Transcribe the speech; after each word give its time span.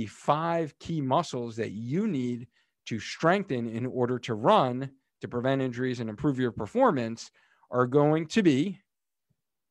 the 0.00 0.06
five 0.06 0.78
key 0.78 0.98
muscles 0.98 1.56
that 1.56 1.72
you 1.72 2.08
need 2.08 2.46
to 2.86 2.98
strengthen 2.98 3.68
in 3.68 3.84
order 3.84 4.18
to 4.18 4.32
run 4.32 4.90
to 5.20 5.28
prevent 5.28 5.60
injuries 5.60 6.00
and 6.00 6.08
improve 6.08 6.38
your 6.38 6.52
performance 6.52 7.30
are 7.70 7.86
going 7.86 8.26
to 8.26 8.42
be, 8.42 8.78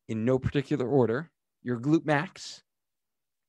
in 0.08 0.24
no 0.24 0.38
particular 0.38 0.86
order, 0.86 1.32
your 1.64 1.80
glute 1.80 2.06
max, 2.06 2.62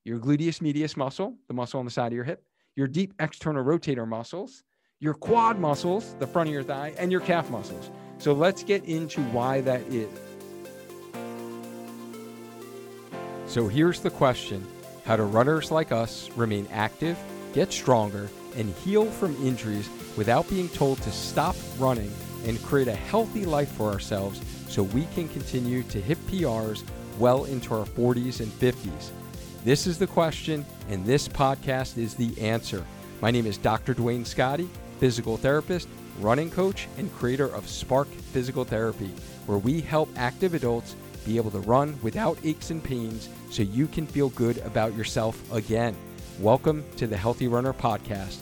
your 0.04 0.18
gluteus 0.18 0.60
medius 0.60 0.96
muscle, 0.96 1.36
the 1.46 1.54
muscle 1.54 1.78
on 1.78 1.84
the 1.84 1.90
side 1.92 2.08
of 2.08 2.14
your 2.14 2.24
hip, 2.24 2.42
your 2.74 2.88
deep 2.88 3.14
external 3.20 3.64
rotator 3.64 4.06
muscles, 4.06 4.64
your 4.98 5.14
quad 5.14 5.60
muscles, 5.60 6.16
the 6.18 6.26
front 6.26 6.48
of 6.48 6.52
your 6.52 6.64
thigh, 6.64 6.92
and 6.98 7.12
your 7.12 7.20
calf 7.20 7.48
muscles. 7.48 7.92
So 8.18 8.32
let's 8.32 8.64
get 8.64 8.84
into 8.86 9.20
why 9.26 9.60
that 9.60 9.82
is. 9.82 10.08
So 13.46 13.68
here's 13.68 14.00
the 14.00 14.10
question 14.10 14.66
How 15.04 15.16
do 15.16 15.24
runners 15.24 15.72
like 15.72 15.90
us 15.90 16.30
remain 16.36 16.68
active, 16.70 17.18
get 17.52 17.72
stronger, 17.72 18.28
and 18.56 18.72
heal 18.84 19.06
from 19.06 19.34
injuries 19.44 19.88
without 20.16 20.48
being 20.48 20.68
told 20.68 21.02
to 21.02 21.10
stop 21.10 21.56
running 21.78 22.10
and 22.46 22.62
create 22.62 22.86
a 22.86 22.94
healthy 22.94 23.44
life 23.44 23.70
for 23.72 23.90
ourselves 23.90 24.40
so 24.68 24.84
we 24.84 25.06
can 25.14 25.28
continue 25.28 25.82
to 25.84 26.00
hit 26.00 26.24
PRs 26.28 26.84
well 27.18 27.44
into 27.44 27.74
our 27.74 27.84
40s 27.84 28.40
and 28.40 28.52
50s? 28.52 29.10
This 29.64 29.88
is 29.88 29.98
the 29.98 30.06
question, 30.06 30.64
and 30.88 31.04
this 31.04 31.28
podcast 31.28 31.98
is 31.98 32.14
the 32.14 32.40
answer. 32.40 32.84
My 33.20 33.32
name 33.32 33.46
is 33.46 33.58
Dr. 33.58 33.94
Duane 33.94 34.24
Scotti, 34.24 34.68
physical 35.00 35.36
therapist, 35.36 35.88
running 36.20 36.50
coach, 36.50 36.86
and 36.96 37.12
creator 37.16 37.52
of 37.52 37.68
Spark 37.68 38.06
Physical 38.08 38.64
Therapy, 38.64 39.10
where 39.46 39.58
we 39.58 39.80
help 39.80 40.08
active 40.16 40.54
adults 40.54 40.94
be 41.24 41.36
able 41.36 41.50
to 41.50 41.60
run 41.60 41.98
without 42.02 42.38
aches 42.44 42.70
and 42.70 42.82
pains 42.82 43.28
so 43.50 43.62
you 43.62 43.86
can 43.86 44.06
feel 44.06 44.30
good 44.30 44.58
about 44.58 44.96
yourself 44.96 45.40
again. 45.52 45.96
Welcome 46.40 46.84
to 46.96 47.06
the 47.06 47.16
Healthy 47.16 47.48
Runner 47.48 47.72
Podcast. 47.72 48.38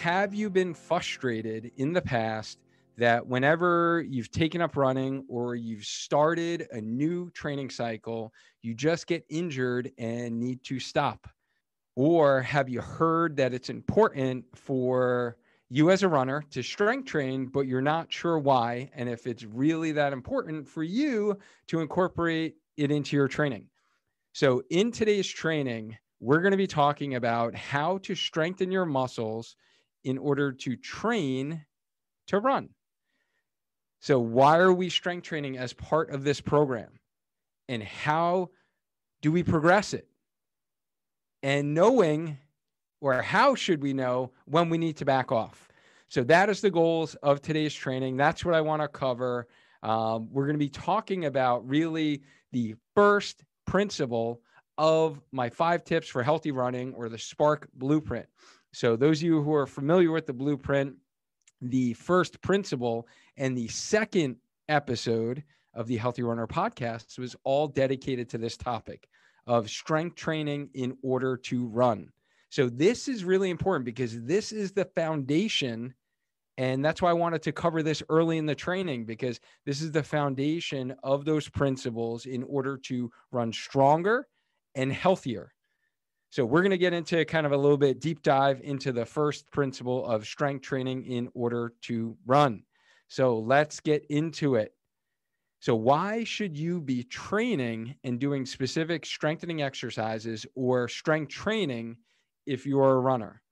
Have 0.00 0.34
you 0.34 0.48
been 0.48 0.72
frustrated 0.72 1.72
in 1.76 1.92
the 1.92 2.00
past 2.00 2.58
that 2.96 3.26
whenever 3.26 4.04
you've 4.08 4.30
taken 4.30 4.60
up 4.60 4.76
running 4.76 5.24
or 5.28 5.56
you've 5.56 5.84
started 5.84 6.68
a 6.72 6.80
new 6.80 7.30
training 7.30 7.70
cycle, 7.70 8.32
you 8.62 8.74
just 8.74 9.06
get 9.06 9.24
injured 9.28 9.90
and 9.98 10.38
need 10.38 10.62
to 10.64 10.80
stop? 10.80 11.28
Or 11.96 12.40
have 12.42 12.68
you 12.68 12.80
heard 12.80 13.36
that 13.36 13.52
it's 13.52 13.68
important 13.68 14.44
for 14.54 15.36
you 15.70 15.90
as 15.90 16.02
a 16.02 16.08
runner 16.08 16.44
to 16.50 16.62
strength 16.62 17.06
train, 17.06 17.46
but 17.46 17.66
you're 17.66 17.80
not 17.80 18.12
sure 18.12 18.38
why? 18.38 18.90
And 18.94 19.08
if 19.08 19.26
it's 19.26 19.44
really 19.44 19.92
that 19.92 20.12
important 20.12 20.68
for 20.68 20.82
you 20.82 21.38
to 21.68 21.80
incorporate 21.80 22.56
it 22.76 22.90
into 22.90 23.16
your 23.16 23.28
training. 23.28 23.66
So, 24.32 24.62
in 24.70 24.90
today's 24.90 25.28
training, 25.28 25.96
we're 26.18 26.40
going 26.40 26.50
to 26.50 26.56
be 26.56 26.66
talking 26.66 27.14
about 27.14 27.54
how 27.54 27.98
to 27.98 28.14
strengthen 28.14 28.70
your 28.70 28.84
muscles 28.84 29.56
in 30.04 30.18
order 30.18 30.52
to 30.52 30.76
train 30.76 31.64
to 32.26 32.38
run. 32.38 32.68
So, 34.00 34.18
why 34.18 34.58
are 34.58 34.72
we 34.72 34.88
strength 34.88 35.24
training 35.24 35.56
as 35.56 35.72
part 35.72 36.10
of 36.10 36.24
this 36.24 36.40
program? 36.40 36.90
And 37.68 37.82
how 37.82 38.50
do 39.22 39.30
we 39.30 39.42
progress 39.42 39.94
it? 39.94 40.08
And 41.42 41.74
knowing, 41.74 42.38
or 43.00 43.20
how 43.22 43.54
should 43.54 43.82
we 43.82 43.92
know 43.92 44.32
when 44.46 44.68
we 44.68 44.78
need 44.78 44.96
to 44.98 45.04
back 45.04 45.32
off? 45.32 45.68
So, 46.08 46.24
that 46.24 46.48
is 46.50 46.60
the 46.60 46.70
goals 46.70 47.14
of 47.16 47.40
today's 47.40 47.74
training. 47.74 48.16
That's 48.16 48.44
what 48.44 48.54
I 48.54 48.60
want 48.60 48.82
to 48.82 48.88
cover. 48.88 49.46
Um, 49.82 50.28
we're 50.30 50.46
going 50.46 50.54
to 50.54 50.58
be 50.58 50.68
talking 50.68 51.24
about 51.24 51.68
really 51.68 52.22
the 52.52 52.74
first 52.94 53.44
principle 53.66 54.40
of 54.76 55.20
my 55.30 55.48
five 55.48 55.84
tips 55.84 56.08
for 56.08 56.22
healthy 56.22 56.50
running 56.50 56.94
or 56.94 57.08
the 57.08 57.18
Spark 57.18 57.68
Blueprint. 57.74 58.26
So, 58.72 58.96
those 58.96 59.18
of 59.18 59.24
you 59.24 59.42
who 59.42 59.54
are 59.54 59.66
familiar 59.66 60.10
with 60.10 60.26
the 60.26 60.32
blueprint, 60.32 60.96
the 61.60 61.92
first 61.94 62.40
principle 62.40 63.06
and 63.36 63.56
the 63.56 63.68
second 63.68 64.36
episode 64.68 65.42
of 65.74 65.86
the 65.86 65.96
Healthy 65.96 66.22
Runner 66.22 66.46
podcast 66.46 67.18
was 67.18 67.36
all 67.44 67.68
dedicated 67.68 68.28
to 68.30 68.38
this 68.38 68.56
topic 68.56 69.08
of 69.46 69.70
strength 69.70 70.16
training 70.16 70.70
in 70.74 70.96
order 71.02 71.36
to 71.36 71.66
run. 71.66 72.10
So, 72.50 72.68
this 72.68 73.08
is 73.08 73.24
really 73.24 73.50
important 73.50 73.84
because 73.84 74.22
this 74.22 74.52
is 74.52 74.72
the 74.72 74.84
foundation. 74.84 75.94
And 76.58 76.84
that's 76.84 77.00
why 77.00 77.08
I 77.10 77.14
wanted 77.14 77.42
to 77.42 77.52
cover 77.52 77.82
this 77.82 78.02
early 78.10 78.36
in 78.36 78.44
the 78.44 78.54
training 78.54 79.06
because 79.06 79.40
this 79.64 79.80
is 79.80 79.92
the 79.92 80.02
foundation 80.02 80.94
of 81.02 81.24
those 81.24 81.48
principles 81.48 82.26
in 82.26 82.42
order 82.42 82.76
to 82.76 83.10
run 83.32 83.50
stronger 83.50 84.28
and 84.74 84.92
healthier. 84.92 85.54
So 86.28 86.44
we're 86.44 86.60
going 86.60 86.70
to 86.70 86.78
get 86.78 86.92
into 86.92 87.24
kind 87.24 87.46
of 87.46 87.52
a 87.52 87.56
little 87.56 87.78
bit 87.78 88.00
deep 88.00 88.22
dive 88.22 88.60
into 88.62 88.92
the 88.92 89.06
first 89.06 89.50
principle 89.50 90.04
of 90.06 90.26
strength 90.26 90.62
training 90.62 91.06
in 91.06 91.28
order 91.34 91.72
to 91.82 92.16
run. 92.26 92.62
So 93.08 93.38
let's 93.38 93.80
get 93.80 94.04
into 94.10 94.56
it. 94.56 94.74
So 95.60 95.74
why 95.74 96.24
should 96.24 96.56
you 96.56 96.80
be 96.80 97.02
training 97.04 97.96
and 98.04 98.20
doing 98.20 98.46
specific 98.46 99.06
strengthening 99.06 99.62
exercises 99.62 100.46
or 100.54 100.88
strength 100.88 101.32
training 101.32 101.96
if 102.46 102.66
you're 102.66 102.92
a 102.92 103.00
runner? 103.00 103.42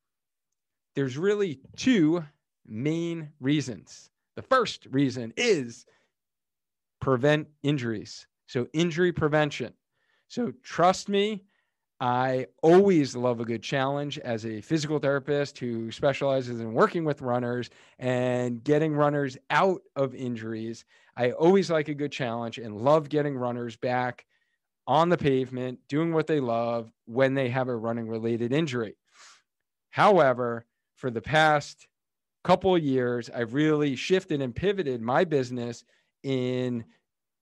There's 0.94 1.16
really 1.16 1.60
two 1.76 2.24
main 2.66 3.30
reasons. 3.40 4.10
The 4.36 4.42
first 4.42 4.86
reason 4.90 5.32
is 5.36 5.86
prevent 7.00 7.48
injuries. 7.62 8.26
So 8.46 8.68
injury 8.72 9.12
prevention. 9.12 9.72
So 10.28 10.52
trust 10.62 11.08
me, 11.08 11.44
I 12.00 12.46
always 12.62 13.16
love 13.16 13.40
a 13.40 13.44
good 13.44 13.62
challenge 13.62 14.18
as 14.20 14.46
a 14.46 14.60
physical 14.60 14.98
therapist 14.98 15.58
who 15.58 15.90
specializes 15.90 16.60
in 16.60 16.72
working 16.72 17.04
with 17.04 17.22
runners 17.22 17.70
and 17.98 18.62
getting 18.62 18.94
runners 18.94 19.36
out 19.50 19.80
of 19.96 20.14
injuries. 20.14 20.84
I 21.16 21.32
always 21.32 21.70
like 21.70 21.88
a 21.88 21.94
good 21.94 22.12
challenge 22.12 22.58
and 22.58 22.76
love 22.76 23.08
getting 23.08 23.36
runners 23.36 23.76
back 23.76 24.26
on 24.88 25.10
the 25.10 25.18
pavement, 25.18 25.78
doing 25.86 26.14
what 26.14 26.26
they 26.26 26.40
love 26.40 26.90
when 27.04 27.34
they 27.34 27.50
have 27.50 27.68
a 27.68 27.76
running 27.76 28.08
related 28.08 28.54
injury. 28.54 28.96
However, 29.90 30.64
for 30.94 31.10
the 31.10 31.20
past 31.20 31.86
couple 32.42 32.74
of 32.74 32.82
years, 32.82 33.28
I've 33.28 33.52
really 33.52 33.94
shifted 33.94 34.40
and 34.40 34.56
pivoted 34.56 35.02
my 35.02 35.24
business 35.24 35.84
in 36.22 36.84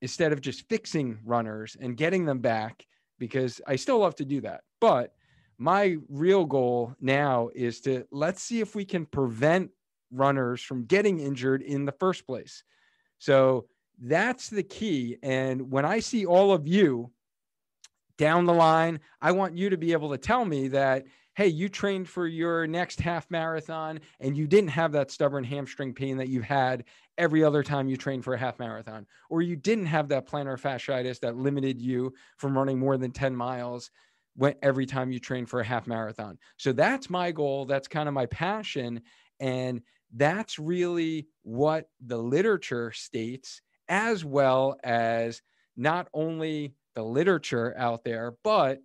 instead 0.02 0.32
of 0.32 0.40
just 0.40 0.68
fixing 0.68 1.18
runners 1.24 1.76
and 1.80 1.96
getting 1.96 2.24
them 2.26 2.40
back 2.40 2.84
because 3.18 3.60
I 3.66 3.76
still 3.76 4.00
love 4.00 4.16
to 4.16 4.24
do 4.24 4.40
that. 4.40 4.62
But 4.80 5.14
my 5.56 5.96
real 6.08 6.44
goal 6.44 6.94
now 7.00 7.50
is 7.54 7.80
to 7.82 8.04
let's 8.10 8.42
see 8.42 8.60
if 8.60 8.74
we 8.74 8.84
can 8.84 9.06
prevent 9.06 9.70
runners 10.10 10.62
from 10.62 10.84
getting 10.84 11.20
injured 11.20 11.62
in 11.62 11.84
the 11.84 11.92
first 11.92 12.26
place. 12.26 12.64
So 13.18 13.66
that's 14.02 14.50
the 14.50 14.64
key. 14.64 15.16
And 15.22 15.70
when 15.70 15.84
I 15.84 16.00
see 16.00 16.26
all 16.26 16.52
of 16.52 16.66
you 16.66 17.12
down 18.18 18.46
the 18.46 18.54
line, 18.54 19.00
I 19.20 19.32
want 19.32 19.56
you 19.56 19.70
to 19.70 19.76
be 19.76 19.92
able 19.92 20.10
to 20.10 20.18
tell 20.18 20.44
me 20.44 20.68
that, 20.68 21.06
hey, 21.34 21.48
you 21.48 21.68
trained 21.68 22.08
for 22.08 22.26
your 22.26 22.66
next 22.66 22.98
half 23.00 23.30
marathon 23.30 24.00
and 24.20 24.36
you 24.36 24.46
didn't 24.46 24.70
have 24.70 24.92
that 24.92 25.10
stubborn 25.10 25.44
hamstring 25.44 25.92
pain 25.92 26.16
that 26.16 26.28
you 26.28 26.40
had 26.40 26.84
every 27.18 27.44
other 27.44 27.62
time 27.62 27.88
you 27.88 27.96
trained 27.96 28.24
for 28.24 28.34
a 28.34 28.38
half 28.38 28.58
marathon, 28.58 29.06
or 29.28 29.42
you 29.42 29.56
didn't 29.56 29.86
have 29.86 30.08
that 30.08 30.26
plantar 30.26 30.58
fasciitis 30.58 31.20
that 31.20 31.36
limited 31.36 31.80
you 31.80 32.12
from 32.38 32.56
running 32.56 32.78
more 32.78 32.96
than 32.96 33.10
10 33.10 33.36
miles 33.36 33.90
every 34.62 34.86
time 34.86 35.10
you 35.10 35.18
train 35.18 35.46
for 35.46 35.60
a 35.60 35.64
half 35.64 35.86
marathon. 35.86 36.38
So 36.58 36.72
that's 36.72 37.08
my 37.08 37.32
goal. 37.32 37.64
That's 37.64 37.88
kind 37.88 38.08
of 38.08 38.14
my 38.14 38.26
passion. 38.26 39.02
And 39.40 39.82
that's 40.14 40.58
really 40.58 41.28
what 41.42 41.88
the 42.00 42.18
literature 42.18 42.92
states, 42.92 43.60
as 43.88 44.24
well 44.24 44.78
as 44.84 45.42
not 45.76 46.08
only 46.12 46.74
the 46.96 47.04
literature 47.04 47.74
out 47.78 48.02
there, 48.02 48.34
but 48.42 48.80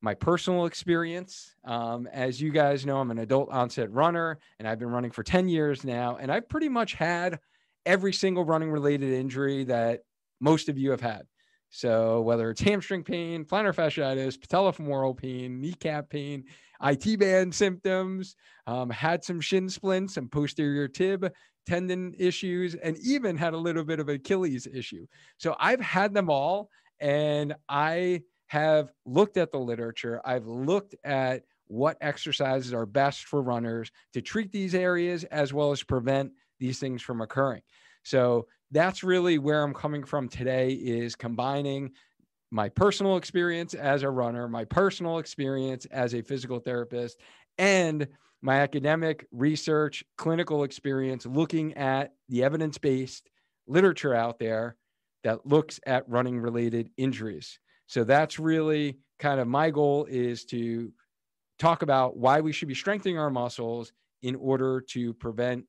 my 0.00 0.14
personal 0.14 0.66
experience. 0.66 1.54
Um, 1.64 2.06
as 2.12 2.40
you 2.40 2.50
guys 2.50 2.86
know, 2.86 2.98
I'm 2.98 3.10
an 3.10 3.18
adult 3.18 3.50
onset 3.50 3.92
runner 3.92 4.38
and 4.58 4.68
I've 4.68 4.78
been 4.78 4.90
running 4.90 5.10
for 5.10 5.22
10 5.22 5.48
years 5.48 5.84
now. 5.84 6.16
And 6.16 6.30
I've 6.30 6.48
pretty 6.48 6.68
much 6.68 6.94
had 6.94 7.40
every 7.84 8.12
single 8.12 8.44
running 8.44 8.70
related 8.70 9.12
injury 9.12 9.64
that 9.64 10.02
most 10.40 10.68
of 10.68 10.78
you 10.78 10.92
have 10.92 11.00
had. 11.00 11.22
So 11.70 12.20
whether 12.20 12.50
it's 12.50 12.60
hamstring 12.60 13.02
pain, 13.02 13.44
plantar 13.44 13.74
fasciitis, 13.74 14.38
patellofemoral 14.38 15.16
pain, 15.16 15.60
kneecap 15.60 16.08
pain, 16.08 16.44
IT 16.82 17.18
band 17.18 17.54
symptoms, 17.54 18.36
um, 18.66 18.90
had 18.90 19.24
some 19.24 19.40
shin 19.40 19.68
splints, 19.68 20.14
some 20.14 20.28
posterior 20.28 20.88
tib 20.88 21.32
tendon 21.66 22.14
issues, 22.16 22.76
and 22.76 22.96
even 22.98 23.36
had 23.36 23.52
a 23.52 23.58
little 23.58 23.84
bit 23.84 23.98
of 23.98 24.08
Achilles 24.08 24.68
issue. 24.72 25.06
So 25.36 25.56
I've 25.58 25.80
had 25.80 26.14
them 26.14 26.30
all. 26.30 26.70
And 27.00 27.54
I 27.68 28.22
have 28.48 28.92
looked 29.04 29.36
at 29.36 29.52
the 29.52 29.58
literature. 29.58 30.20
I've 30.24 30.46
looked 30.46 30.94
at 31.04 31.42
what 31.66 31.98
exercises 32.00 32.72
are 32.72 32.86
best 32.86 33.24
for 33.24 33.42
runners 33.42 33.90
to 34.12 34.22
treat 34.22 34.52
these 34.52 34.74
areas 34.74 35.24
as 35.24 35.52
well 35.52 35.72
as 35.72 35.82
prevent 35.82 36.32
these 36.60 36.78
things 36.78 37.02
from 37.02 37.20
occurring. 37.20 37.62
So 38.04 38.46
that's 38.70 39.02
really 39.02 39.38
where 39.38 39.62
I'm 39.62 39.74
coming 39.74 40.04
from 40.04 40.28
today 40.28 40.70
is 40.70 41.16
combining 41.16 41.90
my 42.50 42.68
personal 42.68 43.16
experience 43.16 43.74
as 43.74 44.04
a 44.04 44.10
runner, 44.10 44.48
my 44.48 44.64
personal 44.64 45.18
experience 45.18 45.86
as 45.86 46.14
a 46.14 46.22
physical 46.22 46.60
therapist, 46.60 47.20
and 47.58 48.06
my 48.42 48.60
academic 48.60 49.26
research, 49.32 50.04
clinical 50.16 50.62
experience 50.62 51.26
looking 51.26 51.74
at 51.74 52.12
the 52.28 52.44
evidence 52.44 52.78
based 52.78 53.28
literature 53.66 54.14
out 54.14 54.38
there 54.38 54.76
that 55.26 55.44
looks 55.44 55.80
at 55.86 56.08
running 56.08 56.38
related 56.38 56.88
injuries. 56.96 57.58
So 57.88 58.04
that's 58.04 58.38
really 58.38 58.98
kind 59.18 59.40
of 59.40 59.48
my 59.48 59.70
goal 59.70 60.06
is 60.08 60.44
to 60.44 60.92
talk 61.58 61.82
about 61.82 62.16
why 62.16 62.40
we 62.40 62.52
should 62.52 62.68
be 62.68 62.76
strengthening 62.76 63.18
our 63.18 63.28
muscles 63.28 63.92
in 64.22 64.36
order 64.36 64.80
to 64.80 65.12
prevent 65.14 65.64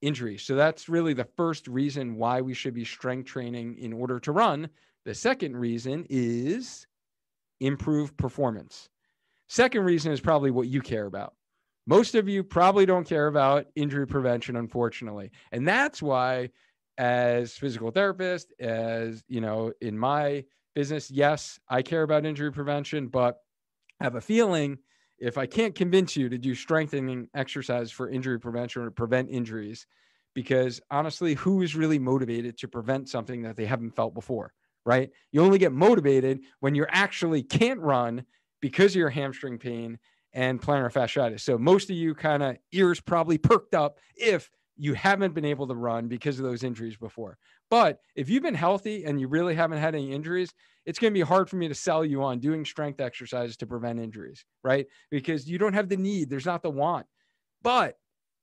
injuries. 0.00 0.42
So 0.42 0.54
that's 0.54 0.88
really 0.88 1.12
the 1.12 1.28
first 1.36 1.68
reason 1.68 2.16
why 2.16 2.40
we 2.40 2.54
should 2.54 2.72
be 2.72 2.86
strength 2.86 3.26
training 3.26 3.76
in 3.78 3.92
order 3.92 4.18
to 4.20 4.32
run. 4.32 4.70
The 5.04 5.14
second 5.14 5.54
reason 5.54 6.06
is 6.08 6.86
improve 7.60 8.16
performance. 8.16 8.88
Second 9.48 9.84
reason 9.84 10.12
is 10.12 10.20
probably 10.22 10.50
what 10.50 10.68
you 10.68 10.80
care 10.80 11.04
about. 11.04 11.34
Most 11.86 12.14
of 12.14 12.26
you 12.26 12.42
probably 12.42 12.86
don't 12.86 13.06
care 13.06 13.26
about 13.26 13.66
injury 13.76 14.06
prevention, 14.06 14.56
unfortunately. 14.56 15.30
And 15.52 15.68
that's 15.68 16.00
why, 16.00 16.48
as 16.98 17.52
physical 17.54 17.90
therapist, 17.90 18.52
as 18.60 19.24
you 19.28 19.40
know, 19.40 19.72
in 19.80 19.98
my 19.98 20.44
business, 20.74 21.10
yes, 21.10 21.58
I 21.68 21.82
care 21.82 22.02
about 22.02 22.26
injury 22.26 22.52
prevention, 22.52 23.08
but 23.08 23.38
I 24.00 24.04
have 24.04 24.16
a 24.16 24.20
feeling 24.20 24.78
if 25.18 25.38
I 25.38 25.46
can't 25.46 25.74
convince 25.74 26.16
you 26.16 26.28
to 26.28 26.38
do 26.38 26.54
strengthening 26.54 27.28
exercise 27.34 27.90
for 27.90 28.10
injury 28.10 28.38
prevention 28.40 28.82
or 28.82 28.90
prevent 28.90 29.30
injuries, 29.30 29.86
because 30.34 30.80
honestly, 30.90 31.34
who 31.34 31.62
is 31.62 31.76
really 31.76 31.98
motivated 31.98 32.58
to 32.58 32.68
prevent 32.68 33.08
something 33.08 33.42
that 33.42 33.56
they 33.56 33.66
haven't 33.66 33.94
felt 33.94 34.14
before, 34.14 34.52
right? 34.84 35.10
You 35.30 35.42
only 35.42 35.58
get 35.58 35.72
motivated 35.72 36.40
when 36.60 36.74
you 36.74 36.86
actually 36.88 37.42
can't 37.42 37.80
run 37.80 38.24
because 38.60 38.92
of 38.92 38.96
your 38.96 39.10
hamstring 39.10 39.58
pain 39.58 39.98
and 40.32 40.60
plantar 40.60 40.92
fasciitis. 40.92 41.40
So 41.40 41.56
most 41.56 41.90
of 41.90 41.96
you 41.96 42.14
kind 42.14 42.42
of 42.42 42.56
ears 42.72 43.00
probably 43.00 43.38
perked 43.38 43.74
up 43.74 43.98
if 44.16 44.50
you 44.76 44.94
haven't 44.94 45.34
been 45.34 45.44
able 45.44 45.66
to 45.68 45.74
run 45.74 46.08
because 46.08 46.38
of 46.38 46.44
those 46.44 46.64
injuries 46.64 46.96
before. 46.96 47.38
But 47.70 48.00
if 48.16 48.28
you've 48.28 48.42
been 48.42 48.54
healthy 48.54 49.04
and 49.04 49.20
you 49.20 49.28
really 49.28 49.54
haven't 49.54 49.78
had 49.78 49.94
any 49.94 50.12
injuries, 50.12 50.52
it's 50.84 50.98
going 50.98 51.12
to 51.12 51.18
be 51.18 51.22
hard 51.22 51.48
for 51.48 51.56
me 51.56 51.68
to 51.68 51.74
sell 51.74 52.04
you 52.04 52.22
on 52.22 52.40
doing 52.40 52.64
strength 52.64 53.00
exercises 53.00 53.56
to 53.58 53.66
prevent 53.66 54.00
injuries, 54.00 54.44
right? 54.62 54.86
Because 55.10 55.48
you 55.48 55.58
don't 55.58 55.74
have 55.74 55.88
the 55.88 55.96
need, 55.96 56.28
there's 56.28 56.46
not 56.46 56.62
the 56.62 56.70
want. 56.70 57.06
But 57.62 57.96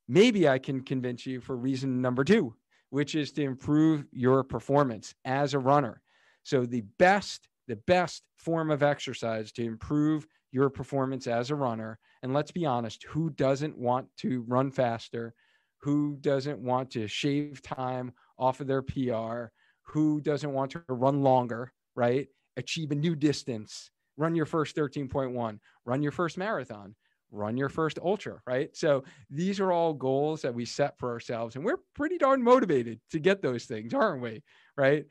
maybe 0.07 0.47
I 0.47 0.57
can 0.57 0.81
convince 0.81 1.25
you 1.25 1.41
for 1.41 1.55
reason 1.55 2.01
number 2.01 2.23
two, 2.23 2.55
which 2.89 3.15
is 3.15 3.31
to 3.33 3.43
improve 3.43 4.05
your 4.11 4.43
performance 4.43 5.13
as 5.25 5.53
a 5.53 5.59
runner. 5.59 6.01
So 6.43 6.65
the 6.65 6.81
best, 6.97 7.47
the 7.67 7.75
best 7.75 8.23
form 8.37 8.71
of 8.71 8.83
exercise 8.83 9.51
to 9.53 9.63
improve 9.63 10.25
your 10.51 10.69
performance 10.69 11.27
as 11.27 11.51
a 11.51 11.55
runner. 11.55 11.99
And 12.23 12.33
let's 12.33 12.51
be 12.51 12.65
honest, 12.65 13.03
who 13.03 13.29
doesn't 13.29 13.77
want 13.77 14.07
to 14.17 14.41
run 14.47 14.71
faster? 14.71 15.33
Who 15.81 16.17
doesn't 16.21 16.59
want 16.59 16.91
to 16.91 17.07
shave 17.07 17.61
time 17.61 18.13
off 18.37 18.59
of 18.59 18.67
their 18.67 18.81
PR? 18.81 19.51
Who 19.83 20.21
doesn't 20.21 20.53
want 20.53 20.71
to 20.71 20.83
run 20.87 21.21
longer, 21.21 21.73
right? 21.95 22.27
Achieve 22.57 22.91
a 22.91 22.95
new 22.95 23.15
distance, 23.15 23.91
run 24.17 24.35
your 24.35 24.45
first 24.45 24.75
13.1, 24.75 25.59
run 25.85 26.03
your 26.03 26.11
first 26.11 26.37
marathon, 26.37 26.95
run 27.31 27.57
your 27.57 27.69
first 27.69 27.97
ultra, 27.99 28.41
right? 28.45 28.75
So 28.75 29.03
these 29.29 29.59
are 29.59 29.71
all 29.71 29.93
goals 29.93 30.41
that 30.41 30.53
we 30.53 30.65
set 30.65 30.97
for 30.99 31.09
ourselves. 31.11 31.55
And 31.55 31.65
we're 31.65 31.79
pretty 31.95 32.17
darn 32.17 32.43
motivated 32.43 32.99
to 33.11 33.19
get 33.19 33.41
those 33.41 33.65
things, 33.65 33.93
aren't 33.93 34.21
we? 34.21 34.43
Right. 34.77 35.05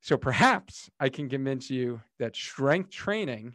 So 0.00 0.16
perhaps 0.16 0.90
I 1.00 1.08
can 1.08 1.28
convince 1.28 1.70
you 1.70 2.00
that 2.18 2.36
strength 2.36 2.90
training 2.90 3.54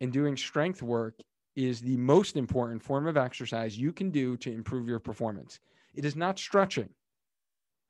and 0.00 0.12
doing 0.12 0.36
strength 0.36 0.82
work 0.82 1.14
is 1.56 1.80
the 1.80 1.96
most 1.96 2.36
important 2.36 2.82
form 2.82 3.06
of 3.06 3.16
exercise 3.16 3.78
you 3.78 3.92
can 3.92 4.10
do 4.10 4.36
to 4.38 4.52
improve 4.52 4.88
your 4.88 5.00
performance. 5.00 5.60
It 5.94 6.04
is 6.04 6.16
not 6.16 6.38
stretching. 6.38 6.88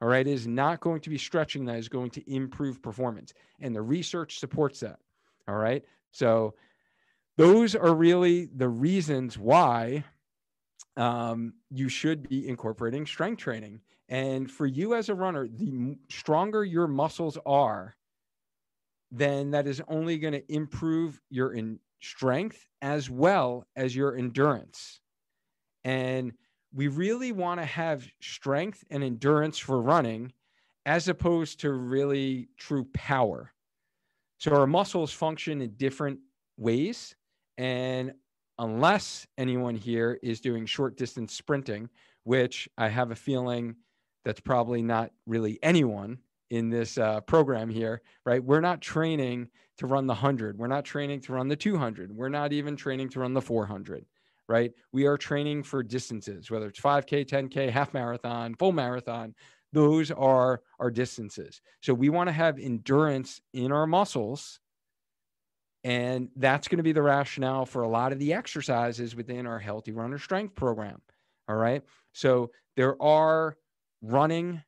All 0.01 0.09
right. 0.09 0.27
It 0.27 0.33
is 0.33 0.47
not 0.47 0.81
going 0.81 1.01
to 1.03 1.11
be 1.11 1.19
stretching 1.19 1.67
that 1.67 1.77
is 1.77 1.89
going 1.89 2.11
to 2.11 2.33
improve 2.33 2.83
performance. 2.83 3.35
And 3.61 3.75
the 3.75 3.83
research 3.83 4.39
supports 4.39 4.81
that. 4.81 4.99
All 5.47 5.57
right. 5.57 5.85
So 6.11 6.55
those 7.37 7.75
are 7.75 7.95
really 7.95 8.49
the 8.57 8.69
reasons 8.69 9.39
why 9.39 10.05
um, 10.97 11.55
you 11.71 11.89
should 11.89 12.29
be 12.29 12.49
incorporating 12.49 13.07
strength 13.07 13.41
training. 13.41 13.81
And 14.09 14.51
for 14.51 14.67
you 14.67 14.95
as 14.95 15.09
a 15.09 15.15
runner, 15.15 15.49
the 15.49 15.97
stronger 16.09 16.65
your 16.65 16.89
muscles 16.89 17.39
are, 17.47 17.95
then 19.13 19.51
that 19.53 19.67
is 19.67 19.83
only 19.89 20.19
going 20.19 20.33
to 20.33 20.53
improve 20.53 21.21
your 21.31 21.53
in, 21.53 21.79
strength 22.01 22.67
as 22.83 23.11
well 23.11 23.67
as 23.77 23.95
your 23.95 24.17
endurance. 24.17 25.01
And 25.85 26.33
we 26.73 26.89
really 26.89 27.33
want 27.33 27.61
to 27.61 27.67
have 27.67 28.07
strength 28.21 28.85
and 28.91 29.03
endurance 29.03 29.59
for 29.59 29.81
running 29.81 30.33
as 30.87 31.09
opposed 31.09 31.61
to 31.61 31.73
really 31.73 32.49
true 32.59 32.87
power. 32.95 33.53
So 34.39 34.53
our 34.53 34.67
muscles 34.67 35.13
function 35.13 35.61
in 35.61 35.71
different 35.77 36.21
ways. 36.57 37.15
And 37.59 38.13
unless 38.59 39.27
anyone 39.37 39.75
here 39.75 40.19
is 40.23 40.41
doing 40.41 40.67
short 40.67 40.97
distance 40.97 41.35
sprinting, 41.35 41.91
which 42.25 42.69
I 42.79 42.89
have 42.89 43.11
a 43.11 43.17
feeling 43.17 43.77
that's 44.25 44.41
probably 44.41 44.83
not 44.83 45.11
really 45.27 45.59
anyone 45.63 46.19
in 46.51 46.69
this 46.69 46.99
uh, 46.99 47.21
program 47.23 47.69
here, 47.69 48.03
right? 48.27 48.43
We're 48.43 48.61
not 48.61 48.81
training 48.81 49.49
to 49.81 49.87
run 49.87 50.07
the 50.07 50.13
100. 50.13 50.59
We're 50.59 50.67
not 50.67 50.85
training 50.85 51.23
to 51.23 51.33
run 51.33 51.49
the 51.49 51.57
200. 51.57 52.15
We're 52.15 52.29
not 52.29 52.53
even 52.53 52.77
training 52.77 53.09
to 53.11 53.21
run 53.21 53.33
the 53.33 53.41
400, 53.41 54.05
right? 54.47 54.73
We 54.93 55.07
are 55.07 55.17
training 55.17 55.63
for 55.63 55.83
distances, 55.83 56.51
whether 56.51 56.67
it's 56.67 56.81
5K, 56.81 57.27
10K, 57.27 57.71
half 57.71 57.95
marathon, 57.95 58.55
full 58.57 58.73
marathon. 58.73 59.35
Those 59.73 60.11
are 60.11 60.61
our 60.79 60.91
distances. 60.91 61.63
So 61.81 61.95
we 61.95 62.11
want 62.11 62.29
to 62.29 62.33
have 62.33 62.59
endurance 62.59 63.41
in 63.55 63.73
our 63.73 63.87
muscles. 63.87 64.61
And 65.83 66.29
that's 66.37 66.69
going 66.69 66.77
to 66.77 66.83
be 66.83 66.93
the 66.93 67.01
rationale 67.01 67.65
for 67.65 67.81
a 67.81 67.89
lot 67.89 68.13
of 68.13 68.19
the 68.19 68.35
exercises 68.35 69.17
within 69.17 69.47
our 69.47 69.59
Healthy 69.59 69.93
Runner 69.93 70.19
Strength 70.19 70.57
program. 70.57 71.01
All 71.49 71.57
right. 71.57 71.83
So 72.13 72.51
there 72.77 73.01
are 73.03 73.57
running 74.03 74.63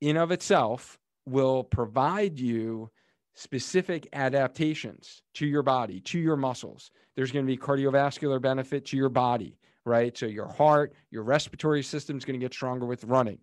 in 0.00 0.16
of 0.16 0.32
itself 0.32 0.98
will 1.26 1.62
provide 1.62 2.40
you 2.40 2.90
specific 3.34 4.08
adaptations 4.12 5.22
to 5.34 5.46
your 5.46 5.62
body, 5.62 6.00
to 6.00 6.18
your 6.18 6.36
muscles. 6.36 6.90
There's 7.16 7.32
going 7.32 7.46
to 7.46 7.50
be 7.50 7.56
cardiovascular 7.56 8.40
benefit 8.40 8.86
to 8.86 8.96
your 8.96 9.08
body, 9.08 9.58
right? 9.84 10.16
So 10.16 10.26
your 10.26 10.48
heart, 10.48 10.92
your 11.10 11.22
respiratory 11.22 11.82
system 11.82 12.16
is 12.16 12.24
going 12.24 12.38
to 12.38 12.44
get 12.44 12.52
stronger 12.52 12.86
with 12.86 13.04
running. 13.04 13.38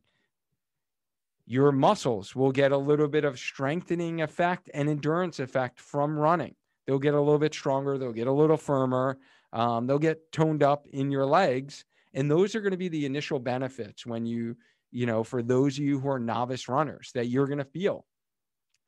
Your 1.45 1.71
muscles 1.71 2.35
will 2.35 2.51
get 2.51 2.71
a 2.71 2.77
little 2.77 3.07
bit 3.07 3.25
of 3.25 3.39
strengthening 3.39 4.21
effect 4.21 4.69
and 4.73 4.87
endurance 4.87 5.39
effect 5.39 5.79
from 5.79 6.17
running. 6.17 6.55
They'll 6.85 6.99
get 6.99 7.15
a 7.15 7.19
little 7.19 7.39
bit 7.39 7.53
stronger, 7.53 7.97
they'll 7.97 8.13
get 8.13 8.27
a 8.27 8.31
little 8.31 8.57
firmer, 8.57 9.17
um, 9.53 9.87
they'll 9.87 9.99
get 9.99 10.31
toned 10.31 10.63
up 10.63 10.87
in 10.87 11.11
your 11.11 11.25
legs. 11.25 11.85
And 12.13 12.29
those 12.29 12.55
are 12.55 12.61
going 12.61 12.71
to 12.71 12.77
be 12.77 12.89
the 12.89 13.05
initial 13.05 13.39
benefits 13.39 14.05
when 14.05 14.25
you 14.25 14.55
you 14.91 15.05
know, 15.05 15.23
for 15.23 15.41
those 15.41 15.77
of 15.77 15.83
you 15.83 15.99
who 15.99 16.09
are 16.09 16.19
novice 16.19 16.67
runners 16.67 17.11
that 17.13 17.27
you're 17.27 17.47
going 17.47 17.59
to 17.59 17.65
feel. 17.65 18.05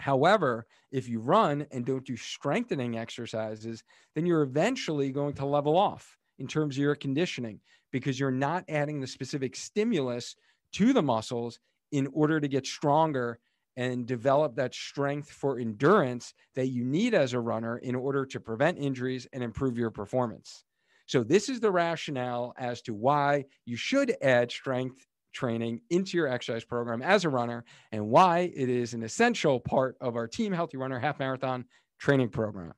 However, 0.02 0.66
if 0.92 1.08
you 1.08 1.20
run 1.20 1.68
and 1.72 1.86
don't 1.86 2.06
do 2.06 2.18
strengthening 2.18 2.98
exercises, 2.98 3.84
then 4.16 4.26
you're 4.26 4.42
eventually 4.42 5.12
going 5.12 5.36
to 5.36 5.46
level 5.46 5.78
off 5.78 6.18
in 6.40 6.48
terms 6.48 6.76
of 6.76 6.82
your 6.82 6.96
conditioning 6.96 7.60
because 7.92 8.20
you're 8.20 8.32
not 8.32 8.66
adding 8.68 9.00
the 9.00 9.06
specific 9.06 9.56
stimulus 9.56 10.36
to 10.74 10.92
the 10.92 11.04
muscles 11.04 11.60
in 11.92 12.08
order 12.14 12.40
to 12.40 12.48
get 12.48 12.66
stronger 12.66 13.40
and 13.78 14.08
develop 14.08 14.56
that 14.56 14.74
strength 14.74 15.30
for 15.30 15.60
endurance 15.60 16.34
that 16.56 16.68
you 16.70 16.84
need 16.84 17.14
as 17.14 17.34
a 17.34 17.40
runner 17.40 17.78
in 17.78 17.94
order 17.94 18.26
to 18.26 18.40
prevent 18.40 18.80
injuries 18.80 19.28
and 19.34 19.44
improve 19.44 19.78
your 19.78 19.92
performance. 19.92 20.66
So, 21.06 21.24
this 21.24 21.48
is 21.48 21.60
the 21.60 21.72
rationale 21.72 22.54
as 22.58 22.82
to 22.84 22.94
why 22.96 23.46
you 23.66 23.76
should 23.76 24.16
add 24.22 24.52
strength 24.52 25.06
training 25.32 25.82
into 25.90 26.18
your 26.18 26.28
exercise 26.28 26.64
program 26.64 27.02
as 27.02 27.26
a 27.26 27.30
runner 27.30 27.64
and 27.92 28.10
why 28.10 28.52
it 28.56 28.70
is 28.70 28.94
an 28.94 29.04
essential 29.04 29.60
part 29.60 29.96
of 30.02 30.16
our 30.16 30.28
Team 30.28 30.52
Healthy 30.52 30.78
Runner 30.78 31.00
Half 31.00 31.20
Marathon 31.20 31.66
training 32.00 32.30
program. 32.30 32.74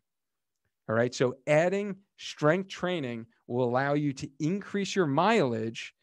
All 0.90 0.96
right. 0.96 1.14
So 1.16 1.36
adding 1.48 1.96
strength 2.18 2.70
training 2.70 3.26
will 3.48 3.64
allow 3.64 3.94
you 3.94 4.14
to 4.14 4.30
increase 4.40 4.96
your 4.96 5.08
mileage 5.08 5.94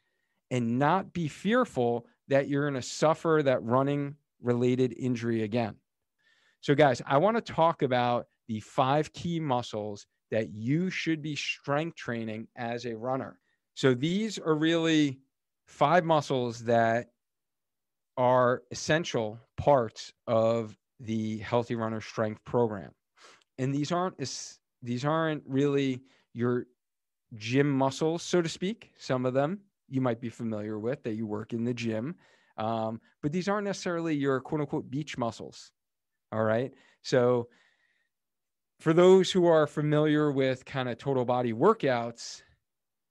and 0.50 0.78
not 0.78 1.12
be 1.12 1.28
fearful 1.28 2.06
that 2.28 2.48
you're 2.48 2.68
going 2.68 2.80
to 2.80 2.86
suffer 2.86 3.42
that 3.44 3.62
running 3.62 4.16
related 4.40 4.94
injury 4.98 5.42
again. 5.42 5.74
So, 6.60 6.74
guys, 6.74 7.00
I 7.06 7.18
want 7.18 7.36
to 7.36 7.52
talk 7.52 7.82
about 7.82 8.26
the 8.48 8.60
five 8.60 9.12
key 9.12 9.40
muscles 9.40 10.06
that 10.30 10.52
you 10.52 10.90
should 10.90 11.22
be 11.22 11.34
strength 11.34 11.96
training 11.96 12.48
as 12.56 12.84
a 12.84 12.96
runner. 12.96 13.38
So, 13.74 13.94
these 13.94 14.38
are 14.38 14.54
really 14.54 15.20
five 15.70 16.04
muscles 16.04 16.64
that 16.64 17.10
are 18.16 18.62
essential 18.70 19.38
parts 19.56 20.12
of 20.26 20.76
the 20.98 21.38
Healthy 21.38 21.76
Runner 21.76 22.00
Strength 22.00 22.44
program. 22.44 22.90
and 23.58 23.74
these 23.74 23.92
aren't 23.92 24.16
these 24.82 25.04
aren't 25.04 25.42
really 25.46 26.02
your 26.34 26.66
gym 27.34 27.70
muscles, 27.70 28.22
so 28.22 28.42
to 28.42 28.48
speak. 28.48 28.92
Some 28.98 29.24
of 29.24 29.32
them 29.32 29.60
you 29.88 30.00
might 30.00 30.20
be 30.20 30.28
familiar 30.28 30.78
with 30.78 31.02
that 31.04 31.14
you 31.14 31.26
work 31.26 31.52
in 31.52 31.64
the 31.64 31.74
gym, 31.74 32.16
um, 32.56 33.00
but 33.22 33.32
these 33.32 33.48
aren't 33.48 33.64
necessarily 33.66 34.14
your 34.14 34.40
quote 34.40 34.60
unquote 34.62 34.90
beach 34.90 35.16
muscles. 35.16 35.70
All 36.32 36.44
right. 36.44 36.72
So, 37.02 37.48
for 38.80 38.92
those 38.92 39.30
who 39.30 39.46
are 39.46 39.66
familiar 39.66 40.32
with 40.32 40.64
kind 40.64 40.88
of 40.88 40.98
total 40.98 41.24
body 41.24 41.52
workouts, 41.52 42.42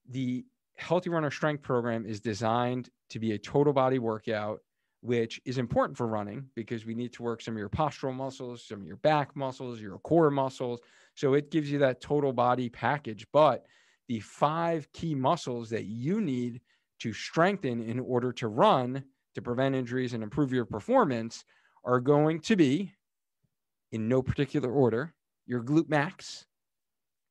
the 0.10 0.46
Healthy 0.80 1.10
Runner 1.10 1.30
Strength 1.30 1.62
Program 1.62 2.06
is 2.06 2.22
designed 2.22 2.90
to 3.10 3.20
be 3.20 3.34
a 3.34 3.38
total 3.38 3.74
body 3.74 4.00
workout, 4.00 4.62
which 5.02 5.40
is 5.46 5.58
important 5.58 5.98
for 5.98 6.08
running 6.08 6.46
because 6.56 6.86
we 6.86 6.96
need 6.96 7.14
to 7.14 7.24
work 7.24 7.42
some 7.42 7.54
of 7.54 7.60
your 7.60 7.70
postural 7.70 8.14
muscles, 8.16 8.66
some 8.66 8.82
of 8.82 8.88
your 8.88 8.98
back 8.98 9.36
muscles, 9.36 9.82
your 9.82 9.98
core 10.00 10.32
muscles. 10.32 10.80
So 11.16 11.34
it 11.34 11.52
gives 11.52 11.70
you 11.70 11.80
that 11.80 12.02
total 12.02 12.32
body 12.32 12.70
package. 12.70 13.28
But 13.34 13.66
the 14.08 14.22
five 14.22 14.92
key 14.94 15.16
muscles 15.16 15.70
that 15.70 15.86
you 15.86 16.22
need 16.22 16.62
to 17.00 17.14
strengthen 17.14 17.82
in 17.82 18.00
order 18.00 18.32
to 18.34 18.48
run 18.48 19.04
to 19.36 19.42
prevent 19.42 19.76
injuries 19.76 20.14
and 20.14 20.24
improve 20.24 20.52
your 20.52 20.66
performance 20.66 21.44
are 21.84 22.00
going 22.00 22.40
to 22.42 22.56
be, 22.56 22.94
in 23.92 24.08
no 24.08 24.22
particular 24.22 24.72
order, 24.72 25.14
your 25.46 25.62
glute 25.62 25.90
max, 25.90 26.46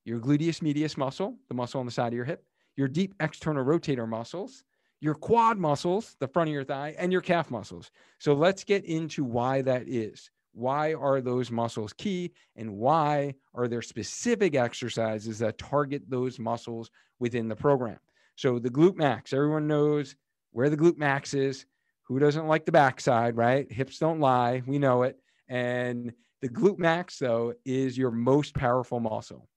your 0.05 0.21
gluteus 0.21 0.63
medius 0.63 0.97
muscle, 0.97 1.37
the 1.49 1.55
muscle 1.55 1.81
on 1.81 1.87
the 1.87 1.93
side 1.93 2.09
of 2.09 2.17
your 2.17 2.25
hip, 2.25 2.45
your 2.79 2.87
deep 2.89 3.13
external 3.19 3.65
rotator 3.65 4.09
muscles, 4.09 4.63
your 5.01 5.17
quad 5.17 5.59
muscles, 5.59 6.15
the 6.21 6.29
front 6.29 6.49
of 6.49 6.55
your 6.55 6.63
thigh, 6.63 6.95
and 6.97 7.11
your 7.11 7.21
calf 7.21 7.51
muscles. 7.51 7.91
So 8.21 8.35
let's 8.35 8.63
get 8.63 8.85
into 8.85 9.25
why 9.25 9.63
that 9.63 9.89
is. 9.89 10.31
Why 10.53 10.95
are 10.95 11.21
those 11.21 11.51
muscles 11.51 11.93
key? 11.93 12.31
And 12.55 12.77
why 12.77 13.35
are 13.53 13.67
there 13.67 13.83
specific 13.83 14.55
exercises 14.55 15.41
that 15.41 15.59
target 15.59 16.03
those 16.09 16.39
muscles 16.39 16.89
within 17.19 17.49
the 17.49 17.57
program? 17.57 17.99
So 18.37 18.61
the 18.61 18.71
glute 18.71 18.97
max, 18.97 19.33
everyone 19.33 19.67
knows 19.67 20.15
where 20.53 20.71
the 20.71 20.77
glute 20.77 20.99
max 20.99 21.35
is. 21.35 21.67
Who 22.05 22.21
doesn't 22.21 22.47
like 22.47 22.65
the 22.65 22.73
backside, 22.73 23.37
right? 23.37 23.71
Hips 23.71 23.99
don't 23.99 24.21
lie. 24.21 24.63
We 24.67 24.79
know 24.79 25.03
it. 25.03 25.19
And 25.49 26.13
the 26.43 26.49
glute 26.49 26.79
max, 26.79 27.19
though, 27.19 27.55
is 27.65 27.99
your 27.99 28.13
most 28.13 28.55
powerful 28.55 29.01
muscle. 29.01 29.49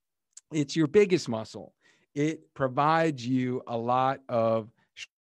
It's 0.51 0.75
your 0.75 0.87
biggest 0.87 1.29
muscle. 1.29 1.73
It 2.13 2.53
provides 2.53 3.25
you 3.25 3.61
a 3.67 3.77
lot 3.77 4.19
of 4.27 4.69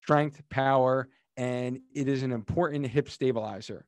strength, 0.02 0.42
power, 0.50 1.08
and 1.36 1.80
it 1.94 2.08
is 2.08 2.22
an 2.22 2.32
important 2.32 2.86
hip 2.86 3.08
stabilizer. 3.08 3.86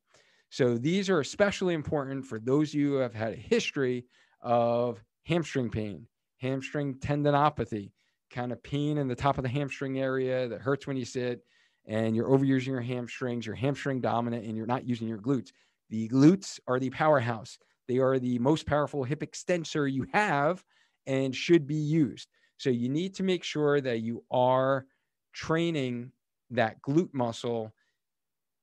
So 0.50 0.78
these 0.78 1.10
are 1.10 1.20
especially 1.20 1.74
important 1.74 2.24
for 2.24 2.38
those 2.38 2.70
of 2.70 2.74
you 2.80 2.92
who 2.92 2.96
have 2.96 3.14
had 3.14 3.34
a 3.34 3.36
history 3.36 4.06
of 4.40 5.02
hamstring 5.24 5.70
pain, 5.70 6.06
hamstring 6.38 6.94
tendinopathy, 6.94 7.92
kind 8.30 8.52
of 8.52 8.62
pain 8.62 8.98
in 8.98 9.08
the 9.08 9.14
top 9.14 9.38
of 9.38 9.42
the 9.42 9.48
hamstring 9.48 9.98
area 9.98 10.48
that 10.48 10.60
hurts 10.60 10.86
when 10.86 10.96
you 10.96 11.04
sit 11.04 11.42
and 11.86 12.14
you're 12.16 12.28
overusing 12.28 12.66
your 12.68 12.80
hamstrings, 12.80 13.46
you're 13.46 13.54
hamstring 13.54 14.00
dominant, 14.00 14.44
and 14.44 14.56
you're 14.56 14.66
not 14.66 14.86
using 14.86 15.08
your 15.08 15.18
glutes. 15.18 15.50
The 15.90 16.08
glutes 16.08 16.60
are 16.66 16.78
the 16.78 16.90
powerhouse. 16.90 17.58
They 17.86 17.98
are 17.98 18.18
the 18.18 18.38
most 18.38 18.66
powerful 18.66 19.04
hip 19.04 19.22
extensor 19.22 19.86
you 19.86 20.06
have 20.12 20.64
and 21.06 21.34
should 21.34 21.66
be 21.66 21.74
used. 21.74 22.28
So 22.58 22.70
you 22.70 22.88
need 22.88 23.14
to 23.14 23.22
make 23.22 23.44
sure 23.44 23.80
that 23.80 24.00
you 24.00 24.24
are 24.30 24.86
training 25.32 26.12
that 26.50 26.82
glute 26.82 27.12
muscle 27.14 27.72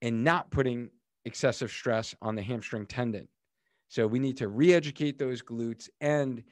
and 0.02 0.22
not 0.22 0.50
putting 0.50 0.90
excessive 1.24 1.70
stress 1.70 2.14
on 2.22 2.34
the 2.34 2.42
hamstring 2.42 2.86
tendon. 2.86 3.28
So 3.88 4.06
we 4.06 4.18
need 4.18 4.36
to 4.38 4.48
re 4.48 4.74
educate 4.74 5.18
those 5.18 5.42
glutes 5.42 5.88
and 6.00 6.42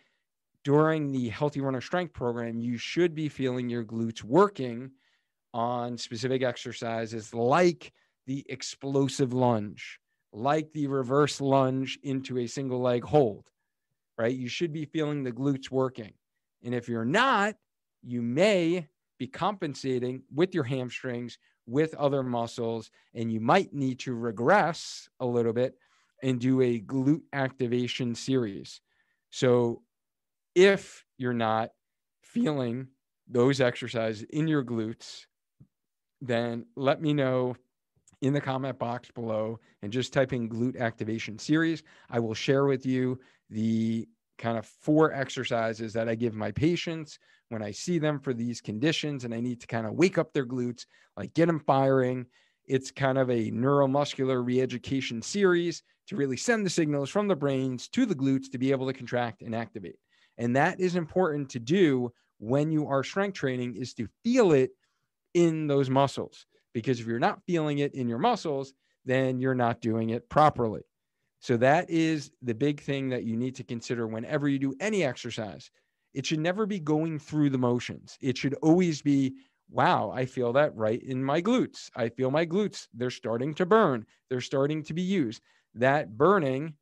during 0.64 1.12
the 1.12 1.28
Healthy 1.28 1.60
Runner 1.60 1.82
Strength 1.82 2.14
program, 2.14 2.58
you 2.58 2.78
should 2.78 3.14
be 3.14 3.28
feeling 3.28 3.68
your 3.68 3.84
glutes 3.84 4.24
working 4.24 4.90
on 5.52 5.96
specific 5.98 6.42
exercises 6.42 7.34
like 7.34 7.92
the 8.26 8.44
explosive 8.48 9.34
lunge, 9.34 10.00
like 10.32 10.72
the 10.72 10.86
reverse 10.86 11.40
lunge 11.40 11.98
into 12.02 12.38
a 12.38 12.46
single 12.46 12.80
leg 12.80 13.04
hold, 13.04 13.44
right? 14.16 14.34
You 14.34 14.48
should 14.48 14.72
be 14.72 14.86
feeling 14.86 15.22
the 15.22 15.32
glutes 15.32 15.70
working. 15.70 16.14
And 16.64 16.74
if 16.74 16.88
you're 16.88 17.04
not, 17.04 17.54
you 18.02 18.22
may 18.22 18.88
be 19.18 19.26
compensating 19.26 20.22
with 20.34 20.54
your 20.54 20.64
hamstrings 20.64 21.38
with 21.66 21.94
other 21.94 22.22
muscles, 22.22 22.90
and 23.14 23.32
you 23.32 23.40
might 23.40 23.72
need 23.72 23.98
to 24.00 24.14
regress 24.14 25.08
a 25.20 25.26
little 25.26 25.52
bit 25.52 25.74
and 26.22 26.40
do 26.40 26.60
a 26.60 26.80
glute 26.80 27.22
activation 27.32 28.14
series. 28.14 28.80
So 29.30 29.82
if 30.54 31.04
you're 31.16 31.32
not 31.32 31.70
feeling 32.22 32.88
those 33.28 33.60
exercises 33.60 34.24
in 34.30 34.48
your 34.48 34.64
glutes, 34.64 35.26
then 36.20 36.66
let 36.76 37.00
me 37.00 37.14
know 37.14 37.56
in 38.20 38.32
the 38.32 38.40
comment 38.40 38.78
box 38.78 39.10
below 39.10 39.58
and 39.82 39.92
just 39.92 40.12
type 40.12 40.32
in 40.32 40.48
glute 40.48 40.78
activation 40.78 41.38
series. 41.38 41.82
I 42.10 42.20
will 42.20 42.34
share 42.34 42.64
with 42.66 42.86
you 42.86 43.20
the 43.50 44.08
kind 44.38 44.58
of 44.58 44.66
four 44.66 45.12
exercises 45.12 45.92
that 45.92 46.08
I 46.08 46.14
give 46.14 46.34
my 46.34 46.50
patients 46.50 47.18
when 47.48 47.62
I 47.62 47.70
see 47.70 47.98
them 47.98 48.18
for 48.20 48.34
these 48.34 48.60
conditions 48.60 49.24
and 49.24 49.34
I 49.34 49.40
need 49.40 49.60
to 49.60 49.66
kind 49.66 49.86
of 49.86 49.94
wake 49.94 50.18
up 50.18 50.32
their 50.32 50.46
glutes, 50.46 50.86
like 51.16 51.34
get 51.34 51.46
them 51.46 51.60
firing. 51.60 52.26
It's 52.66 52.90
kind 52.90 53.18
of 53.18 53.30
a 53.30 53.50
neuromuscular 53.50 54.44
reeducation 54.44 55.22
series 55.22 55.82
to 56.08 56.16
really 56.16 56.36
send 56.36 56.64
the 56.64 56.70
signals 56.70 57.10
from 57.10 57.28
the 57.28 57.36
brains 57.36 57.88
to 57.88 58.06
the 58.06 58.14
glutes 58.14 58.50
to 58.52 58.58
be 58.58 58.70
able 58.70 58.86
to 58.86 58.92
contract 58.92 59.42
and 59.42 59.54
activate. 59.54 59.96
And 60.38 60.56
that 60.56 60.80
is 60.80 60.96
important 60.96 61.50
to 61.50 61.60
do 61.60 62.12
when 62.38 62.72
you 62.72 62.88
are 62.88 63.04
strength 63.04 63.34
training 63.34 63.76
is 63.76 63.94
to 63.94 64.08
feel 64.22 64.52
it 64.52 64.70
in 65.34 65.66
those 65.66 65.88
muscles. 65.88 66.46
Because 66.72 67.00
if 67.00 67.06
you're 67.06 67.18
not 67.18 67.42
feeling 67.46 67.78
it 67.78 67.94
in 67.94 68.08
your 68.08 68.18
muscles, 68.18 68.74
then 69.04 69.38
you're 69.38 69.54
not 69.54 69.80
doing 69.80 70.10
it 70.10 70.28
properly. 70.28 70.82
So 71.44 71.58
that 71.58 71.90
is 71.90 72.30
the 72.40 72.54
big 72.54 72.80
thing 72.80 73.10
that 73.10 73.24
you 73.24 73.36
need 73.36 73.54
to 73.56 73.64
consider 73.64 74.06
whenever 74.06 74.48
you 74.48 74.58
do 74.58 74.74
any 74.80 75.04
exercise. 75.04 75.70
It 76.14 76.24
should 76.24 76.40
never 76.40 76.64
be 76.64 76.80
going 76.80 77.18
through 77.18 77.50
the 77.50 77.58
motions. 77.58 78.16
It 78.22 78.38
should 78.38 78.54
always 78.62 79.02
be, 79.02 79.34
wow, 79.68 80.10
I 80.10 80.24
feel 80.24 80.54
that 80.54 80.74
right 80.74 81.02
in 81.02 81.22
my 81.22 81.42
glutes. 81.42 81.90
I 81.94 82.08
feel 82.08 82.30
my 82.30 82.46
glutes. 82.46 82.88
They're 82.94 83.10
starting 83.10 83.52
to 83.56 83.66
burn. 83.66 84.06
They're 84.30 84.40
starting 84.40 84.82
to 84.84 84.94
be 84.94 85.02
used. 85.02 85.42
That 85.74 86.16
burning 86.16 86.76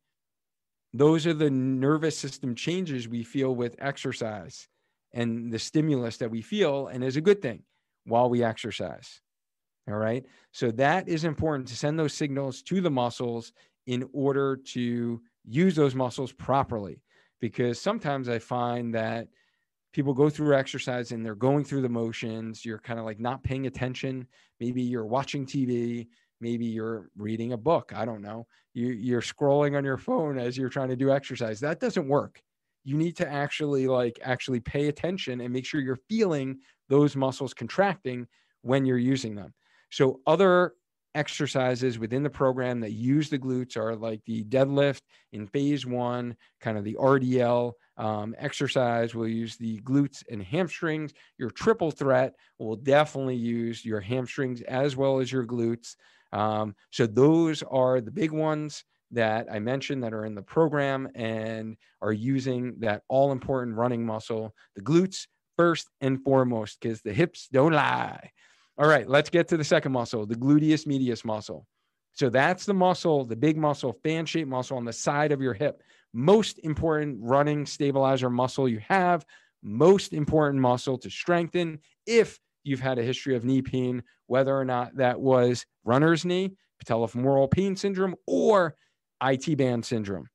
those 0.93 1.27
are 1.27 1.33
the 1.33 1.49
nervous 1.49 2.17
system 2.17 2.55
changes 2.55 3.05
we 3.05 3.23
feel 3.23 3.53
with 3.53 3.75
exercise 3.79 4.69
and 5.11 5.51
the 5.51 5.59
stimulus 5.59 6.15
that 6.17 6.31
we 6.31 6.41
feel 6.41 6.87
and 6.87 7.03
is 7.03 7.17
a 7.17 7.21
good 7.21 7.41
thing 7.41 7.63
while 8.05 8.29
we 8.29 8.43
exercise 8.43 9.19
all 9.89 9.95
right 9.95 10.25
so 10.51 10.71
that 10.71 11.09
is 11.09 11.25
important 11.25 11.67
to 11.67 11.75
send 11.75 11.99
those 11.99 12.13
signals 12.13 12.61
to 12.61 12.79
the 12.79 12.91
muscles 12.91 13.51
in 13.87 14.07
order 14.13 14.57
to 14.57 15.21
use 15.45 15.75
those 15.75 15.95
muscles 15.95 16.31
properly. 16.31 17.01
Because 17.39 17.79
sometimes 17.81 18.29
i 18.29 18.39
find 18.39 18.95
that 18.95 19.27
people 19.91 20.13
go 20.13 20.29
through 20.29 20.55
exercise 20.55 21.11
and 21.11 21.25
they're 21.25 21.35
going 21.35 21.65
through 21.65 21.81
the 21.81 21.89
motions. 21.89 22.63
You're 22.63 22.79
kind 22.79 22.99
of 22.99 23.05
like 23.05 23.19
not 23.19 23.43
paying 23.43 23.67
attention. 23.67 24.27
Maybe 24.59 24.81
you're 24.81 25.05
watching 25.05 25.45
tv 25.45 26.07
maybe 26.43 26.65
you're 26.65 27.09
reading 27.17 27.53
a 27.53 27.57
book. 27.57 27.93
I 27.95 28.05
don't 28.05 28.21
know. 28.21 28.45
You, 28.73 28.89
you're 28.89 29.21
scrolling 29.21 29.77
on 29.77 29.85
your 29.85 29.97
phone 29.97 30.37
as 30.37 30.57
you're 30.57 30.69
trying 30.69 30.89
to 30.89 30.95
do 30.95 31.09
exercise. 31.09 31.59
That 31.61 31.79
doesn't 31.79 32.07
work. 32.07 32.41
You 32.83 32.97
need 32.97 33.15
to 33.17 33.27
actually 33.27 33.87
like 33.87 34.19
actually 34.21 34.59
pay 34.59 34.89
attention 34.89 35.39
and 35.39 35.53
make 35.53 35.65
sure 35.65 35.79
you're 35.79 35.99
feeling 36.09 36.59
those 36.89 37.15
muscles 37.15 37.53
contracting 37.53 38.27
when 38.61 38.85
you're 38.85 38.97
using 38.97 39.35
them. 39.35 39.53
So 39.89 40.19
other 40.27 40.73
exercises 41.15 41.99
within 41.99 42.23
the 42.23 42.29
program 42.29 42.79
that 42.81 42.91
use 42.91 43.29
the 43.29 43.39
glutes 43.39 43.77
are 43.77 43.95
like 43.95 44.21
the 44.25 44.43
deadlift 44.45 45.01
in 45.31 45.47
phase 45.47 45.85
one, 45.85 46.35
kind 46.61 46.77
of 46.77 46.83
the 46.83 46.95
RDL 46.99 47.73
um, 47.97 48.35
exercise. 48.37 49.13
We'll 49.13 49.27
use 49.27 49.55
the 49.55 49.79
glutes 49.81 50.23
and 50.29 50.41
hamstrings. 50.41 51.13
Your 51.37 51.51
triple 51.51 51.91
threat 51.91 52.33
will 52.59 52.75
definitely 52.75 53.35
use 53.35 53.85
your 53.85 54.01
hamstrings 54.01 54.61
as 54.61 54.95
well 54.95 55.19
as 55.19 55.31
your 55.31 55.45
glutes. 55.45 55.95
Um, 56.31 56.75
so 56.91 57.05
those 57.05 57.63
are 57.63 58.01
the 58.01 58.11
big 58.11 58.31
ones 58.31 58.83
that 59.11 59.47
I 59.51 59.59
mentioned 59.59 60.03
that 60.03 60.13
are 60.13 60.25
in 60.25 60.33
the 60.35 60.41
program 60.41 61.07
and 61.13 61.77
are 62.01 62.13
using 62.13 62.75
that 62.79 63.03
all 63.07 63.31
important 63.31 63.77
running 63.77 64.05
muscle, 64.05 64.53
the 64.75 64.81
glutes 64.81 65.27
first 65.55 65.87
and 66.01 66.21
foremost, 66.23 66.79
because 66.81 67.01
the 67.01 67.13
hips 67.13 67.47
don't 67.51 67.73
lie. 67.73 68.31
All 68.77 68.87
right, 68.87 69.07
let's 69.07 69.29
get 69.29 69.47
to 69.49 69.57
the 69.57 69.63
second 69.63 69.91
muscle, 69.91 70.25
the 70.25 70.35
gluteus 70.35 70.87
medius 70.87 71.23
muscle. 71.23 71.67
So 72.13 72.29
that's 72.29 72.65
the 72.65 72.73
muscle, 72.73 73.25
the 73.25 73.35
big 73.35 73.57
muscle, 73.57 73.93
fan 74.03 74.25
shaped 74.25 74.49
muscle 74.49 74.77
on 74.77 74.85
the 74.85 74.93
side 74.93 75.31
of 75.31 75.41
your 75.41 75.53
hip. 75.53 75.81
Most 76.13 76.59
important 76.63 77.17
running 77.21 77.65
stabilizer 77.65 78.29
muscle 78.29 78.67
you 78.67 78.79
have, 78.87 79.25
most 79.63 80.13
important 80.13 80.61
muscle 80.61 80.97
to 80.99 81.09
strengthen 81.09 81.79
if 82.05 82.39
you've 82.63 82.79
had 82.79 82.99
a 82.99 83.03
history 83.03 83.35
of 83.35 83.45
knee 83.45 83.61
pain, 83.61 84.03
whether 84.27 84.57
or 84.57 84.65
not 84.65 84.95
that 84.95 85.19
was 85.19 85.65
runner's 85.83 86.25
knee, 86.25 86.55
patellofemoral 86.83 87.49
pain 87.49 87.75
syndrome, 87.75 88.15
or 88.27 88.75
IT 89.23 89.57
band 89.57 89.85
syndrome. 89.85 90.29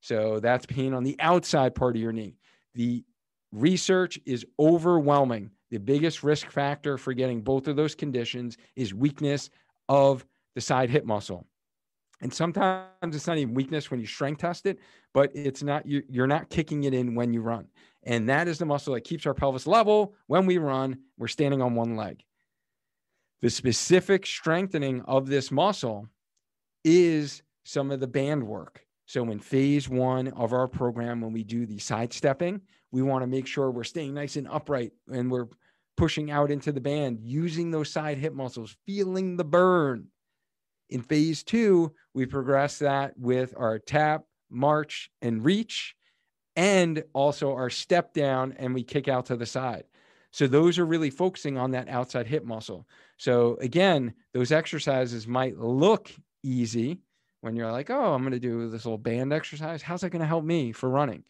So 0.00 0.40
that's 0.40 0.66
pain 0.66 0.94
on 0.94 1.04
the 1.04 1.16
outside 1.20 1.74
part 1.74 1.96
of 1.96 2.02
your 2.02 2.12
knee. 2.12 2.36
The 2.74 3.04
research 3.52 4.18
is 4.26 4.44
overwhelming. 4.58 5.50
The 5.74 5.80
biggest 5.80 6.22
risk 6.22 6.52
factor 6.52 6.96
for 6.96 7.12
getting 7.12 7.42
both 7.42 7.66
of 7.66 7.74
those 7.74 7.96
conditions 7.96 8.58
is 8.76 8.94
weakness 8.94 9.50
of 9.88 10.24
the 10.54 10.60
side 10.60 10.88
hip 10.88 11.04
muscle. 11.04 11.48
And 12.20 12.32
sometimes 12.32 12.86
it's 13.02 13.26
not 13.26 13.38
even 13.38 13.54
weakness 13.54 13.90
when 13.90 13.98
you 13.98 14.06
strength 14.06 14.42
test 14.42 14.66
it, 14.66 14.78
but 15.12 15.32
it's 15.34 15.64
not, 15.64 15.84
you're 15.84 16.28
not 16.28 16.48
kicking 16.48 16.84
it 16.84 16.94
in 16.94 17.16
when 17.16 17.32
you 17.32 17.40
run. 17.40 17.66
And 18.04 18.28
that 18.28 18.46
is 18.46 18.58
the 18.58 18.64
muscle 18.64 18.94
that 18.94 19.00
keeps 19.00 19.26
our 19.26 19.34
pelvis 19.34 19.66
level 19.66 20.14
when 20.28 20.46
we 20.46 20.58
run. 20.58 20.96
We're 21.18 21.26
standing 21.26 21.60
on 21.60 21.74
one 21.74 21.96
leg. 21.96 22.22
The 23.42 23.50
specific 23.50 24.26
strengthening 24.26 25.00
of 25.06 25.26
this 25.26 25.50
muscle 25.50 26.06
is 26.84 27.42
some 27.64 27.90
of 27.90 27.98
the 27.98 28.06
band 28.06 28.46
work. 28.46 28.86
So, 29.06 29.28
in 29.28 29.40
phase 29.40 29.88
one 29.88 30.28
of 30.28 30.52
our 30.52 30.68
program, 30.68 31.20
when 31.20 31.32
we 31.32 31.42
do 31.42 31.66
the 31.66 31.78
sidestepping, 31.78 32.62
we 32.90 33.02
want 33.02 33.22
to 33.22 33.26
make 33.26 33.46
sure 33.46 33.70
we're 33.70 33.84
staying 33.84 34.14
nice 34.14 34.36
and 34.36 34.48
upright 34.48 34.92
and 35.12 35.30
we're 35.30 35.48
pushing 35.96 36.30
out 36.30 36.50
into 36.50 36.72
the 36.72 36.80
band, 36.80 37.20
using 37.22 37.70
those 37.70 37.90
side 37.90 38.18
hip 38.18 38.32
muscles, 38.32 38.76
feeling 38.86 39.36
the 39.36 39.44
burn. 39.44 40.08
In 40.90 41.02
phase 41.02 41.42
two, 41.42 41.92
we 42.12 42.26
progress 42.26 42.78
that 42.80 43.18
with 43.18 43.54
our 43.56 43.78
tap, 43.78 44.24
march, 44.50 45.10
and 45.22 45.44
reach, 45.44 45.94
and 46.56 47.02
also 47.12 47.52
our 47.54 47.70
step 47.70 48.12
down, 48.14 48.54
and 48.58 48.74
we 48.74 48.82
kick 48.82 49.08
out 49.08 49.26
to 49.26 49.36
the 49.36 49.46
side. 49.46 49.84
So 50.30 50.46
those 50.46 50.78
are 50.78 50.86
really 50.86 51.10
focusing 51.10 51.58
on 51.58 51.70
that 51.72 51.88
outside 51.88 52.26
hip 52.26 52.44
muscle. 52.44 52.88
So 53.18 53.56
again, 53.60 54.14
those 54.32 54.50
exercises 54.50 55.28
might 55.28 55.58
look 55.58 56.12
easy 56.42 56.98
when 57.40 57.54
you're 57.54 57.70
like, 57.70 57.90
oh, 57.90 58.14
I'm 58.14 58.22
going 58.22 58.32
to 58.32 58.40
do 58.40 58.68
this 58.68 58.84
little 58.84 58.98
band 58.98 59.32
exercise. 59.32 59.82
How's 59.82 60.00
that 60.00 60.10
going 60.10 60.22
to 60.22 60.26
help 60.26 60.44
me 60.44 60.72
for 60.72 60.88
running? 60.88 61.22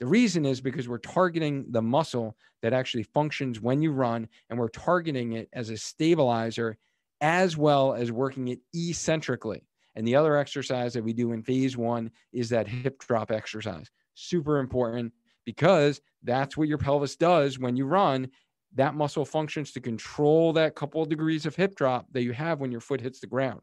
The 0.00 0.06
reason 0.06 0.44
is 0.44 0.60
because 0.60 0.88
we're 0.88 0.98
targeting 0.98 1.66
the 1.70 1.82
muscle 1.82 2.36
that 2.62 2.72
actually 2.72 3.04
functions 3.04 3.60
when 3.60 3.80
you 3.80 3.92
run, 3.92 4.28
and 4.50 4.58
we're 4.58 4.68
targeting 4.68 5.34
it 5.34 5.48
as 5.52 5.70
a 5.70 5.76
stabilizer 5.76 6.76
as 7.20 7.56
well 7.56 7.94
as 7.94 8.10
working 8.10 8.48
it 8.48 8.58
eccentrically. 8.74 9.66
And 9.94 10.06
the 10.06 10.16
other 10.16 10.36
exercise 10.36 10.92
that 10.94 11.04
we 11.04 11.12
do 11.12 11.32
in 11.32 11.42
phase 11.42 11.76
one 11.76 12.10
is 12.32 12.48
that 12.48 12.66
hip 12.66 12.98
drop 12.98 13.30
exercise. 13.30 13.88
Super 14.14 14.58
important 14.58 15.12
because 15.44 16.00
that's 16.24 16.56
what 16.56 16.68
your 16.68 16.78
pelvis 16.78 17.16
does 17.16 17.58
when 17.58 17.76
you 17.76 17.86
run. 17.86 18.28
That 18.74 18.94
muscle 18.96 19.24
functions 19.24 19.70
to 19.72 19.80
control 19.80 20.52
that 20.54 20.74
couple 20.74 21.02
of 21.02 21.08
degrees 21.08 21.46
of 21.46 21.54
hip 21.54 21.76
drop 21.76 22.06
that 22.12 22.24
you 22.24 22.32
have 22.32 22.58
when 22.58 22.72
your 22.72 22.80
foot 22.80 23.00
hits 23.00 23.20
the 23.20 23.28
ground. 23.28 23.60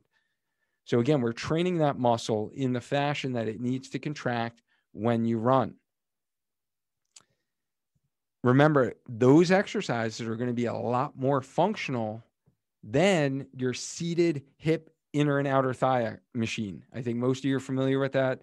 So, 0.85 1.00
again, 1.00 1.19
we're 1.19 1.33
training 1.33 1.79
that 1.79 2.00
muscle 2.00 2.50
in 2.53 2.71
the 2.71 2.81
fashion 2.81 3.33
that 3.33 3.50
it 3.50 3.59
needs 3.59 3.89
to 3.89 4.00
contract 4.00 4.61
when 4.93 5.25
you 5.25 5.38
run 5.38 5.75
remember 8.43 8.93
those 9.07 9.51
exercises 9.51 10.27
are 10.27 10.36
going 10.36 10.50
to 10.50 10.53
be 10.53 10.65
a 10.65 10.74
lot 10.74 11.17
more 11.17 11.41
functional 11.41 12.24
than 12.83 13.48
your 13.55 13.74
seated 13.74 14.43
hip 14.57 14.89
inner 15.13 15.39
and 15.39 15.48
outer 15.48 15.74
thigh 15.74 16.17
machine. 16.33 16.83
I 16.93 17.01
think 17.01 17.17
most 17.17 17.39
of 17.39 17.45
you 17.45 17.57
are 17.57 17.62
familiar 17.62 18.00
with 18.00 18.13
that. 18.13 18.41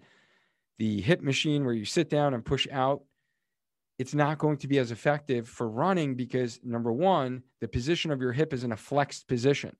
The 0.77 1.01
hip 1.01 1.21
machine 1.21 1.65
where 1.65 1.73
you 1.73 1.85
sit 1.85 2.09
down 2.09 2.33
and 2.33 2.45
push 2.45 2.67
out, 2.71 3.03
it's 3.97 4.13
not 4.13 4.37
going 4.37 4.57
to 4.57 4.67
be 4.67 4.77
as 4.77 4.91
effective 4.91 5.47
for 5.47 5.67
running 5.67 6.15
because 6.15 6.59
number 6.63 6.91
one, 6.91 7.43
the 7.59 7.67
position 7.67 8.11
of 8.11 8.21
your 8.21 8.31
hip 8.31 8.53
is 8.53 8.63
in 8.63 8.71
a 8.71 8.77
flexed 8.77 9.27
position. 9.27 9.75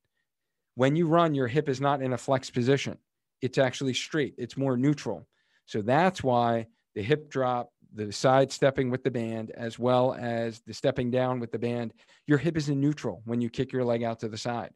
When 0.76 0.96
you 0.96 1.08
run, 1.08 1.34
your 1.34 1.48
hip 1.48 1.70
is 1.70 1.80
not 1.80 2.02
in 2.02 2.12
a 2.12 2.18
flexed 2.18 2.54
position. 2.54 2.98
It's 3.42 3.58
actually 3.58 3.94
straight, 3.94 4.36
it's 4.38 4.58
more 4.58 4.76
neutral. 4.76 5.26
So 5.66 5.82
that's 5.82 6.22
why 6.22 6.68
the 6.96 7.02
hip 7.02 7.30
drop, 7.30 7.72
the 7.93 8.12
side 8.12 8.51
stepping 8.51 8.89
with 8.89 9.03
the 9.03 9.12
band 9.12 9.51
as 9.51 9.79
well 9.79 10.13
as 10.13 10.62
the 10.62 10.74
stepping 10.74 11.10
down 11.12 11.39
with 11.39 11.51
the 11.51 11.60
band, 11.60 11.93
your 12.28 12.38
hip 12.38 12.58
is 12.58 12.69
in 12.69 12.80
neutral 12.80 13.21
when 13.25 13.41
you 13.41 13.49
kick 13.49 13.71
your 13.71 13.84
leg 13.84 14.04
out 14.04 14.19
to 14.19 14.28
the 14.28 14.38
side, 14.38 14.71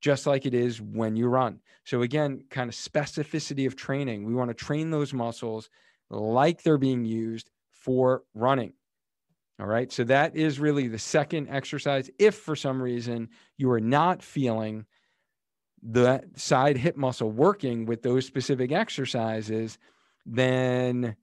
just 0.00 0.26
like 0.26 0.46
it 0.46 0.54
is 0.54 0.80
when 0.80 1.16
you 1.16 1.28
run. 1.28 1.60
So, 1.84 2.02
again, 2.02 2.44
kind 2.50 2.68
of 2.68 2.74
specificity 2.74 3.66
of 3.66 3.76
training. 3.76 4.24
We 4.24 4.34
want 4.34 4.50
to 4.50 4.54
train 4.54 4.90
those 4.90 5.12
muscles 5.12 5.68
like 6.10 6.62
they're 6.62 6.78
being 6.78 7.04
used 7.04 7.50
for 7.70 8.22
running. 8.34 8.72
All 9.60 9.66
right. 9.66 9.92
So, 9.92 10.04
that 10.04 10.36
is 10.36 10.58
really 10.58 10.88
the 10.88 10.98
second 10.98 11.48
exercise. 11.50 12.10
If 12.18 12.36
for 12.36 12.56
some 12.56 12.80
reason 12.80 13.28
you 13.56 13.70
are 13.70 13.80
not 13.80 14.22
feeling 14.22 14.86
the 15.82 16.24
side 16.34 16.76
hip 16.76 16.96
muscle 16.96 17.30
working 17.30 17.86
with 17.86 18.02
those 18.02 18.26
specific 18.26 18.72
exercises, 18.72 19.78
then 20.26 21.16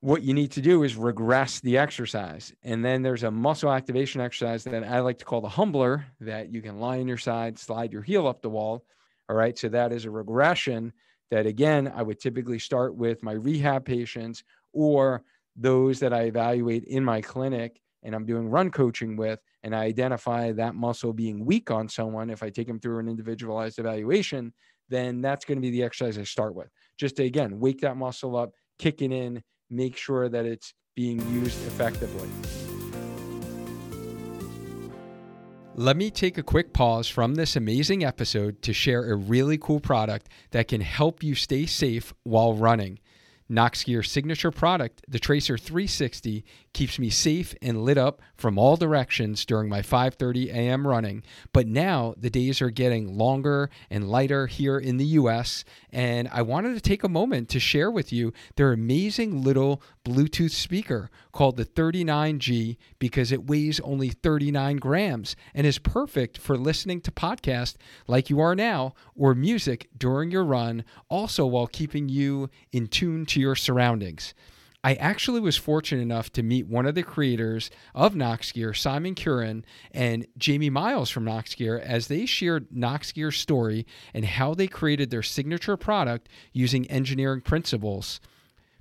what 0.00 0.22
you 0.22 0.32
need 0.32 0.50
to 0.52 0.62
do 0.62 0.82
is 0.82 0.96
regress 0.96 1.60
the 1.60 1.76
exercise. 1.76 2.52
And 2.62 2.84
then 2.84 3.02
there's 3.02 3.22
a 3.22 3.30
muscle 3.30 3.70
activation 3.70 4.20
exercise 4.20 4.64
that 4.64 4.82
I 4.82 5.00
like 5.00 5.18
to 5.18 5.24
call 5.24 5.42
the 5.42 5.48
humbler 5.48 6.06
that 6.20 6.52
you 6.52 6.62
can 6.62 6.80
lie 6.80 7.00
on 7.00 7.08
your 7.08 7.18
side, 7.18 7.58
slide 7.58 7.92
your 7.92 8.02
heel 8.02 8.26
up 8.26 8.40
the 8.40 8.48
wall. 8.48 8.84
All 9.28 9.36
right. 9.36 9.56
So 9.58 9.68
that 9.68 9.92
is 9.92 10.06
a 10.06 10.10
regression 10.10 10.92
that, 11.30 11.46
again, 11.46 11.92
I 11.94 12.02
would 12.02 12.18
typically 12.18 12.58
start 12.58 12.94
with 12.94 13.22
my 13.22 13.32
rehab 13.32 13.84
patients 13.84 14.42
or 14.72 15.22
those 15.54 16.00
that 16.00 16.14
I 16.14 16.22
evaluate 16.22 16.84
in 16.84 17.04
my 17.04 17.20
clinic 17.20 17.80
and 18.02 18.14
I'm 18.14 18.24
doing 18.24 18.48
run 18.48 18.70
coaching 18.70 19.14
with, 19.14 19.40
and 19.62 19.76
I 19.76 19.84
identify 19.84 20.52
that 20.52 20.74
muscle 20.74 21.12
being 21.12 21.44
weak 21.44 21.70
on 21.70 21.86
someone. 21.86 22.30
If 22.30 22.42
I 22.42 22.48
take 22.48 22.66
them 22.66 22.80
through 22.80 22.98
an 22.98 23.08
individualized 23.08 23.78
evaluation, 23.78 24.54
then 24.88 25.20
that's 25.20 25.44
going 25.44 25.58
to 25.58 25.62
be 25.62 25.70
the 25.70 25.82
exercise 25.82 26.16
I 26.16 26.24
start 26.24 26.54
with. 26.54 26.68
Just 26.96 27.16
to, 27.16 27.24
again, 27.24 27.60
wake 27.60 27.82
that 27.82 27.98
muscle 27.98 28.36
up, 28.36 28.54
kicking 28.78 29.12
in, 29.12 29.42
make 29.70 29.96
sure 29.96 30.28
that 30.28 30.44
it's 30.44 30.74
being 30.96 31.20
used 31.32 31.64
effectively. 31.66 32.28
Let 35.76 35.96
me 35.96 36.10
take 36.10 36.36
a 36.36 36.42
quick 36.42 36.72
pause 36.72 37.08
from 37.08 37.36
this 37.36 37.56
amazing 37.56 38.04
episode 38.04 38.60
to 38.62 38.72
share 38.72 39.10
a 39.10 39.16
really 39.16 39.56
cool 39.56 39.80
product 39.80 40.28
that 40.50 40.68
can 40.68 40.82
help 40.82 41.22
you 41.22 41.34
stay 41.34 41.64
safe 41.64 42.12
while 42.22 42.54
running. 42.54 42.98
Noxgear 43.50 44.06
signature 44.06 44.52
product, 44.52 45.02
the 45.08 45.18
Tracer 45.18 45.58
360, 45.58 46.44
keeps 46.72 46.98
me 46.98 47.10
safe 47.10 47.54
and 47.60 47.82
lit 47.82 47.98
up 47.98 48.22
from 48.36 48.56
all 48.56 48.76
directions 48.76 49.44
during 49.44 49.68
my 49.68 49.82
5:30 49.82 50.50
a.m. 50.50 50.86
running. 50.86 51.24
But 51.52 51.66
now 51.66 52.14
the 52.16 52.30
days 52.30 52.62
are 52.62 52.70
getting 52.70 53.18
longer 53.18 53.68
and 53.90 54.08
lighter 54.08 54.46
here 54.46 54.78
in 54.78 54.98
the 54.98 55.06
US, 55.06 55.64
and 55.90 56.28
I 56.28 56.42
wanted 56.42 56.74
to 56.74 56.80
take 56.80 57.02
a 57.02 57.08
moment 57.08 57.48
to 57.48 57.60
share 57.60 57.90
with 57.90 58.12
you 58.12 58.32
their 58.54 58.72
amazing 58.72 59.42
little 59.42 59.82
Bluetooth 60.04 60.52
speaker 60.52 61.10
called 61.32 61.56
the 61.56 61.64
39G 61.64 62.76
because 62.98 63.32
it 63.32 63.46
weighs 63.46 63.80
only 63.80 64.10
39 64.10 64.76
grams 64.76 65.36
and 65.54 65.66
is 65.66 65.78
perfect 65.78 66.38
for 66.38 66.56
listening 66.56 67.00
to 67.02 67.10
podcasts 67.10 67.76
like 68.06 68.30
you 68.30 68.40
are 68.40 68.54
now 68.54 68.94
or 69.14 69.34
music 69.34 69.88
during 69.96 70.30
your 70.30 70.44
run, 70.44 70.84
also 71.08 71.46
while 71.46 71.66
keeping 71.66 72.08
you 72.08 72.50
in 72.72 72.86
tune 72.86 73.26
to 73.26 73.40
your 73.40 73.56
surroundings. 73.56 74.34
I 74.82 74.94
actually 74.94 75.40
was 75.40 75.58
fortunate 75.58 76.00
enough 76.00 76.32
to 76.32 76.42
meet 76.42 76.66
one 76.66 76.86
of 76.86 76.94
the 76.94 77.02
creators 77.02 77.70
of 77.94 78.14
Noxgear, 78.14 78.74
Simon 78.74 79.14
Curran, 79.14 79.64
and 79.92 80.26
Jamie 80.38 80.70
Miles 80.70 81.10
from 81.10 81.26
Noxgear 81.26 81.78
as 81.80 82.06
they 82.06 82.24
shared 82.24 82.70
Noxgear's 82.70 83.36
story 83.36 83.86
and 84.14 84.24
how 84.24 84.54
they 84.54 84.66
created 84.66 85.10
their 85.10 85.22
signature 85.22 85.76
product 85.76 86.30
using 86.52 86.90
engineering 86.90 87.42
principles 87.42 88.20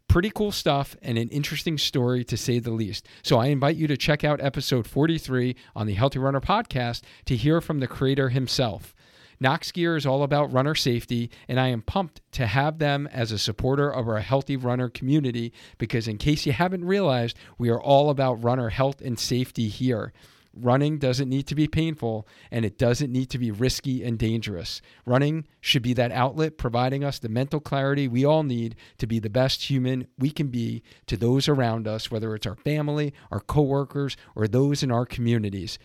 pretty 0.10 0.32
cool 0.32 0.52
stuff 0.52 0.98
and 1.02 1.18
an 1.18 1.30
interesting 1.30 1.78
story 1.78 2.24
to 2.26 2.36
say 2.36 2.60
the 2.60 2.72
least. 2.72 3.08
So 3.24 3.38
I 3.38 3.46
invite 3.46 3.78
you 3.78 3.88
to 3.88 3.96
check 3.96 4.24
out 4.24 4.42
episode 4.42 4.88
43 4.88 5.56
on 5.76 5.86
the 5.86 5.94
Healthy 5.94 6.20
Runner 6.20 6.42
podcast 6.42 7.04
to 7.26 7.36
hear 7.38 7.62
from 7.62 7.80
the 7.80 7.88
creator 7.88 8.30
himself. 8.30 8.96
Noxgear 9.42 9.96
is 9.96 10.06
all 10.06 10.24
about 10.24 10.52
runner 10.52 10.76
safety, 10.76 11.30
and 11.48 11.60
I 11.60 11.68
am 11.68 11.84
pumped 11.84 12.22
to 12.34 12.48
have 12.48 12.80
them 12.80 13.08
as 13.08 13.32
a 13.32 13.38
supporter 13.38 13.90
of 13.90 14.10
our 14.10 14.20
healthy 14.20 14.58
runner 14.58 14.90
community 14.90 15.54
because, 15.78 16.10
in 16.10 16.18
case 16.18 16.46
you 16.46 16.52
haven't 16.52 16.84
realized, 16.84 17.38
we 17.58 17.70
are 17.70 17.82
all 17.82 18.10
about 18.10 18.44
runner 18.44 18.70
health 18.70 19.00
and 19.00 19.18
safety 19.18 19.70
here. 19.70 20.12
Running 20.54 20.98
doesn't 20.98 21.30
need 21.30 21.48
to 21.48 21.56
be 21.56 21.68
painful 21.68 22.28
and 22.52 22.66
it 22.66 22.78
doesn't 22.78 23.12
need 23.12 23.30
to 23.30 23.38
be 23.38 23.52
risky 23.52 24.04
and 24.04 24.18
dangerous. 24.18 24.82
Running 25.06 25.46
should 25.62 25.84
be 25.84 25.94
that 25.94 26.12
outlet 26.12 26.58
providing 26.58 27.04
us 27.04 27.20
the 27.20 27.30
mental 27.30 27.60
clarity 27.60 28.08
we 28.08 28.26
all 28.26 28.44
need 28.44 28.76
to 28.98 29.08
be 29.08 29.20
the 29.20 29.30
best 29.30 29.70
human 29.70 30.08
we 30.18 30.32
can 30.32 30.48
be 30.48 30.82
to 31.06 31.16
those 31.16 31.48
around 31.48 31.88
us, 31.88 32.10
whether 32.10 32.36
it's 32.36 32.48
our 32.48 32.56
family, 32.56 33.14
our 33.32 33.40
coworkers, 33.40 34.18
or 34.36 34.48
those 34.48 34.82
in 34.82 34.92
our 34.92 35.06
communities. 35.06 35.78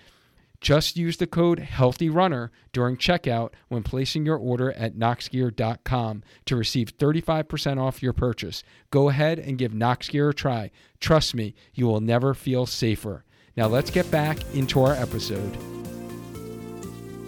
Just 0.65 0.97
use 0.97 1.19
the 1.19 1.27
code 1.27 1.59
HEALTHYRUNNER 1.59 2.51
during 2.73 2.97
checkout 2.97 3.51
when 3.69 3.83
placing 3.83 4.25
your 4.25 4.39
order 4.39 4.73
at 4.73 4.95
noxgear.com 4.95 6.23
to 6.47 6.57
receive 6.57 6.97
35% 6.97 7.79
off 7.79 8.03
your 8.03 8.15
purchase. 8.15 8.63
Go 8.91 9.11
ahead 9.11 9.39
and 9.39 9.59
give 9.59 9.73
Noxgear 9.73 10.31
a 10.31 10.33
try. 10.33 10.71
Trust 11.01 11.35
me, 11.35 11.55
you 11.75 11.87
will 11.87 12.01
never 12.01 12.33
feel 12.33 12.65
safer. 12.65 13.27
Now 13.57 13.69
let's 13.69 13.91
get 13.91 14.11
back 14.11 14.39
into 14.55 14.83
our 14.83 14.95
episode. 14.95 15.57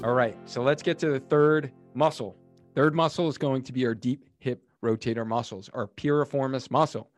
All 0.02 0.14
right, 0.14 0.36
so 0.46 0.62
let's 0.62 0.82
get 0.82 0.98
to 1.00 1.10
the 1.10 1.20
third 1.20 1.72
muscle. 1.94 2.36
Third 2.74 2.94
muscle 2.94 3.28
is 3.28 3.38
going 3.38 3.62
to 3.62 3.72
be 3.72 3.86
our 3.86 3.94
deep 3.94 4.24
hip 4.38 4.62
rotator 4.82 5.26
muscles 5.26 5.70
our 5.72 5.86
piriformis 5.86 6.70
muscle. 6.70 7.10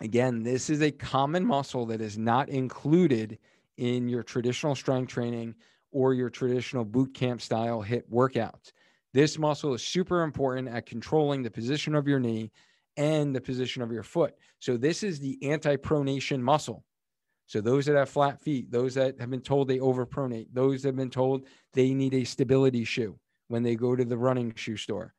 Again, 0.00 0.42
this 0.42 0.70
is 0.70 0.80
a 0.82 0.90
common 0.90 1.44
muscle 1.44 1.84
that 1.86 2.00
is 2.00 2.16
not 2.16 2.48
included 2.48 3.38
in 3.76 4.08
your 4.08 4.22
traditional 4.22 4.74
strength 4.74 5.12
training 5.12 5.54
or 5.92 6.14
your 6.14 6.30
traditional 6.30 6.84
boot 6.84 7.12
camp 7.12 7.42
style 7.42 7.82
hip 7.82 8.08
workouts. 8.10 8.72
This 9.12 9.38
muscle 9.38 9.74
is 9.74 9.82
super 9.82 10.22
important 10.22 10.68
at 10.68 10.86
controlling 10.86 11.42
the 11.42 11.50
position 11.50 11.94
of 11.94 12.06
your 12.06 12.20
knee 12.20 12.52
and 12.96 13.34
the 13.34 13.40
position 13.40 13.82
of 13.82 13.92
your 13.92 14.02
foot. 14.02 14.34
So, 14.60 14.76
this 14.76 15.02
is 15.02 15.18
the 15.18 15.38
anti 15.42 15.76
pronation 15.76 16.40
muscle. 16.40 16.84
So, 17.50 17.60
those 17.60 17.86
that 17.86 17.96
have 17.96 18.08
flat 18.08 18.40
feet, 18.40 18.70
those 18.70 18.94
that 18.94 19.18
have 19.18 19.28
been 19.28 19.40
told 19.40 19.66
they 19.66 19.78
overpronate, 19.78 20.46
those 20.52 20.82
that 20.82 20.90
have 20.90 20.96
been 20.96 21.10
told 21.10 21.46
they 21.72 21.92
need 21.92 22.14
a 22.14 22.22
stability 22.22 22.84
shoe 22.84 23.18
when 23.48 23.64
they 23.64 23.74
go 23.74 23.96
to 23.96 24.04
the 24.04 24.16
running 24.16 24.54
shoe 24.54 24.76
store, 24.76 25.14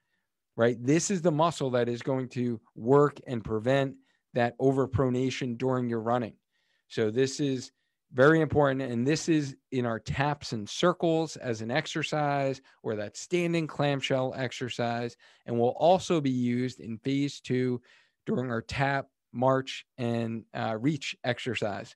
right? 0.56 0.78
This 0.82 1.12
is 1.12 1.22
the 1.22 1.30
muscle 1.30 1.70
that 1.72 1.90
is 1.90 2.02
going 2.02 2.30
to 2.30 2.58
work 2.74 3.20
and 3.28 3.44
prevent 3.44 3.96
that 4.34 4.58
overpronation 4.60 5.58
during 5.58 5.90
your 5.90 6.00
running. 6.00 6.36
So, 6.88 7.12
this 7.12 7.42
is 7.42 7.74
very 8.14 8.40
important. 8.40 8.82
And 8.84 9.06
this 9.06 9.28
is 9.28 9.58
in 9.74 9.86
our 9.86 10.00
taps 10.00 10.54
and 10.54 10.70
circles 10.70 11.36
as 11.36 11.60
an 11.60 11.70
exercise 11.70 12.62
or 12.82 12.96
that 12.96 13.18
standing 13.18 13.68
clamshell 13.68 14.34
exercise. 14.38 15.18
And 15.48 15.60
will 15.60 15.76
also 15.78 16.22
be 16.22 16.32
used 16.32 16.80
in 16.80 16.98
phase 17.00 17.42
two 17.42 17.82
during 18.26 18.50
our 18.50 18.62
tap, 18.62 19.08
march, 19.34 19.86
and 19.98 20.46
uh, 20.54 20.78
reach 20.80 21.14
exercise. 21.26 21.94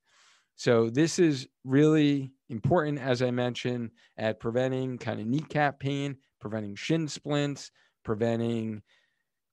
So 0.56 0.90
this 0.90 1.20
is 1.20 1.48
really 1.64 2.32
important, 2.50 3.00
as 3.00 3.22
I 3.22 3.32
mentioned, 3.32 3.92
at 4.18 4.40
preventing 4.40 4.98
kind 4.98 5.20
of 5.20 5.28
kneecap 5.28 5.80
pain, 5.80 6.18
preventing 6.40 6.76
shin 6.76 7.08
splints, 7.08 7.72
preventing 8.04 8.82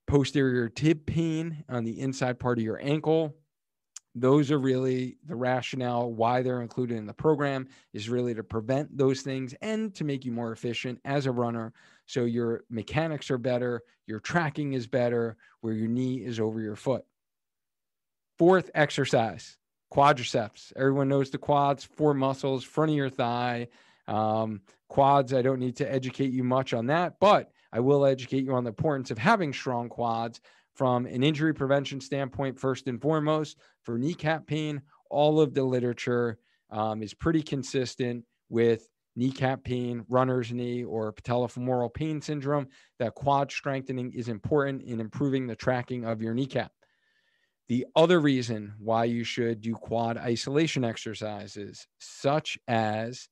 posterior 0.06 0.68
tib 0.68 1.06
pain 1.06 1.64
on 1.68 1.84
the 1.84 2.00
inside 2.00 2.38
part 2.38 2.58
of 2.58 2.64
your 2.64 2.80
ankle, 2.82 3.34
those 4.14 4.50
are 4.50 4.58
really 4.58 5.16
the 5.26 5.34
rationale 5.34 6.12
why 6.12 6.42
they're 6.42 6.60
included 6.60 6.98
in 6.98 7.06
the 7.06 7.14
program 7.14 7.66
is 7.94 8.10
really 8.10 8.34
to 8.34 8.44
prevent 8.44 8.96
those 8.96 9.22
things 9.22 9.54
and 9.62 9.94
to 9.94 10.04
make 10.04 10.24
you 10.24 10.32
more 10.32 10.52
efficient 10.52 11.00
as 11.06 11.24
a 11.24 11.32
runner 11.32 11.72
so 12.06 12.24
your 12.24 12.64
mechanics 12.68 13.30
are 13.30 13.38
better 13.38 13.80
your 14.06 14.20
tracking 14.20 14.74
is 14.74 14.86
better 14.86 15.36
where 15.60 15.72
your 15.72 15.88
knee 15.88 16.16
is 16.16 16.40
over 16.40 16.60
your 16.60 16.76
foot. 16.76 17.04
Fourth 18.38 18.70
exercise 18.74 19.56
quadriceps 19.92 20.72
everyone 20.76 21.09
knows 21.09 21.31
the 21.31 21.38
quads 21.38 21.85
four 21.85 22.14
muscles 22.14 22.64
front 22.64 22.90
of 22.90 22.96
your 22.96 23.11
thigh 23.11 23.66
um, 24.09 24.61
quads 24.88 25.35
i 25.35 25.42
don't 25.42 25.61
need 25.61 25.76
to 25.76 25.92
educate 25.92 26.33
you 26.33 26.42
much 26.42 26.72
on 26.72 26.87
that 26.87 27.14
but 27.20 27.50
i 27.72 27.81
will 27.81 28.07
educate 28.07 28.44
you 28.44 28.55
on 28.55 28.64
the 28.64 28.70
importance 28.70 29.11
of 29.11 29.18
having 29.18 29.52
strong 29.52 29.88
quads 29.88 30.40
from 30.74 31.07
an 31.07 31.22
injury 31.22 31.55
prevention 31.55 32.00
standpoint, 32.00 32.59
first 32.59 32.87
and 32.87 33.00
foremost, 33.00 33.59
for 33.83 33.98
kneecap 33.98 34.46
pain, 34.46 34.81
all 35.11 35.40
of 35.40 35.55
the 35.55 35.62
literature 35.62 36.38
um, 36.70 37.02
is 37.02 37.12
pretty 37.14 37.42
consistent 37.42 38.24
with 38.48 38.88
kneecap 39.14 39.62
pain, 39.62 40.05
runner's 40.09 40.52
knee, 40.52 40.85
or 40.85 41.12
patellofemoral 41.12 41.92
pain 41.92 42.20
syndrome. 42.20 42.66
That 42.98 43.14
quad 43.14 43.52
strengthening 43.52 44.12
is 44.12 44.28
important 44.28 44.83
in 44.83 45.00
improving 45.00 45.46
the 45.46 45.57
tracking 45.57 46.05
of 46.07 46.22
your 46.22 46.33
kneecap. 46.33 46.72
The 47.68 47.87
other 47.96 48.20
reason 48.20 48.75
why 48.79 49.05
you 49.05 49.25
should 49.25 49.61
do 49.61 49.75
quad 49.75 50.16
isolation 50.18 50.85
exercises, 50.85 51.87
such 51.98 52.59
as 52.68 53.29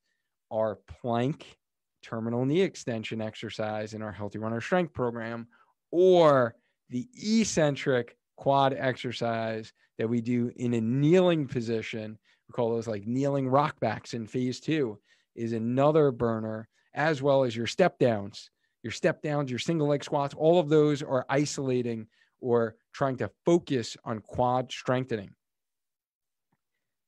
our 0.50 0.78
plank 1.00 1.58
terminal 2.02 2.46
knee 2.46 2.62
extension 2.62 3.20
exercise 3.20 3.92
in 3.92 4.02
our 4.02 4.12
Healthy 4.12 4.38
Runner 4.38 4.60
Strength 4.60 4.94
program, 4.94 5.46
or 5.90 6.54
the 6.88 7.08
eccentric 7.14 8.16
quad 8.36 8.72
exercise 8.72 9.72
that 9.98 10.08
we 10.08 10.20
do 10.20 10.50
in 10.56 10.74
a 10.74 10.80
kneeling 10.80 11.46
position, 11.46 12.18
we 12.48 12.52
call 12.52 12.70
those 12.70 12.88
like 12.88 13.06
kneeling 13.06 13.46
rockbacks 13.46 14.14
in 14.14 14.26
phase 14.26 14.60
two, 14.60 14.98
is 15.36 15.52
another 15.52 16.10
burner, 16.10 16.68
as 16.94 17.20
well 17.20 17.44
as 17.44 17.54
your 17.54 17.66
step 17.66 17.98
downs. 17.98 18.50
Your 18.82 18.92
step 18.92 19.20
downs, 19.20 19.50
your 19.50 19.58
single 19.58 19.88
leg 19.88 20.02
squats, 20.02 20.34
all 20.34 20.58
of 20.58 20.70
those 20.70 21.02
are 21.02 21.26
isolating 21.28 22.06
or 22.40 22.76
trying 22.92 23.16
to 23.16 23.30
focus 23.44 23.96
on 24.04 24.20
quad 24.20 24.70
strengthening. 24.70 25.34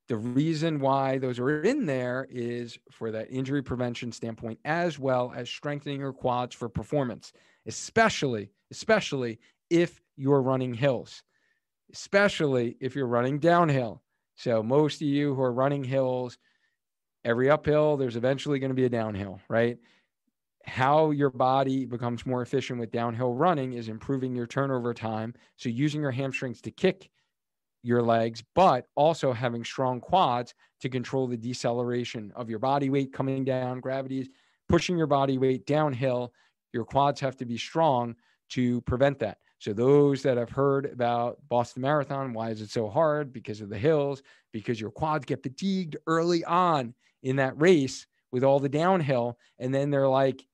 The 0.08 0.16
reason 0.16 0.80
why 0.80 1.18
those 1.18 1.38
are 1.38 1.62
in 1.62 1.86
there 1.86 2.26
is 2.28 2.78
for 2.90 3.10
that 3.12 3.30
injury 3.30 3.62
prevention 3.62 4.12
standpoint, 4.12 4.58
as 4.64 4.98
well 4.98 5.32
as 5.34 5.48
strengthening 5.48 6.00
your 6.00 6.12
quads 6.12 6.54
for 6.54 6.68
performance, 6.68 7.32
especially, 7.66 8.50
especially 8.70 9.38
if 9.70 10.02
you're 10.16 10.42
running 10.42 10.74
hills, 10.74 11.22
especially 11.92 12.76
if 12.80 12.94
you're 12.94 13.06
running 13.06 13.38
downhill. 13.38 14.02
So, 14.34 14.62
most 14.62 14.96
of 14.96 15.08
you 15.08 15.34
who 15.34 15.42
are 15.42 15.52
running 15.52 15.84
hills, 15.84 16.36
every 17.24 17.48
uphill, 17.48 17.96
there's 17.96 18.16
eventually 18.16 18.58
going 18.58 18.70
to 18.70 18.74
be 18.74 18.84
a 18.84 18.90
downhill, 18.90 19.40
right? 19.48 19.78
How 20.64 21.10
your 21.10 21.30
body 21.30 21.84
becomes 21.84 22.24
more 22.24 22.42
efficient 22.42 22.78
with 22.78 22.92
downhill 22.92 23.34
running 23.34 23.72
is 23.72 23.88
improving 23.88 24.34
your 24.34 24.46
turnover 24.46 24.94
time. 24.94 25.34
So, 25.56 25.68
using 25.68 26.00
your 26.00 26.10
hamstrings 26.12 26.60
to 26.62 26.70
kick 26.70 27.10
your 27.82 28.02
legs, 28.02 28.42
but 28.54 28.86
also 28.94 29.32
having 29.32 29.64
strong 29.64 30.00
quads 30.00 30.54
to 30.80 30.88
control 30.88 31.26
the 31.26 31.36
deceleration 31.36 32.32
of 32.36 32.48
your 32.48 32.60
body 32.60 32.90
weight 32.90 33.12
coming 33.12 33.44
down, 33.44 33.80
gravity 33.80 34.20
is 34.20 34.28
pushing 34.68 34.96
your 34.96 35.06
body 35.06 35.38
weight 35.38 35.66
downhill. 35.66 36.32
Your 36.72 36.84
quads 36.84 37.20
have 37.20 37.36
to 37.36 37.44
be 37.44 37.58
strong 37.58 38.14
to 38.50 38.80
prevent 38.82 39.18
that. 39.18 39.38
So 39.58 39.72
those 39.72 40.22
that 40.22 40.36
have 40.36 40.50
heard 40.50 40.86
about 40.86 41.38
Boston 41.48 41.82
Marathon, 41.82 42.32
why 42.32 42.50
is 42.50 42.60
it 42.60 42.70
so 42.70 42.88
hard? 42.88 43.32
Because 43.32 43.60
of 43.60 43.68
the 43.68 43.78
hills, 43.78 44.22
because 44.52 44.80
your 44.80 44.90
quads 44.90 45.24
get 45.24 45.42
fatigued 45.42 45.96
early 46.06 46.44
on 46.44 46.94
in 47.22 47.36
that 47.36 47.60
race 47.60 48.06
with 48.32 48.42
all 48.44 48.58
the 48.58 48.68
downhill, 48.68 49.38
and 49.58 49.74
then 49.74 49.90
they're 49.90 50.08
like 50.08 50.44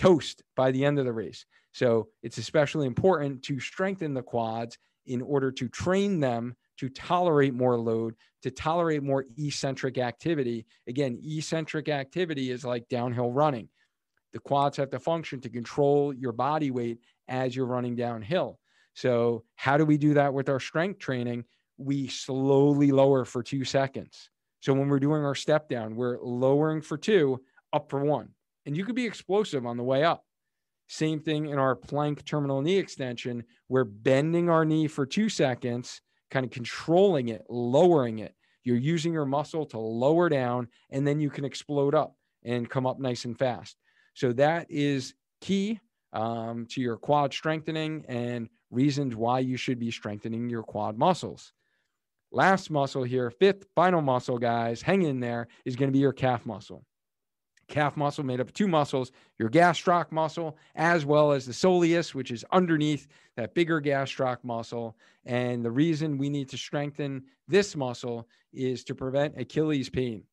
toast 0.00 0.42
by 0.56 0.70
the 0.70 0.82
end 0.82 0.98
of 0.98 1.04
the 1.04 1.12
race. 1.12 1.44
So 1.72 2.08
it's 2.22 2.38
especially 2.38 2.86
important 2.86 3.42
to 3.44 3.60
strengthen 3.60 4.14
the 4.14 4.22
quads 4.22 4.78
in 5.04 5.20
order 5.20 5.52
to 5.52 5.68
train 5.68 6.20
them 6.20 6.56
to 6.78 6.88
tolerate 6.88 7.52
more 7.52 7.78
load, 7.78 8.14
to 8.42 8.50
tolerate 8.50 9.02
more 9.02 9.26
eccentric 9.36 9.98
activity. 9.98 10.64
Again, 10.88 11.20
eccentric 11.22 11.90
activity 11.90 12.50
is 12.50 12.64
like 12.64 12.88
downhill 12.88 13.30
running. 13.30 13.68
The 14.32 14.38
quads 14.38 14.78
have 14.78 14.88
to 14.90 14.98
function 14.98 15.38
to 15.42 15.50
control 15.50 16.14
your 16.14 16.32
body 16.32 16.70
weight 16.70 17.00
as 17.28 17.54
you're 17.54 17.66
running 17.66 17.94
downhill. 17.94 18.58
So, 18.94 19.44
how 19.56 19.76
do 19.76 19.84
we 19.84 19.98
do 19.98 20.14
that 20.14 20.32
with 20.32 20.48
our 20.48 20.60
strength 20.60 20.98
training? 20.98 21.44
We 21.76 22.08
slowly 22.08 22.90
lower 22.90 23.26
for 23.26 23.42
two 23.42 23.64
seconds. 23.64 24.30
So, 24.60 24.72
when 24.72 24.88
we're 24.88 24.98
doing 24.98 25.24
our 25.24 25.34
step 25.34 25.68
down, 25.68 25.94
we're 25.94 26.18
lowering 26.20 26.80
for 26.80 26.96
two, 26.96 27.42
up 27.72 27.90
for 27.90 28.02
one. 28.02 28.30
And 28.66 28.76
you 28.76 28.84
could 28.84 28.94
be 28.94 29.06
explosive 29.06 29.66
on 29.66 29.76
the 29.76 29.82
way 29.82 30.04
up. 30.04 30.24
Same 30.88 31.20
thing 31.20 31.46
in 31.46 31.58
our 31.58 31.76
plank 31.76 32.24
terminal 32.24 32.62
knee 32.62 32.76
extension. 32.76 33.44
We're 33.68 33.84
bending 33.84 34.50
our 34.50 34.64
knee 34.64 34.88
for 34.88 35.06
two 35.06 35.28
seconds, 35.28 36.00
kind 36.30 36.44
of 36.44 36.50
controlling 36.50 37.28
it, 37.28 37.44
lowering 37.48 38.18
it. 38.18 38.34
You're 38.64 38.76
using 38.76 39.12
your 39.12 39.24
muscle 39.24 39.64
to 39.66 39.78
lower 39.78 40.28
down, 40.28 40.68
and 40.90 41.06
then 41.06 41.20
you 41.20 41.30
can 41.30 41.44
explode 41.44 41.94
up 41.94 42.16
and 42.44 42.68
come 42.68 42.86
up 42.86 42.98
nice 42.98 43.24
and 43.24 43.38
fast. 43.38 43.76
So 44.14 44.32
that 44.34 44.66
is 44.68 45.14
key 45.40 45.80
um, 46.12 46.66
to 46.70 46.80
your 46.80 46.96
quad 46.96 47.32
strengthening 47.32 48.04
and 48.08 48.48
reasons 48.70 49.14
why 49.16 49.38
you 49.40 49.56
should 49.56 49.78
be 49.78 49.90
strengthening 49.90 50.50
your 50.50 50.62
quad 50.62 50.98
muscles. 50.98 51.52
Last 52.32 52.70
muscle 52.70 53.02
here, 53.02 53.30
fifth 53.30 53.66
final 53.74 54.02
muscle, 54.02 54.38
guys, 54.38 54.82
hang 54.82 55.02
in 55.02 55.20
there, 55.20 55.48
is 55.64 55.76
going 55.76 55.88
to 55.88 55.92
be 55.92 55.98
your 55.98 56.12
calf 56.12 56.46
muscle. 56.46 56.84
Calf 57.70 57.96
muscle 57.96 58.24
made 58.24 58.40
up 58.40 58.48
of 58.48 58.52
two 58.52 58.68
muscles, 58.68 59.12
your 59.38 59.48
gastroc 59.48 60.12
muscle, 60.12 60.58
as 60.74 61.06
well 61.06 61.32
as 61.32 61.46
the 61.46 61.52
soleus, 61.52 62.14
which 62.14 62.30
is 62.30 62.44
underneath 62.52 63.08
that 63.36 63.54
bigger 63.54 63.80
gastroc 63.80 64.38
muscle. 64.42 64.96
And 65.24 65.64
the 65.64 65.70
reason 65.70 66.18
we 66.18 66.28
need 66.28 66.50
to 66.50 66.58
strengthen 66.58 67.22
this 67.48 67.74
muscle 67.74 68.28
is 68.52 68.84
to 68.84 68.94
prevent 68.94 69.40
Achilles 69.40 69.88
pain, 69.88 70.24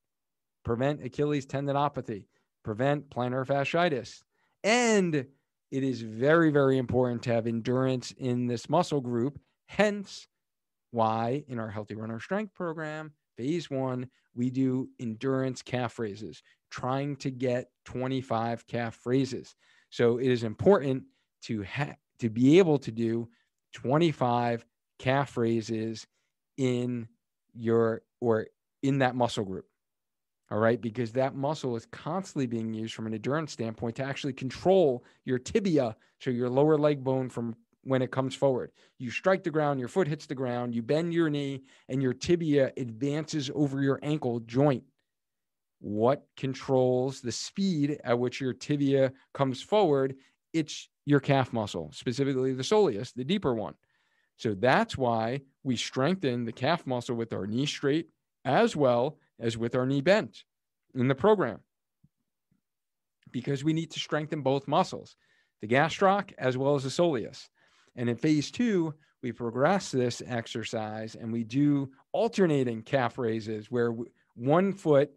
prevent 0.65 1.03
Achilles 1.03 1.45
tendinopathy, 1.45 2.25
prevent 2.63 3.09
plantar 3.09 3.45
fasciitis, 3.45 4.23
and 4.63 5.15
it 5.15 5.83
is 5.83 6.01
very, 6.01 6.49
very 6.49 6.77
important 6.77 7.21
to 7.23 7.33
have 7.33 7.47
endurance 7.47 8.11
in 8.17 8.47
this 8.47 8.69
muscle 8.69 9.01
group. 9.01 9.39
Hence, 9.67 10.27
why 10.91 11.43
in 11.47 11.59
our 11.59 11.69
Healthy 11.69 11.95
Runner 11.95 12.19
Strength 12.19 12.53
program, 12.53 13.11
phase 13.35 13.69
one, 13.69 14.09
we 14.33 14.49
do 14.49 14.89
endurance 14.99 15.61
calf 15.61 15.99
raises, 15.99 16.41
trying 16.69 17.15
to 17.17 17.31
get 17.31 17.69
25 17.85 18.67
calf 18.67 18.99
raises. 19.05 19.55
So 19.89 20.17
it 20.17 20.27
is 20.27 20.43
important 20.43 21.03
to 21.43 21.63
ha- 21.63 21.95
to 22.19 22.29
be 22.29 22.59
able 22.59 22.77
to 22.79 22.91
do 22.91 23.29
25 23.73 24.65
calf 24.99 25.37
raises 25.37 26.07
in 26.57 27.07
your 27.53 28.01
or 28.19 28.47
in 28.83 28.99
that 28.99 29.15
muscle 29.15 29.45
group. 29.45 29.65
All 30.49 30.59
right. 30.59 30.79
Because 30.79 31.11
that 31.13 31.35
muscle 31.35 31.75
is 31.75 31.85
constantly 31.87 32.47
being 32.47 32.73
used 32.73 32.93
from 32.93 33.05
an 33.05 33.13
endurance 33.13 33.51
standpoint 33.51 33.97
to 33.97 34.03
actually 34.03 34.33
control 34.33 35.03
your 35.25 35.39
tibia. 35.39 35.95
So 36.21 36.29
your 36.29 36.49
lower 36.49 36.77
leg 36.77 37.03
bone 37.03 37.29
from 37.29 37.55
when 37.83 38.01
it 38.01 38.11
comes 38.11 38.35
forward. 38.35 38.71
You 38.97 39.09
strike 39.09 39.43
the 39.43 39.51
ground, 39.51 39.79
your 39.79 39.87
foot 39.87 40.07
hits 40.07 40.25
the 40.25 40.35
ground, 40.35 40.75
you 40.75 40.81
bend 40.81 41.13
your 41.13 41.29
knee, 41.29 41.63
and 41.87 42.01
your 42.01 42.13
tibia 42.13 42.71
advances 42.75 43.49
over 43.55 43.81
your 43.81 43.99
ankle 44.03 44.41
joint. 44.41 44.83
What 45.79 46.25
controls 46.35 47.21
the 47.21 47.31
speed 47.31 47.99
at 48.03 48.17
which 48.17 48.41
your 48.41 48.53
tibia 48.53 49.11
comes 49.33 49.61
forward? 49.61 50.15
It's 50.53 50.89
your 51.05 51.19
calf 51.19 51.53
muscle, 51.53 51.91
specifically 51.93 52.53
the 52.53 52.63
soleus, 52.63 53.13
the 53.13 53.23
deeper 53.23 53.53
one. 53.53 53.75
So 54.37 54.53
that's 54.53 54.97
why 54.97 55.41
we 55.63 55.75
strengthen 55.75 56.45
the 56.45 56.51
calf 56.51 56.85
muscle 56.85 57.15
with 57.15 57.33
our 57.33 57.47
knee 57.47 57.65
straight 57.65 58.09
as 58.45 58.75
well 58.75 59.17
as 59.39 59.57
with 59.57 59.75
our 59.75 59.85
knee 59.85 60.01
bent 60.01 60.43
in 60.95 61.07
the 61.07 61.15
program 61.15 61.59
because 63.31 63.63
we 63.63 63.73
need 63.73 63.91
to 63.91 63.99
strengthen 63.99 64.41
both 64.41 64.67
muscles, 64.67 65.15
the 65.61 65.67
gastroc 65.67 66.31
as 66.37 66.57
well 66.57 66.75
as 66.75 66.83
the 66.83 66.89
soleus. 66.89 67.49
And 67.95 68.09
in 68.09 68.15
phase 68.15 68.51
two, 68.51 68.93
we 69.21 69.31
progress 69.31 69.91
this 69.91 70.21
exercise 70.25 71.15
and 71.15 71.31
we 71.31 71.43
do 71.43 71.89
alternating 72.13 72.83
calf 72.83 73.17
raises 73.17 73.69
where 73.71 73.95
one 74.35 74.71
foot 74.71 75.11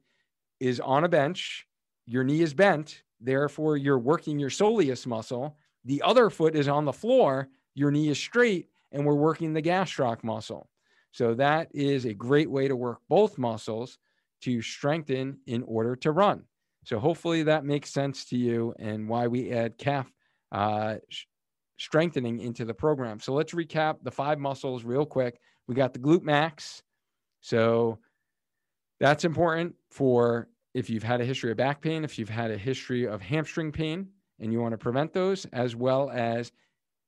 is 0.61 0.79
on 0.81 1.05
a 1.05 1.09
bench, 1.09 1.67
your 2.07 2.25
knee 2.25 2.43
is 2.43 2.55
bent, 2.55 3.03
therefore 3.21 3.77
you're 3.77 3.99
working 3.99 4.39
your 4.39 4.51
soleus 4.51 5.07
muscle. 5.07 5.57
The 5.85 6.03
other 6.03 6.31
foot 6.31 6.55
is 6.55 6.69
on 6.69 6.85
the 6.85 6.93
floor, 6.93 7.49
your 7.75 7.91
knee 7.91 8.09
is 8.09 8.19
straight, 8.19 8.69
and 8.93 9.05
we're 9.05 9.15
working 9.15 9.53
the 9.53 9.63
gastroc 9.63 10.23
muscle. 10.23 10.69
So 11.13 11.35
that 11.35 11.69
is 11.73 12.05
a 12.05 12.15
great 12.15 12.51
way 12.51 12.69
to 12.69 12.77
work 12.77 12.99
both 13.09 13.39
muscles 13.39 13.99
to 14.43 14.63
strengthen 14.63 15.39
in 15.47 15.63
order 15.65 15.97
to 15.97 16.13
run. 16.13 16.45
So 16.85 16.99
hopefully 16.99 17.43
that 17.45 17.65
makes 17.65 17.91
sense 17.91 18.25
to 18.27 18.37
you 18.37 18.75
and 18.79 19.09
why 19.09 19.27
we 19.27 19.51
add 19.51 19.79
calf 19.79 20.11
uh, 20.53 20.97
strengthening 21.79 22.41
into 22.41 22.65
the 22.65 22.75
program. 22.75 23.21
So 23.21 23.33
let's 23.33 23.55
recap 23.55 23.97
the 24.03 24.11
five 24.11 24.39
muscles 24.39 24.85
real 24.85 25.07
quick. 25.07 25.41
We 25.67 25.75
got 25.75 25.93
the 25.93 25.99
glute 25.99 26.23
max. 26.23 26.83
So 27.41 27.99
that's 28.99 29.25
important 29.25 29.75
for 29.91 30.49
if 30.75 30.89
you've 30.89 31.03
had 31.03 31.21
a 31.21 31.25
history 31.25 31.51
of 31.51 31.57
back 31.57 31.81
pain, 31.81 32.05
if 32.05 32.19
you've 32.19 32.29
had 32.29 32.51
a 32.51 32.59
history 32.59 33.07
of 33.07 33.21
hamstring 33.21 33.73
pain, 33.73 34.09
and 34.41 34.53
you 34.53 34.61
want 34.61 34.73
to 34.73 34.79
prevent 34.79 35.13
those, 35.13 35.45
as 35.53 35.77
well 35.77 36.11
as 36.11 36.51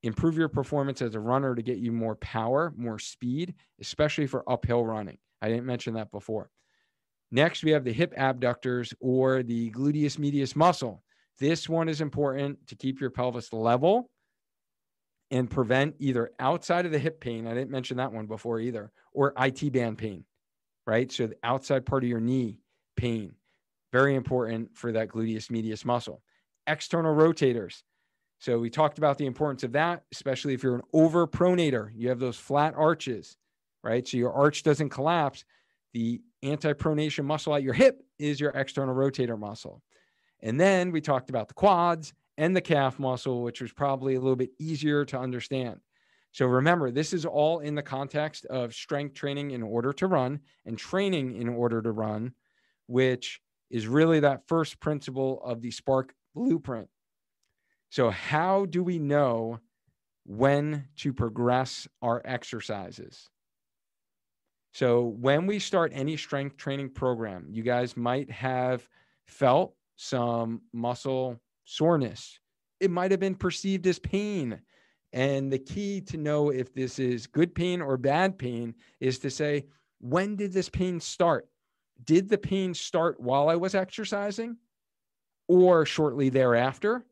improve 0.02 0.36
your 0.36 0.48
performance 0.48 1.00
as 1.00 1.14
a 1.14 1.20
runner 1.20 1.54
to 1.54 1.62
get 1.62 1.78
you 1.78 1.92
more 1.92 2.16
power, 2.16 2.72
more 2.76 2.98
speed, 2.98 3.54
especially 3.80 4.26
for 4.26 4.48
uphill 4.50 4.84
running. 4.84 5.18
I 5.40 5.48
didn't 5.48 5.66
mention 5.66 5.94
that 5.94 6.10
before. 6.10 6.50
Next, 7.30 7.64
we 7.64 7.70
have 7.70 7.84
the 7.84 7.92
hip 7.92 8.12
abductors 8.16 8.92
or 9.00 9.42
the 9.42 9.70
gluteus 9.70 10.18
medius 10.18 10.54
muscle. 10.54 11.02
This 11.40 11.68
one 11.68 11.88
is 11.88 12.00
important 12.00 12.66
to 12.66 12.76
keep 12.76 13.00
your 13.00 13.10
pelvis 13.10 13.52
level 13.52 14.10
and 15.30 15.48
prevent 15.48 15.94
either 15.98 16.30
outside 16.38 16.84
of 16.84 16.92
the 16.92 16.98
hip 16.98 17.20
pain. 17.20 17.46
I 17.46 17.54
didn't 17.54 17.70
mention 17.70 17.96
that 17.96 18.12
one 18.12 18.26
before 18.26 18.60
either, 18.60 18.92
or 19.14 19.32
IT 19.38 19.72
band 19.72 19.96
pain, 19.96 20.24
right? 20.86 21.10
So 21.10 21.28
the 21.28 21.36
outside 21.42 21.86
part 21.86 22.04
of 22.04 22.10
your 22.10 22.20
knee 22.20 22.58
pain, 22.96 23.34
very 23.92 24.14
important 24.14 24.76
for 24.76 24.92
that 24.92 25.08
gluteus 25.08 25.50
medius 25.50 25.84
muscle. 25.84 26.22
External 26.66 27.14
rotators. 27.14 27.82
So 28.38 28.58
we 28.58 28.70
talked 28.70 28.98
about 28.98 29.18
the 29.18 29.26
importance 29.26 29.62
of 29.62 29.72
that, 29.72 30.02
especially 30.12 30.54
if 30.54 30.62
you're 30.62 30.74
an 30.74 30.82
overpronator. 30.94 31.90
You 31.94 32.08
have 32.08 32.18
those 32.18 32.36
flat 32.36 32.74
arches, 32.76 33.36
right? 33.84 34.06
So 34.06 34.16
your 34.16 34.32
arch 34.32 34.62
doesn't 34.62 34.88
collapse. 34.88 35.44
The 35.92 36.20
antipronation 36.42 37.24
muscle 37.24 37.54
at 37.54 37.62
your 37.62 37.74
hip 37.74 38.02
is 38.18 38.40
your 38.40 38.50
external 38.50 38.94
rotator 38.94 39.38
muscle. 39.38 39.82
And 40.40 40.58
then 40.58 40.90
we 40.90 41.00
talked 41.00 41.30
about 41.30 41.48
the 41.48 41.54
quads 41.54 42.14
and 42.36 42.56
the 42.56 42.60
calf 42.60 42.98
muscle, 42.98 43.42
which 43.42 43.60
was 43.60 43.72
probably 43.72 44.14
a 44.14 44.20
little 44.20 44.36
bit 44.36 44.50
easier 44.58 45.04
to 45.04 45.18
understand. 45.18 45.80
So 46.32 46.46
remember, 46.46 46.90
this 46.90 47.12
is 47.12 47.26
all 47.26 47.60
in 47.60 47.74
the 47.74 47.82
context 47.82 48.46
of 48.46 48.74
strength 48.74 49.14
training 49.14 49.50
in 49.50 49.62
order 49.62 49.92
to 49.92 50.06
run 50.06 50.40
and 50.64 50.78
training 50.78 51.36
in 51.36 51.48
order 51.48 51.82
to 51.82 51.92
run, 51.92 52.32
which 52.92 53.40
is 53.70 53.88
really 53.88 54.20
that 54.20 54.46
first 54.46 54.78
principle 54.78 55.40
of 55.42 55.62
the 55.62 55.70
Spark 55.70 56.14
blueprint. 56.34 56.88
So, 57.88 58.10
how 58.10 58.66
do 58.66 58.84
we 58.84 58.98
know 58.98 59.60
when 60.24 60.88
to 60.96 61.12
progress 61.12 61.88
our 62.02 62.20
exercises? 62.24 63.30
So 64.72 65.02
when 65.02 65.46
we 65.46 65.58
start 65.58 65.92
any 65.94 66.16
strength 66.16 66.56
training 66.56 66.90
program, 66.90 67.46
you 67.50 67.62
guys 67.62 67.96
might 67.96 68.30
have 68.30 68.88
felt 69.26 69.74
some 69.96 70.62
muscle 70.72 71.38
soreness. 71.64 72.40
It 72.80 72.90
might 72.90 73.10
have 73.10 73.20
been 73.20 73.34
perceived 73.34 73.86
as 73.86 73.98
pain. 73.98 74.60
And 75.12 75.52
the 75.52 75.58
key 75.58 76.00
to 76.02 76.16
know 76.16 76.48
if 76.48 76.72
this 76.72 76.98
is 76.98 77.26
good 77.26 77.54
pain 77.54 77.82
or 77.82 77.98
bad 77.98 78.38
pain 78.38 78.74
is 78.98 79.18
to 79.20 79.30
say, 79.30 79.66
when 80.00 80.36
did 80.36 80.54
this 80.54 80.70
pain 80.70 81.00
start? 81.00 81.46
Did 82.04 82.28
the 82.28 82.38
pain 82.38 82.74
start 82.74 83.20
while 83.20 83.48
I 83.48 83.56
was 83.56 83.74
exercising 83.74 84.56
or 85.48 85.86
shortly 85.86 86.28
thereafter? 86.28 87.04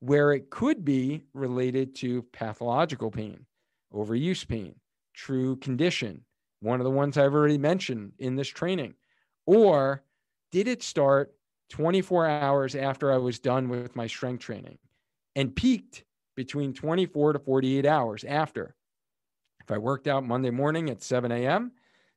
Where 0.00 0.32
it 0.32 0.50
could 0.50 0.84
be 0.84 1.24
related 1.32 1.94
to 1.96 2.22
pathological 2.32 3.10
pain, 3.10 3.46
overuse 3.92 4.46
pain, 4.46 4.74
true 5.14 5.56
condition, 5.56 6.24
one 6.60 6.80
of 6.80 6.84
the 6.84 6.90
ones 6.90 7.16
I've 7.16 7.34
already 7.34 7.58
mentioned 7.58 8.12
in 8.18 8.36
this 8.36 8.48
training? 8.48 8.94
Or 9.46 10.04
did 10.52 10.68
it 10.68 10.82
start 10.82 11.34
24 11.70 12.26
hours 12.26 12.74
after 12.74 13.12
I 13.12 13.16
was 13.16 13.38
done 13.38 13.68
with 13.68 13.96
my 13.96 14.06
strength 14.06 14.42
training 14.42 14.78
and 15.36 15.54
peaked 15.54 16.04
between 16.36 16.74
24 16.74 17.34
to 17.34 17.38
48 17.38 17.86
hours 17.86 18.24
after? 18.24 18.74
If 19.60 19.70
I 19.70 19.78
worked 19.78 20.06
out 20.06 20.26
Monday 20.26 20.50
morning 20.50 20.90
at 20.90 21.02
7 21.02 21.32
a.m., 21.32 21.72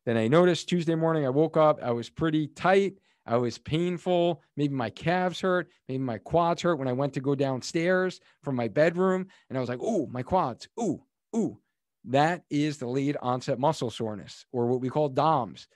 then 0.07 0.15
I 0.15 0.29
noticed 0.29 0.69
Tuesday 0.69 0.95
morning 0.95 1.25
I 1.25 1.29
woke 1.29 1.57
up, 1.57 1.83
I 1.83 1.91
was 1.91 2.09
pretty 2.09 2.47
tight. 2.47 2.93
I 3.25 3.35
was 3.35 3.57
painful. 3.57 4.41
Maybe 4.55 4.73
my 4.73 4.89
calves 4.89 5.41
hurt. 5.41 5.67
Maybe 5.89 6.01
my 6.01 6.17
quads 6.17 6.61
hurt 6.61 6.79
when 6.79 6.87
I 6.87 6.93
went 6.93 7.13
to 7.15 7.19
go 7.19 7.35
downstairs 7.35 8.21
from 8.41 8.55
my 8.55 8.69
bedroom. 8.69 9.27
And 9.49 9.57
I 9.57 9.59
was 9.59 9.67
like, 9.67 9.81
oh, 9.81 10.07
my 10.07 10.23
quads. 10.23 10.69
Ooh, 10.79 11.03
ooh. 11.35 11.59
That 12.05 12.43
is 12.49 12.77
the 12.77 12.87
late 12.87 13.17
onset 13.21 13.59
muscle 13.59 13.89
soreness, 13.89 14.45
or 14.53 14.67
what 14.67 14.79
we 14.79 14.87
call 14.87 15.09
DOMS. 15.09 15.67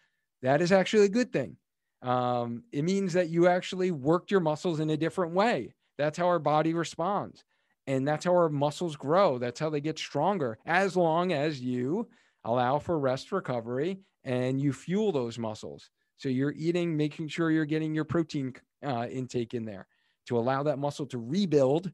That 0.44 0.62
is 0.62 0.72
actually 0.72 1.08
a 1.08 1.10
good 1.10 1.34
thing. 1.34 1.58
Um, 2.02 2.64
it 2.72 2.84
means 2.84 3.12
that 3.14 3.28
you 3.28 3.50
actually 3.50 3.92
worked 3.92 4.32
your 4.32 4.40
muscles 4.40 4.80
in 4.80 4.90
a 4.92 4.96
different 4.96 5.34
way. 5.34 5.74
That's 5.98 6.18
how 6.18 6.28
our 6.28 6.40
body 6.40 6.74
responds. 6.74 7.44
And 7.86 8.08
that's 8.08 8.24
how 8.24 8.32
our 8.32 8.48
muscles 8.48 8.96
grow. 8.96 9.40
That's 9.40 9.60
how 9.60 9.70
they 9.70 9.82
get 9.82 10.00
stronger, 10.00 10.58
as 10.66 10.96
long 10.96 11.34
as 11.34 11.60
you 11.60 12.08
allow 12.46 12.80
for 12.80 12.98
rest 12.98 13.34
recovery 13.34 14.00
and 14.24 14.60
you 14.62 14.74
fuel 14.74 15.12
those 15.12 15.40
muscles. 15.40 15.90
So 16.18 16.30
you're 16.30 16.54
eating, 16.56 16.96
making 16.96 17.30
sure 17.30 17.52
you're 17.52 17.66
getting 17.66 17.96
your 17.96 18.06
protein 18.06 18.54
uh, 18.86 19.08
intake 19.10 19.54
in 19.54 19.66
there 19.66 19.88
to 20.28 20.38
allow 20.38 20.64
that 20.64 20.78
muscle 20.80 21.06
to 21.08 21.18
rebuild 21.18 21.92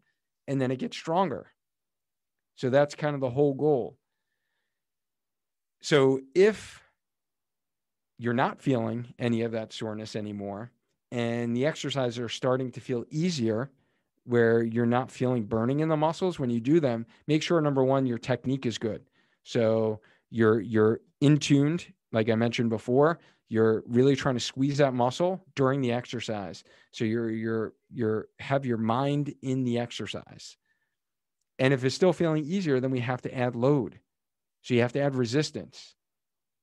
and 0.47 0.59
then 0.59 0.71
it 0.71 0.79
gets 0.79 0.97
stronger. 0.97 1.51
So 2.55 2.69
that's 2.69 2.95
kind 2.95 3.15
of 3.15 3.21
the 3.21 3.29
whole 3.29 3.53
goal. 3.53 3.97
So 5.81 6.21
if 6.33 6.81
you're 8.17 8.33
not 8.33 8.61
feeling 8.61 9.13
any 9.19 9.43
of 9.43 9.51
that 9.51 9.71
soreness 9.71 10.15
anymore 10.15 10.71
and 11.11 11.55
the 11.55 11.65
exercises 11.65 12.19
are 12.19 12.29
starting 12.29 12.71
to 12.71 12.81
feel 12.81 13.05
easier 13.09 13.71
where 14.25 14.61
you're 14.61 14.85
not 14.85 15.09
feeling 15.09 15.45
burning 15.45 15.79
in 15.79 15.87
the 15.87 15.95
muscles 15.95 16.37
when 16.37 16.49
you 16.49 16.59
do 16.59 16.79
them, 16.79 17.05
make 17.27 17.41
sure 17.41 17.61
number 17.61 17.83
one, 17.83 18.05
your 18.05 18.17
technique 18.17 18.65
is 18.65 18.77
good. 18.77 19.03
So 19.43 20.01
you're 20.29 20.59
you're 20.59 20.99
in 21.21 21.37
tuned, 21.37 21.85
like 22.11 22.29
I 22.29 22.35
mentioned 22.35 22.69
before. 22.69 23.19
You're 23.49 23.83
really 23.87 24.15
trying 24.15 24.35
to 24.35 24.41
squeeze 24.41 24.77
that 24.77 24.93
muscle 24.93 25.45
during 25.55 25.81
the 25.81 25.93
exercise. 25.93 26.63
So 26.91 27.05
you're 27.05 27.29
you're 27.29 27.73
you're 27.89 28.27
have 28.39 28.65
your 28.65 28.77
mind 28.77 29.33
in 29.41 29.63
the 29.63 29.79
exercise. 29.79 30.57
And 31.59 31.73
if 31.73 31.83
it's 31.83 31.95
still 31.95 32.13
feeling 32.13 32.43
easier, 32.43 32.79
then 32.79 32.91
we 32.91 32.99
have 32.99 33.21
to 33.21 33.35
add 33.35 33.55
load. 33.55 33.99
So 34.61 34.73
you 34.73 34.81
have 34.81 34.93
to 34.93 35.01
add 35.01 35.15
resistance. 35.15 35.95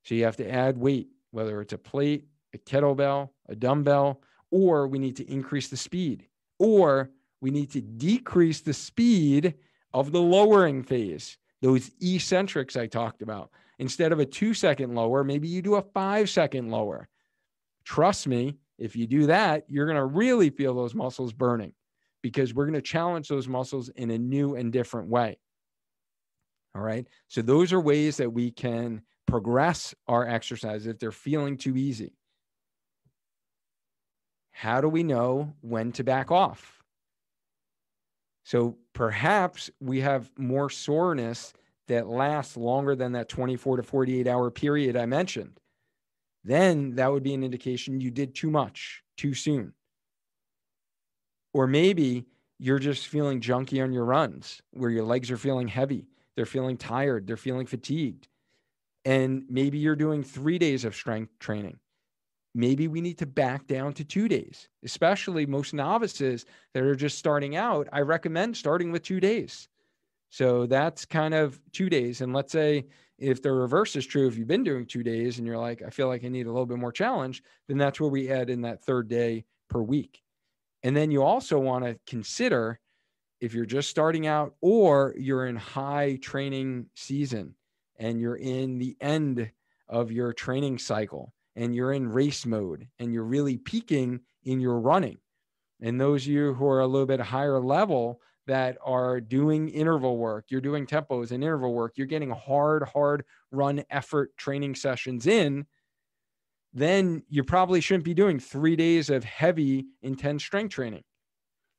So 0.04 0.14
you 0.14 0.24
have 0.24 0.36
to 0.36 0.50
add 0.50 0.76
weight, 0.76 1.08
whether 1.30 1.60
it's 1.60 1.72
a 1.72 1.78
plate, 1.78 2.26
a 2.52 2.58
kettlebell, 2.58 3.30
a 3.48 3.56
dumbbell, 3.56 4.20
or 4.50 4.86
we 4.86 4.98
need 4.98 5.16
to 5.16 5.30
increase 5.30 5.68
the 5.68 5.76
speed, 5.76 6.28
or 6.58 7.10
we 7.40 7.50
need 7.50 7.72
to 7.72 7.80
decrease 7.80 8.60
the 8.60 8.74
speed 8.74 9.54
of 9.92 10.12
the 10.12 10.20
lowering 10.20 10.82
phase, 10.82 11.38
those 11.62 11.90
eccentrics 12.00 12.76
I 12.76 12.86
talked 12.86 13.22
about. 13.22 13.50
Instead 13.78 14.12
of 14.12 14.20
a 14.20 14.26
two 14.26 14.54
second 14.54 14.94
lower, 14.94 15.24
maybe 15.24 15.48
you 15.48 15.62
do 15.62 15.74
a 15.74 15.82
five 15.82 16.30
second 16.30 16.70
lower. 16.70 17.08
Trust 17.84 18.26
me, 18.26 18.56
if 18.78 18.96
you 18.96 19.06
do 19.06 19.26
that, 19.26 19.64
you're 19.68 19.86
going 19.86 19.96
to 19.96 20.04
really 20.04 20.50
feel 20.50 20.74
those 20.74 20.94
muscles 20.94 21.32
burning 21.32 21.72
because 22.22 22.54
we're 22.54 22.64
going 22.64 22.74
to 22.74 22.82
challenge 22.82 23.28
those 23.28 23.48
muscles 23.48 23.90
in 23.90 24.10
a 24.10 24.18
new 24.18 24.56
and 24.56 24.72
different 24.72 25.08
way. 25.08 25.38
All 26.74 26.82
right. 26.82 27.06
So 27.28 27.42
those 27.42 27.72
are 27.72 27.80
ways 27.80 28.16
that 28.16 28.32
we 28.32 28.50
can 28.50 29.02
progress 29.26 29.94
our 30.08 30.26
exercise 30.26 30.86
if 30.86 30.98
they're 30.98 31.12
feeling 31.12 31.56
too 31.56 31.76
easy. 31.76 32.16
How 34.50 34.80
do 34.80 34.88
we 34.88 35.02
know 35.02 35.54
when 35.60 35.92
to 35.92 36.04
back 36.04 36.30
off? 36.30 36.82
So 38.44 38.76
perhaps 38.92 39.70
we 39.80 40.00
have 40.00 40.30
more 40.36 40.70
soreness 40.70 41.52
that 41.88 42.08
lasts 42.08 42.56
longer 42.56 42.94
than 42.94 43.12
that 43.12 43.28
24 43.28 43.78
to 43.78 43.82
48 43.82 44.26
hour 44.26 44.50
period 44.50 44.96
I 44.96 45.06
mentioned. 45.06 45.58
Then 46.44 46.96
that 46.96 47.10
would 47.10 47.22
be 47.22 47.34
an 47.34 47.44
indication 47.44 48.00
you 48.00 48.10
did 48.10 48.34
too 48.34 48.50
much 48.50 49.02
too 49.16 49.34
soon. 49.34 49.72
Or 51.52 51.66
maybe 51.66 52.26
you're 52.58 52.78
just 52.78 53.06
feeling 53.06 53.40
junky 53.40 53.82
on 53.82 53.92
your 53.92 54.04
runs 54.04 54.60
where 54.72 54.90
your 54.90 55.04
legs 55.04 55.30
are 55.30 55.36
feeling 55.36 55.68
heavy, 55.68 56.06
they're 56.36 56.46
feeling 56.46 56.76
tired, 56.76 57.26
they're 57.26 57.36
feeling 57.36 57.66
fatigued. 57.66 58.28
And 59.04 59.44
maybe 59.48 59.78
you're 59.78 59.96
doing 59.96 60.22
three 60.22 60.58
days 60.58 60.84
of 60.84 60.94
strength 60.94 61.38
training 61.38 61.78
maybe 62.54 62.88
we 62.88 63.00
need 63.00 63.18
to 63.18 63.26
back 63.26 63.66
down 63.66 63.92
to 63.94 64.04
two 64.04 64.28
days, 64.28 64.68
especially 64.84 65.44
most 65.44 65.74
novices 65.74 66.46
that 66.72 66.84
are 66.84 66.94
just 66.94 67.18
starting 67.18 67.56
out. 67.56 67.88
I 67.92 68.00
recommend 68.00 68.56
starting 68.56 68.92
with 68.92 69.02
two 69.02 69.20
days. 69.20 69.68
So 70.30 70.66
that's 70.66 71.04
kind 71.04 71.34
of 71.34 71.60
two 71.72 71.88
days. 71.88 72.20
And 72.20 72.32
let's 72.32 72.52
say 72.52 72.86
if 73.18 73.42
the 73.42 73.52
reverse 73.52 73.94
is 73.96 74.06
true, 74.06 74.26
if 74.26 74.36
you've 74.36 74.48
been 74.48 74.64
doing 74.64 74.86
two 74.86 75.02
days 75.02 75.38
and 75.38 75.46
you're 75.46 75.58
like, 75.58 75.82
I 75.82 75.90
feel 75.90 76.08
like 76.08 76.24
I 76.24 76.28
need 76.28 76.46
a 76.46 76.52
little 76.52 76.66
bit 76.66 76.78
more 76.78 76.92
challenge, 76.92 77.42
then 77.68 77.78
that's 77.78 78.00
where 78.00 78.10
we 78.10 78.30
add 78.30 78.50
in 78.50 78.62
that 78.62 78.82
third 78.82 79.08
day 79.08 79.44
per 79.68 79.80
week. 79.80 80.22
And 80.82 80.96
then 80.96 81.10
you 81.10 81.22
also 81.22 81.58
want 81.58 81.84
to 81.84 81.98
consider 82.06 82.80
if 83.40 83.54
you're 83.54 83.64
just 83.64 83.90
starting 83.90 84.26
out 84.26 84.54
or 84.60 85.14
you're 85.16 85.46
in 85.46 85.56
high 85.56 86.18
training 86.20 86.86
season 86.94 87.54
and 87.98 88.20
you're 88.20 88.36
in 88.36 88.78
the 88.78 88.96
end 89.00 89.50
of 89.88 90.10
your 90.10 90.32
training 90.32 90.78
cycle 90.78 91.32
and 91.56 91.74
you're 91.74 91.92
in 91.92 92.08
race 92.08 92.44
mode 92.44 92.88
and 92.98 93.12
you're 93.12 93.24
really 93.24 93.56
peaking 93.56 94.20
in 94.44 94.60
your 94.60 94.80
running. 94.80 95.18
And 95.80 96.00
those 96.00 96.22
of 96.22 96.28
you 96.28 96.54
who 96.54 96.66
are 96.66 96.80
a 96.80 96.86
little 96.86 97.06
bit 97.06 97.20
higher 97.20 97.60
level 97.60 98.20
that 98.46 98.76
are 98.84 99.20
doing 99.20 99.68
interval 99.68 100.18
work, 100.18 100.46
you're 100.48 100.60
doing 100.60 100.86
tempos 100.86 101.30
and 101.30 101.42
interval 101.42 101.74
work, 101.74 101.94
you're 101.96 102.06
getting 102.06 102.30
hard, 102.30 102.82
hard 102.82 103.24
run 103.50 103.84
effort 103.90 104.36
training 104.36 104.74
sessions 104.74 105.26
in, 105.26 105.66
then 106.72 107.22
you 107.28 107.44
probably 107.44 107.80
shouldn't 107.80 108.04
be 108.04 108.14
doing 108.14 108.38
three 108.38 108.76
days 108.76 109.08
of 109.08 109.24
heavy, 109.24 109.86
intense 110.02 110.44
strength 110.44 110.72
training. 110.72 111.04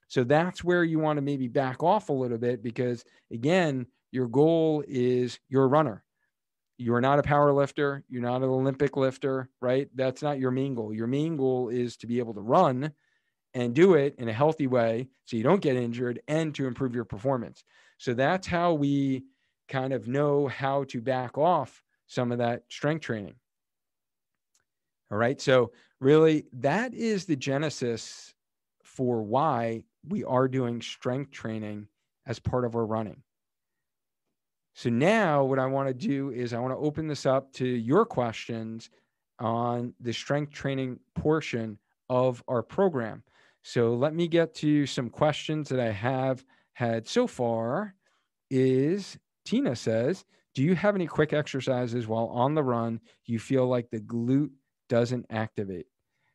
So 0.08 0.24
that's 0.24 0.64
where 0.64 0.84
you 0.84 0.98
want 0.98 1.18
to 1.18 1.22
maybe 1.22 1.48
back 1.48 1.82
off 1.82 2.08
a 2.08 2.12
little 2.12 2.38
bit 2.38 2.62
because, 2.62 3.04
again, 3.30 3.86
your 4.12 4.28
goal 4.28 4.84
is 4.86 5.38
you're 5.48 5.64
a 5.64 5.68
runner. 5.68 6.04
You're 6.78 7.00
not 7.00 7.18
a 7.18 7.22
power 7.22 7.52
lifter 7.52 8.04
you're 8.08 8.22
not 8.22 8.42
an 8.42 8.48
olympic 8.48 8.96
lifter 8.96 9.48
right? 9.62 9.88
That's 9.94 10.22
not 10.22 10.38
your 10.38 10.50
main 10.50 10.74
goal. 10.74 10.92
Your 10.92 11.06
main 11.06 11.36
goal 11.36 11.70
is 11.70 11.96
to 11.98 12.06
be 12.06 12.18
able 12.18 12.34
to 12.34 12.40
run 12.40 12.92
and 13.56 13.74
do 13.74 13.94
it 13.94 14.14
in 14.18 14.28
a 14.28 14.32
healthy 14.34 14.66
way 14.66 15.08
so 15.24 15.34
you 15.34 15.42
don't 15.42 15.62
get 15.62 15.76
injured 15.76 16.20
and 16.28 16.54
to 16.54 16.66
improve 16.66 16.94
your 16.94 17.06
performance. 17.06 17.64
So 17.96 18.12
that's 18.12 18.46
how 18.46 18.74
we 18.74 19.24
kind 19.66 19.94
of 19.94 20.06
know 20.06 20.46
how 20.46 20.84
to 20.84 21.00
back 21.00 21.38
off 21.38 21.82
some 22.06 22.32
of 22.32 22.38
that 22.38 22.64
strength 22.68 23.00
training. 23.00 23.34
All 25.10 25.16
right 25.16 25.40
so 25.40 25.72
really 26.00 26.44
that 26.52 26.92
is 26.92 27.24
the 27.24 27.34
genesis 27.34 28.34
for 28.82 29.22
why 29.22 29.84
we 30.06 30.22
are 30.22 30.48
doing 30.48 30.82
strength 30.82 31.30
training 31.30 31.88
as 32.26 32.38
part 32.38 32.66
of 32.66 32.76
our 32.76 32.84
running. 32.84 33.22
So 34.74 34.90
now 34.90 35.44
what 35.44 35.58
I 35.58 35.64
want 35.64 35.88
to 35.88 35.94
do 35.94 36.30
is 36.30 36.52
I 36.52 36.58
want 36.58 36.74
to 36.74 36.78
open 36.78 37.08
this 37.08 37.24
up 37.24 37.54
to 37.54 37.66
your 37.66 38.04
questions 38.04 38.90
on 39.38 39.94
the 39.98 40.12
strength 40.12 40.52
training 40.52 41.00
portion 41.14 41.78
of 42.10 42.44
our 42.48 42.62
program. 42.62 43.22
So 43.68 43.94
let 43.94 44.14
me 44.14 44.28
get 44.28 44.54
to 44.56 44.86
some 44.86 45.10
questions 45.10 45.70
that 45.70 45.80
I 45.80 45.90
have 45.90 46.44
had 46.74 47.08
so 47.08 47.26
far 47.26 47.96
is 48.48 49.18
Tina 49.44 49.74
says, 49.74 50.24
do 50.54 50.62
you 50.62 50.76
have 50.76 50.94
any 50.94 51.08
quick 51.08 51.32
exercises 51.32 52.06
while 52.06 52.26
on 52.26 52.54
the 52.54 52.62
run 52.62 53.00
you 53.24 53.40
feel 53.40 53.66
like 53.66 53.90
the 53.90 53.98
glute 53.98 54.52
doesn't 54.88 55.26
activate? 55.30 55.86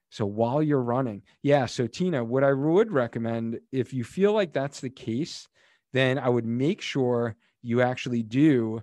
So 0.09 0.25
while 0.25 0.61
you're 0.61 0.81
running, 0.81 1.23
yeah. 1.41 1.67
So 1.67 1.87
Tina, 1.87 2.21
what 2.21 2.43
I 2.43 2.51
would 2.51 2.91
recommend 2.91 3.61
if 3.71 3.93
you 3.93 4.03
feel 4.03 4.33
like 4.33 4.51
that's 4.51 4.81
the 4.81 4.89
case, 4.89 5.47
then 5.93 6.19
I 6.19 6.27
would 6.27 6.45
make 6.45 6.81
sure 6.81 7.37
you 7.61 7.81
actually 7.81 8.23
do 8.23 8.81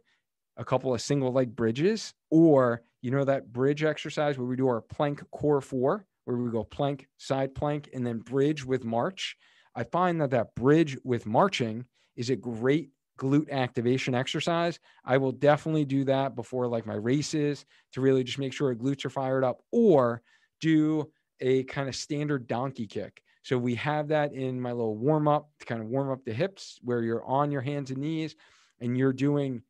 a 0.56 0.64
couple 0.64 0.94
of 0.94 1.02
single 1.02 1.32
leg 1.34 1.54
bridges, 1.54 2.14
or 2.30 2.80
you 3.02 3.10
know 3.10 3.24
that 3.24 3.52
bridge 3.52 3.84
exercise 3.84 4.38
where 4.38 4.48
we 4.48 4.56
do 4.56 4.68
our 4.68 4.80
plank 4.80 5.22
core 5.32 5.60
four, 5.60 6.06
where 6.28 6.36
we 6.36 6.50
go 6.50 6.62
plank, 6.62 7.08
side 7.16 7.54
plank, 7.54 7.88
and 7.94 8.06
then 8.06 8.18
bridge 8.18 8.62
with 8.62 8.84
march. 8.84 9.34
I 9.74 9.84
find 9.84 10.20
that 10.20 10.30
that 10.32 10.54
bridge 10.54 10.98
with 11.02 11.24
marching 11.24 11.86
is 12.16 12.28
a 12.28 12.36
great 12.36 12.90
glute 13.18 13.50
activation 13.50 14.14
exercise. 14.14 14.78
I 15.06 15.16
will 15.16 15.32
definitely 15.32 15.86
do 15.86 16.04
that 16.04 16.36
before 16.36 16.68
like 16.68 16.84
my 16.84 16.96
races 16.96 17.64
to 17.92 18.02
really 18.02 18.24
just 18.24 18.38
make 18.38 18.52
sure 18.52 18.74
glutes 18.74 19.06
are 19.06 19.10
fired 19.10 19.42
up, 19.42 19.62
or 19.72 20.20
do 20.60 21.10
a 21.40 21.64
kind 21.64 21.88
of 21.88 21.96
standard 21.96 22.46
donkey 22.46 22.86
kick. 22.86 23.22
So 23.42 23.56
we 23.56 23.74
have 23.76 24.08
that 24.08 24.34
in 24.34 24.60
my 24.60 24.72
little 24.72 24.96
warm 24.98 25.28
up 25.28 25.48
to 25.60 25.64
kind 25.64 25.80
of 25.80 25.86
warm 25.88 26.10
up 26.10 26.26
the 26.26 26.34
hips 26.34 26.78
where 26.82 27.02
you're 27.02 27.24
on 27.24 27.50
your 27.50 27.62
hands 27.62 27.90
and 27.90 28.00
knees 28.00 28.36
and 28.80 28.98
you're 28.98 29.14
doing 29.14 29.62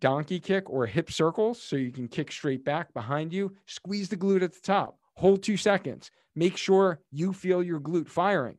donkey 0.00 0.38
kick 0.38 0.68
or 0.68 0.84
hip 0.84 1.10
circles 1.10 1.62
so 1.62 1.76
you 1.76 1.90
can 1.90 2.08
kick 2.08 2.30
straight 2.30 2.62
back 2.62 2.92
behind 2.92 3.32
you, 3.32 3.56
squeeze 3.64 4.10
the 4.10 4.16
glute 4.18 4.42
at 4.42 4.52
the 4.52 4.60
top, 4.60 4.98
hold 5.18 5.42
two 5.42 5.56
seconds, 5.56 6.10
make 6.36 6.56
sure 6.56 7.00
you 7.10 7.32
feel 7.32 7.62
your 7.62 7.80
glute 7.80 8.08
firing. 8.08 8.56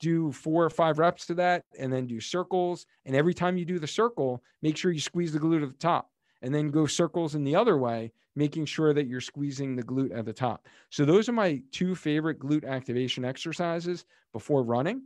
Do 0.00 0.32
four 0.32 0.64
or 0.64 0.70
five 0.70 0.98
reps 0.98 1.24
to 1.26 1.34
that 1.34 1.62
and 1.78 1.92
then 1.92 2.06
do 2.06 2.20
circles. 2.20 2.84
And 3.06 3.14
every 3.14 3.32
time 3.32 3.56
you 3.56 3.64
do 3.64 3.78
the 3.78 3.86
circle, 3.86 4.42
make 4.60 4.76
sure 4.76 4.90
you 4.90 5.00
squeeze 5.00 5.32
the 5.32 5.38
glute 5.38 5.62
at 5.62 5.68
the 5.68 5.78
top 5.78 6.10
and 6.42 6.52
then 6.52 6.70
go 6.70 6.86
circles 6.86 7.36
in 7.36 7.44
the 7.44 7.54
other 7.54 7.78
way, 7.78 8.12
making 8.34 8.64
sure 8.64 8.92
that 8.92 9.06
you're 9.06 9.20
squeezing 9.20 9.76
the 9.76 9.84
glute 9.84 10.16
at 10.16 10.24
the 10.24 10.32
top. 10.32 10.66
So, 10.90 11.04
those 11.04 11.28
are 11.28 11.32
my 11.32 11.62
two 11.70 11.94
favorite 11.94 12.40
glute 12.40 12.66
activation 12.66 13.24
exercises 13.24 14.04
before 14.32 14.64
running 14.64 15.02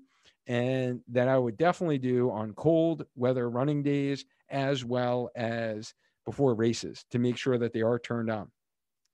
and 0.46 1.00
that 1.08 1.28
I 1.28 1.36
would 1.36 1.58
definitely 1.58 1.98
do 1.98 2.30
on 2.30 2.54
cold 2.54 3.04
weather 3.14 3.50
running 3.50 3.82
days 3.82 4.24
as 4.48 4.86
well 4.86 5.28
as 5.36 5.92
before 6.24 6.54
races 6.54 7.04
to 7.10 7.18
make 7.18 7.36
sure 7.36 7.58
that 7.58 7.74
they 7.74 7.82
are 7.82 7.98
turned 7.98 8.30
on. 8.30 8.50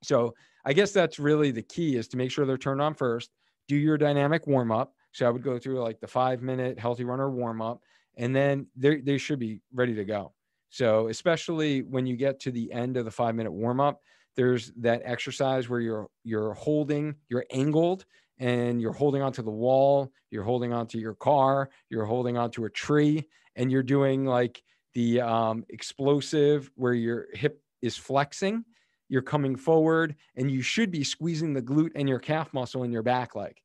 So 0.03 0.35
I 0.65 0.73
guess 0.73 0.93
that's 0.93 1.19
really 1.19 1.51
the 1.51 1.62
key 1.62 1.97
is 1.97 2.09
to 2.09 2.17
make 2.17 2.31
sure 2.31 2.47
they're 2.47 2.59
turned 2.59 2.81
on 2.81 2.95
first. 2.95 3.31
Do 3.69 3.77
your 3.77 3.99
dynamic 3.99 4.47
warm 4.47 4.71
up. 4.71 4.95
So 5.12 5.27
I 5.27 5.31
would 5.31 5.43
go 5.43 5.59
through 5.59 5.83
like 5.83 6.01
the 6.01 6.07
five 6.07 6.43
minute 6.43 6.79
healthy 6.79 7.05
runner 7.05 7.31
warm 7.31 7.61
up, 7.61 7.83
and 8.17 8.35
then 8.35 8.67
they 8.77 9.19
should 9.19 9.38
be 9.38 9.61
ready 9.73 9.95
to 9.95 10.05
go. 10.05 10.33
So 10.71 11.09
especially 11.09 11.83
when 11.83 12.07
you 12.07 12.17
get 12.17 12.41
to 12.41 12.51
the 12.51 12.73
end 12.73 12.97
of 12.97 13.05
the 13.05 13.11
five 13.11 13.35
minute 13.35 13.53
warm 13.53 13.79
up, 13.79 14.01
there's 14.37 14.73
that 14.79 15.03
exercise 15.05 15.69
where 15.69 15.81
you're 15.81 16.09
you're 16.25 16.55
holding, 16.55 17.15
you're 17.29 17.45
angled, 17.51 18.07
and 18.38 18.81
you're 18.81 18.93
holding 18.93 19.23
onto 19.23 19.43
the 19.43 19.51
wall, 19.51 20.11
you're 20.31 20.45
holding 20.45 20.73
onto 20.73 20.99
your 20.99 21.15
car, 21.15 21.69
you're 21.91 22.07
holding 22.07 22.38
onto 22.38 22.65
a 22.65 22.71
tree, 22.71 23.29
and 23.57 23.71
you're 23.71 23.83
doing 23.83 24.25
like 24.25 24.62
the 24.95 25.21
um, 25.21 25.65
explosive 25.69 26.71
where 26.75 26.95
your 26.95 27.27
hip 27.35 27.62
is 27.83 27.97
flexing, 27.97 28.65
you're 29.12 29.22
coming 29.22 29.55
forward, 29.55 30.16
and 30.37 30.51
you 30.51 30.62
should 30.62 30.90
be 30.90 31.05
squeezing 31.05 31.53
the 31.53 31.62
glute 31.62 31.92
and 31.94 32.09
your 32.09 32.18
calf 32.18 32.53
muscle 32.55 32.83
in 32.83 32.90
your 32.90 33.03
back 33.03 33.37
leg. 33.37 33.61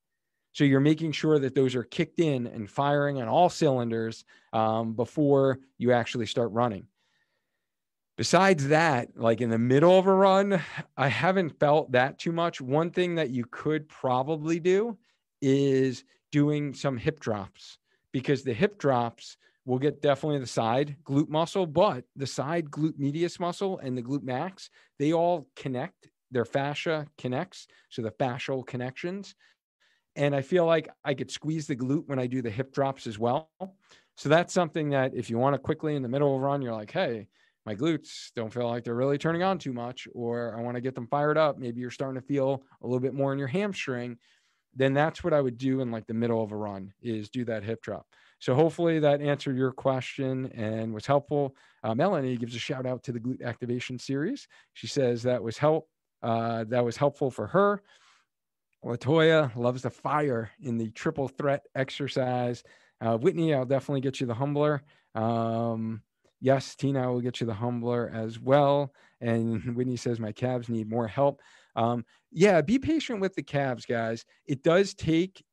So 0.52 0.64
you're 0.64 0.80
making 0.80 1.14
sure 1.14 1.40
that 1.40 1.56
those 1.56 1.74
are 1.74 1.84
kicked 1.84 2.20
in 2.20 2.48
and 2.48 2.70
firing 2.70 3.22
on 3.22 3.28
all 3.30 3.50
cylinders 3.50 4.26
um, 4.52 4.94
before 4.94 5.60
you 5.78 5.94
actually 5.94 6.26
start 6.26 6.52
running 6.52 6.88
besides 8.18 8.68
that, 8.68 9.16
like 9.16 9.42
in 9.42 9.50
the 9.50 9.58
middle 9.58 9.98
of 9.98 10.08
a 10.08 10.14
run, 10.14 10.60
I 10.98 11.08
haven't 11.08 11.60
felt 11.60 11.92
that 11.94 12.20
too 12.20 12.32
much. 12.32 12.60
One 12.60 12.90
thing 12.90 13.16
that 13.16 13.30
you 13.30 13.46
could 13.46 13.88
probably 13.88 14.60
do 14.60 14.98
is 15.42 16.04
doing 16.32 16.74
some 16.74 16.98
hip 16.98 17.20
drops 17.20 17.78
because 18.12 18.44
the 18.44 18.54
hip 18.54 18.80
drops 18.80 19.38
will 19.68 19.78
get 19.78 20.02
definitely 20.02 20.40
the 20.40 20.48
side 20.48 20.96
glute 21.04 21.28
muscle, 21.28 21.66
but 21.66 22.06
the 22.16 22.26
side 22.26 22.72
glute 22.72 22.98
medius 22.98 23.38
muscle 23.38 23.78
and 23.80 23.98
the 23.98 24.02
glute 24.02 24.24
max, 24.24 24.70
they 24.98 25.12
all 25.12 25.46
connect. 25.58 26.08
Their 26.32 26.46
fascia 26.46 27.06
connects. 27.18 27.68
So 27.90 28.02
the 28.02 28.12
fascial 28.12 28.66
connections. 28.66 29.36
And 30.16 30.34
I 30.34 30.42
feel 30.42 30.66
like 30.66 30.88
I 31.04 31.14
could 31.14 31.30
squeeze 31.30 31.68
the 31.68 31.76
glute 31.76 32.08
when 32.08 32.18
I 32.18 32.28
do 32.28 32.42
the 32.42 32.50
hip 32.50 32.74
drops 32.74 33.08
as 33.08 33.20
well. 33.20 33.50
So 34.16 34.30
that's 34.30 34.54
something 34.54 34.90
that 34.92 35.14
if 35.14 35.30
you 35.30 35.38
want 35.38 35.54
to 35.54 35.60
quickly 35.60 35.96
in 35.96 36.02
the 36.02 36.10
middle 36.10 36.34
of 36.34 36.42
a 36.42 36.46
run, 36.46 36.62
you're 36.62 36.74
like, 36.74 36.92
hey, 36.92 37.28
my 37.66 37.76
glutes 37.76 38.32
don't 38.36 38.52
feel 38.52 38.70
like 38.70 38.86
they're 38.86 38.96
really 38.96 39.18
turning 39.18 39.44
on 39.44 39.58
too 39.58 39.74
much, 39.74 40.08
or 40.16 40.58
I 40.58 40.62
want 40.62 40.76
to 40.76 40.82
get 40.82 40.96
them 40.96 41.08
fired 41.08 41.38
up. 41.38 41.60
Maybe 41.60 41.82
you're 41.82 41.92
starting 41.92 42.20
to 42.20 42.26
feel 42.26 42.64
a 42.82 42.88
little 42.88 43.02
bit 43.02 43.14
more 43.14 43.34
in 43.34 43.40
your 43.40 43.50
hamstring. 43.50 44.18
Then 44.74 44.94
that's 44.94 45.26
what 45.26 45.34
I 45.34 45.42
would 45.42 45.58
do 45.58 45.82
in 45.82 45.92
like 45.92 46.08
the 46.08 46.14
middle 46.14 46.42
of 46.42 46.54
a 46.54 46.56
run 46.56 46.94
is 47.02 47.30
do 47.30 47.44
that 47.46 47.64
hip 47.64 47.82
drop. 47.82 48.08
So 48.40 48.54
hopefully 48.54 49.00
that 49.00 49.22
answered 49.22 49.58
your 49.58 49.72
question 49.72 50.52
and 50.54 50.94
was 50.94 51.06
helpful. 51.06 51.56
Uh, 51.84 51.96
Melanie 51.96 52.38
gives 52.38 52.56
a 52.56 52.60
shout 52.60 52.86
out 52.86 53.04
to 53.04 53.12
the 53.12 53.20
glute 53.20 53.44
activation 53.44 53.98
series. 53.98 54.48
She 54.74 54.88
says 54.88 55.24
that 55.24 55.42
was 55.42 55.58
help. 55.58 55.90
Uh, 56.22 56.66
that 56.66 56.84
was 56.84 56.98
helpful 56.98 57.32
for 57.32 57.48
her. 57.48 57.82
Latoya 58.86 59.56
loves 59.56 59.82
the 59.82 59.90
fire 59.90 60.52
in 60.62 60.78
the 60.78 60.92
triple 60.92 61.28
threat 61.28 61.64
exercise. 61.76 62.64
Uh, 63.02 63.18
Whitney, 63.18 63.54
I'll 63.54 63.66
definitely 63.66 64.02
get 64.02 64.20
you 64.20 64.28
the 64.28 64.34
humbler. 64.34 64.84
Um, 65.16 66.02
yes, 66.40 66.76
Tina, 66.76 67.04
I 67.04 67.08
will 67.08 67.22
get 67.22 67.42
you 67.42 67.48
the 67.48 67.54
humbler 67.54 68.12
as 68.14 68.40
well. 68.40 68.94
And 69.20 69.76
Whitney 69.76 69.98
says, 69.98 70.20
my 70.20 70.32
calves 70.32 70.70
need 70.70 70.90
more 70.90 71.08
help. 71.08 71.42
Um, 71.76 72.06
yeah, 72.32 72.62
be 72.62 72.80
patient 72.80 73.20
with 73.20 73.36
the 73.36 73.44
calves, 73.44 73.86
guys. 73.86 74.26
It 74.46 74.64
does 74.64 74.94
take, 74.94 75.44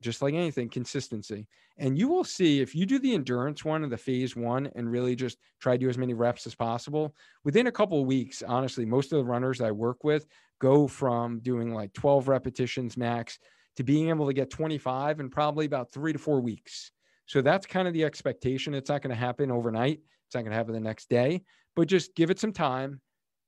just 0.00 0.22
like 0.22 0.34
anything, 0.34 0.68
consistency. 0.68 1.46
And 1.78 1.98
you 1.98 2.08
will 2.08 2.24
see 2.24 2.60
if 2.60 2.74
you 2.74 2.86
do 2.86 2.98
the 2.98 3.14
endurance 3.14 3.64
one 3.64 3.82
and 3.82 3.92
the 3.92 3.96
phase 3.96 4.36
one 4.36 4.70
and 4.74 4.90
really 4.90 5.16
just 5.16 5.38
try 5.58 5.74
to 5.74 5.78
do 5.78 5.88
as 5.88 5.98
many 5.98 6.14
reps 6.14 6.46
as 6.46 6.54
possible, 6.54 7.14
within 7.44 7.66
a 7.66 7.72
couple 7.72 8.00
of 8.00 8.06
weeks, 8.06 8.42
honestly, 8.46 8.84
most 8.84 9.12
of 9.12 9.18
the 9.18 9.24
runners 9.24 9.60
I 9.60 9.70
work 9.70 10.04
with 10.04 10.26
go 10.60 10.86
from 10.86 11.40
doing 11.40 11.74
like 11.74 11.92
12 11.92 12.28
repetitions 12.28 12.96
max 12.96 13.38
to 13.76 13.82
being 13.82 14.10
able 14.10 14.26
to 14.26 14.32
get 14.32 14.50
25 14.50 15.20
in 15.20 15.30
probably 15.30 15.66
about 15.66 15.90
three 15.90 16.12
to 16.12 16.18
four 16.18 16.40
weeks. 16.40 16.92
So 17.26 17.40
that's 17.40 17.66
kind 17.66 17.88
of 17.88 17.94
the 17.94 18.04
expectation. 18.04 18.74
It's 18.74 18.90
not 18.90 19.02
going 19.02 19.14
to 19.14 19.16
happen 19.16 19.50
overnight. 19.50 20.00
It's 20.26 20.34
not 20.34 20.42
going 20.42 20.50
to 20.50 20.56
happen 20.56 20.74
the 20.74 20.80
next 20.80 21.08
day, 21.08 21.42
but 21.74 21.88
just 21.88 22.14
give 22.14 22.30
it 22.30 22.38
some 22.38 22.52
time. 22.52 23.00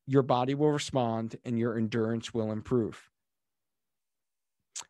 Your 0.07 0.23
body 0.23 0.55
will 0.55 0.71
respond 0.71 1.37
and 1.45 1.59
your 1.59 1.77
endurance 1.79 2.33
will 2.33 2.53
improve. 2.53 3.01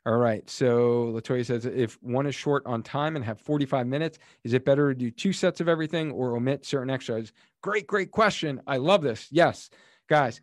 All 0.07 0.17
right. 0.17 0.49
So 0.51 1.13
Latoya 1.15 1.47
says 1.47 1.65
if 1.65 2.03
one 2.03 2.27
is 2.27 2.35
short 2.35 2.63
on 2.67 2.83
time 2.83 3.17
and 3.17 3.25
have 3.25 3.41
45 3.41 3.87
minutes, 3.87 4.19
is 4.43 4.53
it 4.53 4.65
better 4.65 4.93
to 4.93 4.99
do 4.99 5.11
two 5.11 5.33
sets 5.33 5.61
of 5.61 5.69
everything 5.69 6.13
or 6.13 6.37
omit 6.37 6.67
certain 6.67 6.91
exercises? 6.91 7.33
Great, 7.63 7.87
great 7.87 8.11
question. 8.11 8.61
I 8.67 8.77
love 8.77 9.01
this. 9.01 9.29
Yes. 9.31 9.71
Guys, 10.09 10.43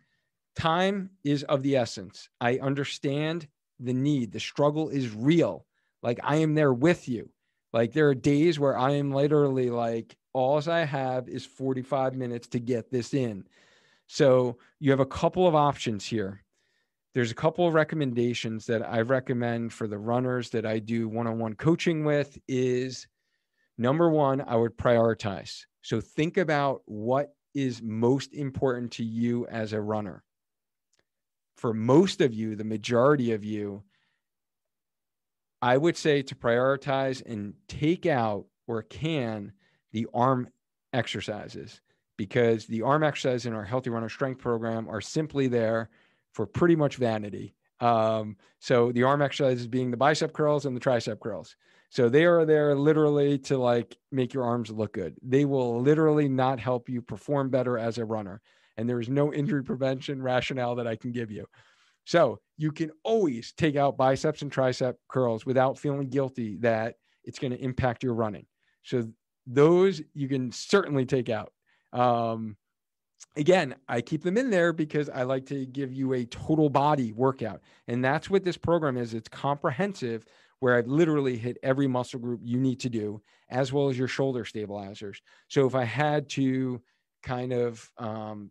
time 0.56 1.10
is 1.22 1.44
of 1.44 1.62
the 1.62 1.76
essence. 1.76 2.28
I 2.40 2.58
understand 2.58 3.46
the 3.78 3.92
need. 3.92 4.32
The 4.32 4.40
struggle 4.40 4.88
is 4.88 5.14
real. 5.14 5.64
Like 6.02 6.18
I 6.24 6.36
am 6.36 6.54
there 6.54 6.72
with 6.72 7.08
you. 7.08 7.30
Like 7.72 7.92
there 7.92 8.08
are 8.08 8.14
days 8.14 8.58
where 8.58 8.76
I 8.76 8.92
am 8.92 9.12
literally 9.12 9.70
like, 9.70 10.16
all 10.32 10.60
I 10.68 10.84
have 10.84 11.28
is 11.28 11.44
45 11.44 12.14
minutes 12.14 12.48
to 12.48 12.58
get 12.58 12.90
this 12.90 13.14
in. 13.14 13.44
So 14.08 14.58
you 14.80 14.90
have 14.90 15.00
a 15.00 15.06
couple 15.06 15.46
of 15.46 15.54
options 15.54 16.04
here 16.04 16.41
there's 17.14 17.30
a 17.30 17.36
couple 17.36 17.66
of 17.66 17.74
recommendations 17.74 18.66
that 18.66 18.82
I 18.82 19.02
recommend 19.02 19.72
for 19.72 19.86
the 19.86 19.98
runners 19.98 20.50
that 20.50 20.64
I 20.64 20.78
do 20.78 21.08
one-on-one 21.08 21.54
coaching 21.54 22.04
with 22.04 22.38
is 22.48 23.06
number 23.76 24.08
one, 24.10 24.40
I 24.40 24.56
would 24.56 24.76
prioritize. 24.78 25.64
So 25.82 26.00
think 26.00 26.38
about 26.38 26.82
what 26.86 27.34
is 27.54 27.82
most 27.82 28.32
important 28.32 28.92
to 28.92 29.04
you 29.04 29.46
as 29.48 29.72
a 29.72 29.80
runner. 29.80 30.24
For 31.56 31.74
most 31.74 32.20
of 32.22 32.32
you, 32.32 32.56
the 32.56 32.64
majority 32.64 33.32
of 33.32 33.44
you, 33.44 33.82
I 35.60 35.76
would 35.76 35.96
say 35.96 36.22
to 36.22 36.34
prioritize 36.34 37.22
and 37.24 37.54
take 37.68 38.06
out 38.06 38.46
or 38.66 38.82
can 38.82 39.52
the 39.92 40.06
arm 40.14 40.48
exercises 40.92 41.80
because 42.16 42.66
the 42.66 42.82
arm 42.82 43.02
exercises 43.02 43.46
in 43.46 43.52
our 43.52 43.64
healthy 43.64 43.90
runner 43.90 44.08
strength 44.08 44.40
program 44.40 44.88
are 44.88 45.00
simply 45.00 45.46
there 45.46 45.90
for 46.32 46.46
pretty 46.46 46.76
much 46.76 46.96
vanity. 46.96 47.54
Um, 47.80 48.36
so 48.60 48.92
the 48.92 49.02
arm 49.02 49.22
exercises 49.22 49.66
being 49.66 49.90
the 49.90 49.96
bicep 49.96 50.32
curls 50.32 50.66
and 50.66 50.76
the 50.76 50.80
tricep 50.80 51.20
curls. 51.20 51.56
So 51.90 52.08
they 52.08 52.24
are 52.24 52.46
there 52.46 52.74
literally 52.74 53.38
to 53.40 53.58
like 53.58 53.96
make 54.10 54.32
your 54.32 54.44
arms 54.44 54.70
look 54.70 54.94
good. 54.94 55.14
They 55.22 55.44
will 55.44 55.80
literally 55.80 56.28
not 56.28 56.58
help 56.58 56.88
you 56.88 57.02
perform 57.02 57.50
better 57.50 57.76
as 57.76 57.98
a 57.98 58.04
runner. 58.04 58.40
And 58.76 58.88
there 58.88 59.00
is 59.00 59.08
no 59.08 59.32
injury 59.34 59.62
prevention 59.62 60.22
rationale 60.22 60.76
that 60.76 60.86
I 60.86 60.96
can 60.96 61.12
give 61.12 61.30
you. 61.30 61.46
So 62.04 62.40
you 62.56 62.72
can 62.72 62.90
always 63.04 63.52
take 63.52 63.76
out 63.76 63.98
biceps 63.98 64.42
and 64.42 64.50
tricep 64.50 64.94
curls 65.08 65.44
without 65.44 65.78
feeling 65.78 66.08
guilty 66.08 66.56
that 66.60 66.94
it's 67.24 67.38
going 67.38 67.52
to 67.52 67.62
impact 67.62 68.02
your 68.02 68.14
running. 68.14 68.46
So 68.82 69.08
those 69.46 70.00
you 70.14 70.28
can 70.28 70.50
certainly 70.50 71.04
take 71.04 71.28
out. 71.28 71.52
Um, 71.92 72.56
again, 73.36 73.74
I 73.88 74.00
keep 74.00 74.22
them 74.22 74.36
in 74.36 74.50
there 74.50 74.72
because 74.72 75.08
I 75.08 75.22
like 75.22 75.46
to 75.46 75.66
give 75.66 75.92
you 75.92 76.12
a 76.14 76.24
total 76.26 76.68
body 76.68 77.12
workout. 77.12 77.60
And 77.88 78.04
that's 78.04 78.28
what 78.28 78.44
this 78.44 78.56
program 78.56 78.96
is. 78.96 79.14
It's 79.14 79.28
comprehensive, 79.28 80.24
where 80.60 80.76
I've 80.76 80.86
literally 80.86 81.36
hit 81.36 81.58
every 81.62 81.88
muscle 81.88 82.20
group 82.20 82.40
you 82.42 82.60
need 82.60 82.80
to 82.80 82.88
do, 82.88 83.20
as 83.48 83.72
well 83.72 83.88
as 83.88 83.98
your 83.98 84.08
shoulder 84.08 84.44
stabilizers. 84.44 85.20
So 85.48 85.66
if 85.66 85.74
I 85.74 85.84
had 85.84 86.28
to 86.30 86.80
kind 87.22 87.52
of 87.52 87.90
um, 87.98 88.50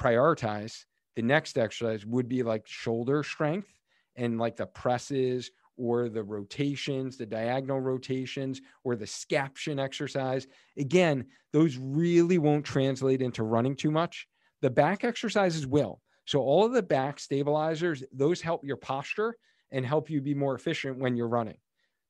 prioritize, 0.00 0.84
the 1.14 1.22
next 1.22 1.58
exercise 1.58 2.04
would 2.06 2.28
be 2.28 2.42
like 2.42 2.66
shoulder 2.66 3.22
strength 3.22 3.68
and 4.16 4.38
like 4.38 4.56
the 4.56 4.66
presses 4.66 5.50
or 5.76 6.08
the 6.08 6.22
rotations, 6.22 7.16
the 7.16 7.26
diagonal 7.26 7.80
rotations, 7.80 8.60
or 8.84 8.96
the 8.96 9.04
scaption 9.04 9.82
exercise. 9.82 10.46
Again, 10.76 11.26
those 11.52 11.76
really 11.76 12.38
won't 12.38 12.64
translate 12.64 13.22
into 13.22 13.42
running 13.42 13.76
too 13.76 13.90
much. 13.90 14.26
The 14.60 14.70
back 14.70 15.04
exercises 15.04 15.66
will. 15.66 16.00
So, 16.24 16.40
all 16.40 16.64
of 16.64 16.72
the 16.72 16.82
back 16.82 17.18
stabilizers, 17.18 18.04
those 18.12 18.40
help 18.40 18.64
your 18.64 18.76
posture 18.76 19.36
and 19.70 19.84
help 19.84 20.08
you 20.08 20.20
be 20.20 20.34
more 20.34 20.54
efficient 20.54 20.98
when 20.98 21.16
you're 21.16 21.28
running. 21.28 21.56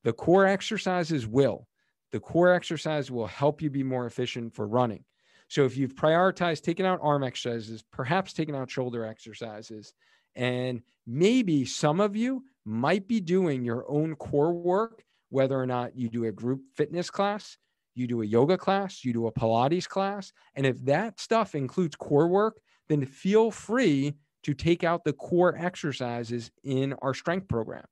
The 0.04 0.12
core 0.12 0.46
exercises 0.46 1.26
will. 1.26 1.66
The 2.10 2.20
core 2.20 2.52
exercise 2.52 3.10
will 3.10 3.26
help 3.26 3.62
you 3.62 3.70
be 3.70 3.82
more 3.82 4.06
efficient 4.06 4.54
for 4.54 4.66
running. 4.66 5.04
So, 5.48 5.64
if 5.64 5.76
you've 5.76 5.94
prioritized 5.94 6.62
taking 6.62 6.84
out 6.84 7.00
arm 7.02 7.24
exercises, 7.24 7.82
perhaps 7.90 8.32
taking 8.32 8.54
out 8.54 8.70
shoulder 8.70 9.04
exercises, 9.04 9.94
and 10.34 10.82
maybe 11.06 11.64
some 11.64 12.00
of 12.00 12.16
you 12.16 12.44
might 12.64 13.08
be 13.08 13.20
doing 13.20 13.64
your 13.64 13.84
own 13.90 14.14
core 14.16 14.52
work, 14.52 15.02
whether 15.30 15.58
or 15.58 15.66
not 15.66 15.96
you 15.96 16.08
do 16.08 16.24
a 16.24 16.32
group 16.32 16.60
fitness 16.76 17.10
class, 17.10 17.56
you 17.94 18.06
do 18.06 18.22
a 18.22 18.26
yoga 18.26 18.56
class, 18.56 19.04
you 19.04 19.12
do 19.12 19.26
a 19.26 19.32
Pilates 19.32 19.88
class. 19.88 20.32
And 20.54 20.66
if 20.66 20.82
that 20.84 21.20
stuff 21.20 21.54
includes 21.54 21.96
core 21.96 22.28
work, 22.28 22.60
then 22.88 23.04
feel 23.04 23.50
free 23.50 24.14
to 24.44 24.54
take 24.54 24.84
out 24.84 25.04
the 25.04 25.12
core 25.12 25.56
exercises 25.56 26.50
in 26.64 26.94
our 27.02 27.14
strength 27.14 27.48
program 27.48 27.84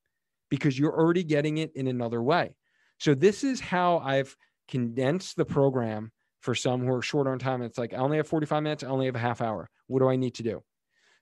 because 0.50 0.78
you're 0.78 0.98
already 0.98 1.22
getting 1.22 1.58
it 1.58 1.70
in 1.74 1.86
another 1.86 2.22
way. 2.22 2.54
So, 2.98 3.14
this 3.14 3.44
is 3.44 3.60
how 3.60 3.98
I've 3.98 4.36
condensed 4.68 5.36
the 5.36 5.44
program 5.44 6.12
for 6.40 6.54
some 6.54 6.84
who 6.84 6.92
are 6.92 7.02
short 7.02 7.26
on 7.26 7.38
time. 7.38 7.62
It's 7.62 7.78
like, 7.78 7.94
I 7.94 7.98
only 7.98 8.16
have 8.16 8.28
45 8.28 8.62
minutes, 8.62 8.84
I 8.84 8.88
only 8.88 9.06
have 9.06 9.16
a 9.16 9.20
half 9.20 9.40
hour. 9.40 9.70
What 9.86 10.00
do 10.00 10.08
I 10.08 10.16
need 10.16 10.34
to 10.34 10.42
do? 10.42 10.62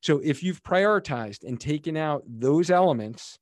So 0.00 0.20
if 0.22 0.42
you've 0.42 0.62
prioritized 0.62 1.44
and 1.44 1.60
taken 1.60 1.96
out 1.96 2.22
those 2.26 2.70
elements, 2.70 3.38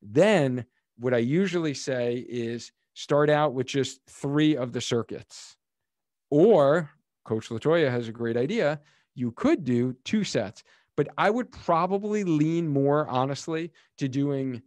then 0.00 0.64
what 0.98 1.14
I 1.14 1.18
usually 1.18 1.74
say 1.74 2.24
is 2.28 2.72
start 2.94 3.30
out 3.30 3.54
with 3.54 3.66
just 3.66 4.00
three 4.08 4.56
of 4.56 4.72
the 4.72 4.80
circuits. 4.80 5.56
Or 6.30 6.90
Coach 7.24 7.48
Latoya 7.48 7.90
has 7.90 8.08
a 8.08 8.12
great 8.12 8.36
idea. 8.36 8.80
You 9.14 9.32
could 9.32 9.64
do 9.64 9.96
two 10.04 10.24
sets, 10.24 10.62
but 10.96 11.08
I 11.18 11.30
would 11.30 11.50
probably 11.50 12.24
lean 12.24 12.68
more 12.68 13.08
honestly 13.08 13.72
to 13.98 14.08
doing 14.08 14.62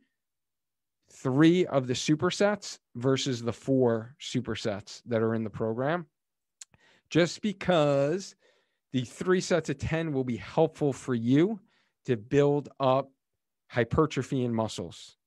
three 1.11 1.65
of 1.65 1.87
the 1.87 1.93
supersets 1.93 2.79
versus 2.95 3.41
the 3.41 3.53
four 3.53 4.15
supersets 4.19 5.01
that 5.05 5.21
are 5.21 5.35
in 5.35 5.43
the 5.43 5.49
program. 5.49 6.05
Just 7.09 7.41
because 7.41 8.35
the 8.93 9.03
three 9.03 9.41
sets 9.41 9.69
of 9.69 9.77
10 9.77 10.11
will 10.11 10.23
be 10.23 10.37
helpful 10.37 10.93
for 10.93 11.15
you 11.15 11.59
to 12.05 12.17
build 12.17 12.69
up 12.79 13.11
hypertrophy 13.69 14.43
in 14.43 14.53
muscles. 14.53 15.17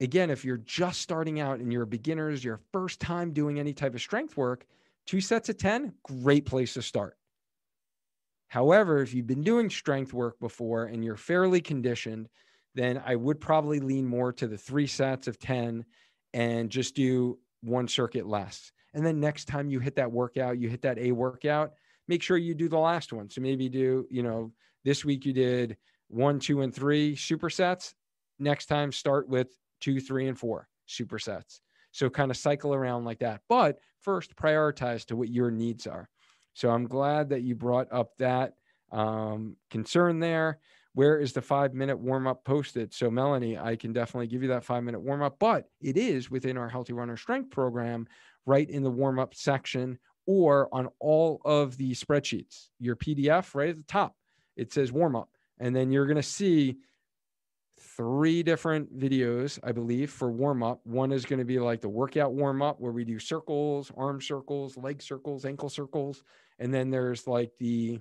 Again, 0.00 0.28
if 0.28 0.44
you're 0.44 0.58
just 0.58 1.00
starting 1.00 1.40
out 1.40 1.60
and 1.60 1.72
you're 1.72 1.84
a 1.84 1.86
beginners, 1.86 2.44
your 2.44 2.60
first 2.72 3.00
time 3.00 3.32
doing 3.32 3.58
any 3.58 3.72
type 3.72 3.94
of 3.94 4.00
strength 4.00 4.36
work, 4.36 4.66
two 5.06 5.20
sets 5.20 5.48
of 5.48 5.56
10, 5.56 5.94
great 6.02 6.44
place 6.44 6.74
to 6.74 6.82
start. 6.82 7.16
However, 8.48 9.00
if 9.00 9.14
you've 9.14 9.26
been 9.26 9.42
doing 9.42 9.70
strength 9.70 10.12
work 10.12 10.38
before 10.40 10.84
and 10.84 11.04
you're 11.04 11.16
fairly 11.16 11.60
conditioned, 11.60 12.28
then 12.74 13.02
I 13.04 13.16
would 13.16 13.40
probably 13.40 13.80
lean 13.80 14.06
more 14.06 14.32
to 14.34 14.46
the 14.46 14.58
three 14.58 14.86
sets 14.86 15.26
of 15.26 15.38
10 15.38 15.84
and 16.34 16.70
just 16.70 16.94
do 16.94 17.38
one 17.62 17.88
circuit 17.88 18.26
less. 18.26 18.72
And 18.92 19.06
then 19.06 19.20
next 19.20 19.46
time 19.46 19.70
you 19.70 19.80
hit 19.80 19.96
that 19.96 20.12
workout, 20.12 20.58
you 20.58 20.68
hit 20.68 20.82
that 20.82 20.98
A 20.98 21.12
workout, 21.12 21.74
make 22.08 22.22
sure 22.22 22.36
you 22.36 22.54
do 22.54 22.68
the 22.68 22.78
last 22.78 23.12
one. 23.12 23.30
So 23.30 23.40
maybe 23.40 23.68
do, 23.68 24.06
you 24.10 24.22
know, 24.22 24.52
this 24.84 25.04
week 25.04 25.24
you 25.24 25.32
did 25.32 25.76
one, 26.08 26.38
two, 26.38 26.60
and 26.62 26.74
three 26.74 27.16
supersets. 27.16 27.94
Next 28.38 28.66
time, 28.66 28.92
start 28.92 29.28
with 29.28 29.48
two, 29.80 30.00
three, 30.00 30.28
and 30.28 30.38
four 30.38 30.68
supersets. 30.88 31.60
So 31.92 32.10
kind 32.10 32.30
of 32.30 32.36
cycle 32.36 32.74
around 32.74 33.04
like 33.04 33.20
that. 33.20 33.40
But 33.48 33.78
first, 34.00 34.36
prioritize 34.36 35.06
to 35.06 35.16
what 35.16 35.28
your 35.28 35.50
needs 35.50 35.86
are. 35.86 36.08
So 36.52 36.70
I'm 36.70 36.86
glad 36.86 37.30
that 37.30 37.42
you 37.42 37.54
brought 37.54 37.92
up 37.92 38.10
that 38.18 38.54
um, 38.92 39.56
concern 39.70 40.20
there. 40.20 40.58
Where 40.94 41.18
is 41.18 41.32
the 41.32 41.42
five 41.42 41.74
minute 41.74 41.98
warm 41.98 42.28
up 42.28 42.44
posted? 42.44 42.94
So, 42.94 43.10
Melanie, 43.10 43.58
I 43.58 43.74
can 43.74 43.92
definitely 43.92 44.28
give 44.28 44.42
you 44.42 44.48
that 44.48 44.64
five 44.64 44.84
minute 44.84 45.00
warm 45.00 45.22
up, 45.22 45.38
but 45.40 45.64
it 45.80 45.96
is 45.96 46.30
within 46.30 46.56
our 46.56 46.68
Healthy 46.68 46.92
Runner 46.92 47.16
Strength 47.16 47.50
program, 47.50 48.06
right 48.46 48.68
in 48.68 48.84
the 48.84 48.90
warm 48.90 49.18
up 49.18 49.34
section 49.34 49.98
or 50.26 50.68
on 50.72 50.88
all 51.00 51.40
of 51.44 51.76
the 51.76 51.92
spreadsheets, 51.92 52.68
your 52.78 52.96
PDF 52.96 53.54
right 53.54 53.70
at 53.70 53.76
the 53.76 53.82
top, 53.84 54.14
it 54.56 54.72
says 54.72 54.92
warm 54.92 55.16
up. 55.16 55.30
And 55.58 55.74
then 55.74 55.90
you're 55.90 56.06
going 56.06 56.16
to 56.16 56.22
see 56.22 56.78
three 57.78 58.42
different 58.42 58.98
videos, 58.98 59.58
I 59.62 59.72
believe, 59.72 60.10
for 60.10 60.30
warm 60.30 60.62
up. 60.62 60.80
One 60.84 61.12
is 61.12 61.24
going 61.24 61.38
to 61.38 61.44
be 61.44 61.58
like 61.58 61.80
the 61.80 61.88
workout 61.88 62.32
warm 62.32 62.62
up 62.62 62.80
where 62.80 62.92
we 62.92 63.04
do 63.04 63.18
circles, 63.18 63.92
arm 63.96 64.20
circles, 64.20 64.76
leg 64.76 65.02
circles, 65.02 65.44
ankle 65.44 65.68
circles. 65.68 66.22
And 66.58 66.72
then 66.72 66.90
there's 66.90 67.26
like 67.26 67.52
the 67.58 68.00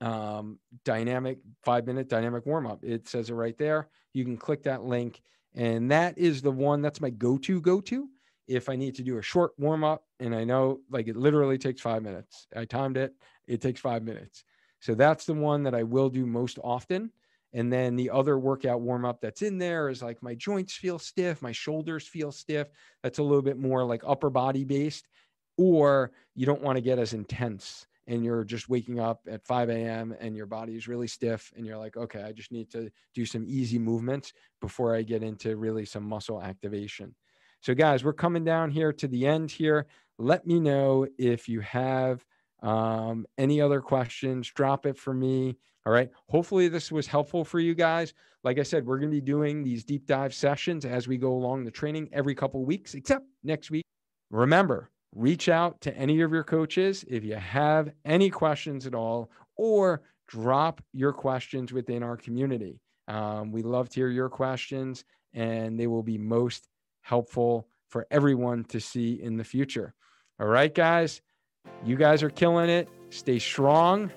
um, 0.00 0.58
dynamic 0.84 1.38
five 1.62 1.86
minute 1.86 2.08
dynamic 2.08 2.46
warm 2.46 2.66
up. 2.66 2.84
It 2.84 3.08
says 3.08 3.30
it 3.30 3.34
right 3.34 3.56
there. 3.58 3.88
You 4.12 4.24
can 4.24 4.36
click 4.36 4.62
that 4.64 4.84
link. 4.84 5.20
And 5.54 5.90
that 5.90 6.18
is 6.18 6.42
the 6.42 6.52
one 6.52 6.82
that's 6.82 7.00
my 7.00 7.10
go 7.10 7.38
to 7.38 7.60
go 7.60 7.80
to 7.82 8.08
if 8.46 8.68
I 8.68 8.76
need 8.76 8.94
to 8.96 9.02
do 9.02 9.18
a 9.18 9.22
short 9.22 9.52
warm 9.58 9.84
up. 9.84 10.04
And 10.20 10.34
I 10.34 10.44
know 10.44 10.80
like 10.90 11.08
it 11.08 11.16
literally 11.16 11.58
takes 11.58 11.80
five 11.80 12.02
minutes. 12.02 12.46
I 12.56 12.64
timed 12.64 12.96
it, 12.96 13.14
it 13.46 13.60
takes 13.60 13.80
five 13.80 14.02
minutes. 14.02 14.44
So 14.80 14.94
that's 14.94 15.24
the 15.24 15.34
one 15.34 15.62
that 15.64 15.74
I 15.74 15.82
will 15.82 16.08
do 16.08 16.26
most 16.26 16.58
often. 16.62 17.10
And 17.52 17.72
then 17.72 17.96
the 17.96 18.10
other 18.10 18.38
workout 18.38 18.80
warm 18.80 19.04
up 19.04 19.20
that's 19.20 19.42
in 19.42 19.58
there 19.58 19.88
is 19.88 20.02
like 20.02 20.22
my 20.22 20.34
joints 20.34 20.74
feel 20.74 20.98
stiff, 20.98 21.40
my 21.40 21.52
shoulders 21.52 22.06
feel 22.06 22.30
stiff. 22.30 22.68
That's 23.02 23.18
a 23.18 23.22
little 23.22 23.42
bit 23.42 23.58
more 23.58 23.84
like 23.84 24.02
upper 24.06 24.28
body 24.28 24.64
based, 24.64 25.08
or 25.56 26.12
you 26.34 26.44
don't 26.46 26.62
want 26.62 26.76
to 26.76 26.82
get 26.82 26.98
as 26.98 27.14
intense 27.14 27.86
and 28.06 28.24
you're 28.24 28.44
just 28.44 28.68
waking 28.68 28.98
up 28.98 29.20
at 29.30 29.44
5 29.44 29.68
a.m. 29.68 30.16
and 30.18 30.34
your 30.34 30.46
body 30.46 30.76
is 30.76 30.88
really 30.88 31.06
stiff 31.06 31.52
and 31.56 31.66
you're 31.66 31.76
like, 31.76 31.96
okay, 31.96 32.22
I 32.22 32.32
just 32.32 32.50
need 32.50 32.70
to 32.70 32.90
do 33.14 33.26
some 33.26 33.44
easy 33.46 33.78
movements 33.78 34.32
before 34.60 34.94
I 34.94 35.02
get 35.02 35.22
into 35.22 35.56
really 35.56 35.84
some 35.84 36.04
muscle 36.08 36.42
activation. 36.42 37.14
So, 37.60 37.74
guys, 37.74 38.04
we're 38.04 38.14
coming 38.14 38.44
down 38.44 38.70
here 38.70 38.92
to 38.94 39.08
the 39.08 39.26
end 39.26 39.50
here. 39.50 39.86
Let 40.18 40.46
me 40.46 40.60
know 40.60 41.06
if 41.16 41.48
you 41.48 41.60
have 41.60 42.24
um, 42.62 43.26
any 43.36 43.60
other 43.60 43.80
questions, 43.80 44.50
drop 44.50 44.84
it 44.84 44.96
for 44.96 45.14
me. 45.14 45.56
All 45.86 45.92
right. 45.92 46.10
Hopefully, 46.28 46.68
this 46.68 46.90
was 46.92 47.06
helpful 47.06 47.44
for 47.44 47.60
you 47.60 47.74
guys. 47.74 48.12
Like 48.44 48.58
I 48.58 48.62
said, 48.62 48.84
we're 48.84 48.98
going 48.98 49.10
to 49.10 49.16
be 49.16 49.20
doing 49.20 49.62
these 49.62 49.84
deep 49.84 50.06
dive 50.06 50.34
sessions 50.34 50.84
as 50.84 51.08
we 51.08 51.16
go 51.16 51.32
along 51.32 51.64
the 51.64 51.70
training 51.70 52.08
every 52.12 52.34
couple 52.34 52.64
weeks, 52.64 52.94
except 52.94 53.26
next 53.42 53.70
week. 53.70 53.84
Remember, 54.30 54.90
reach 55.14 55.48
out 55.48 55.80
to 55.82 55.96
any 55.96 56.20
of 56.20 56.32
your 56.32 56.44
coaches 56.44 57.04
if 57.08 57.24
you 57.24 57.36
have 57.36 57.90
any 58.04 58.28
questions 58.28 58.86
at 58.86 58.94
all, 58.94 59.30
or 59.56 60.02
drop 60.26 60.82
your 60.92 61.12
questions 61.12 61.72
within 61.72 62.02
our 62.02 62.16
community. 62.16 62.80
Um, 63.06 63.50
we 63.50 63.62
love 63.62 63.88
to 63.90 64.00
hear 64.00 64.10
your 64.10 64.28
questions, 64.28 65.04
and 65.32 65.80
they 65.80 65.86
will 65.86 66.02
be 66.02 66.18
most 66.18 66.68
helpful 67.00 67.68
for 67.88 68.06
everyone 68.10 68.64
to 68.64 68.80
see 68.80 69.22
in 69.22 69.36
the 69.36 69.44
future. 69.44 69.94
All 70.40 70.46
right, 70.46 70.72
guys, 70.72 71.20
you 71.84 71.96
guys 71.96 72.22
are 72.22 72.30
killing 72.30 72.70
it. 72.70 72.88
Stay 73.10 73.40
strong, 73.40 74.12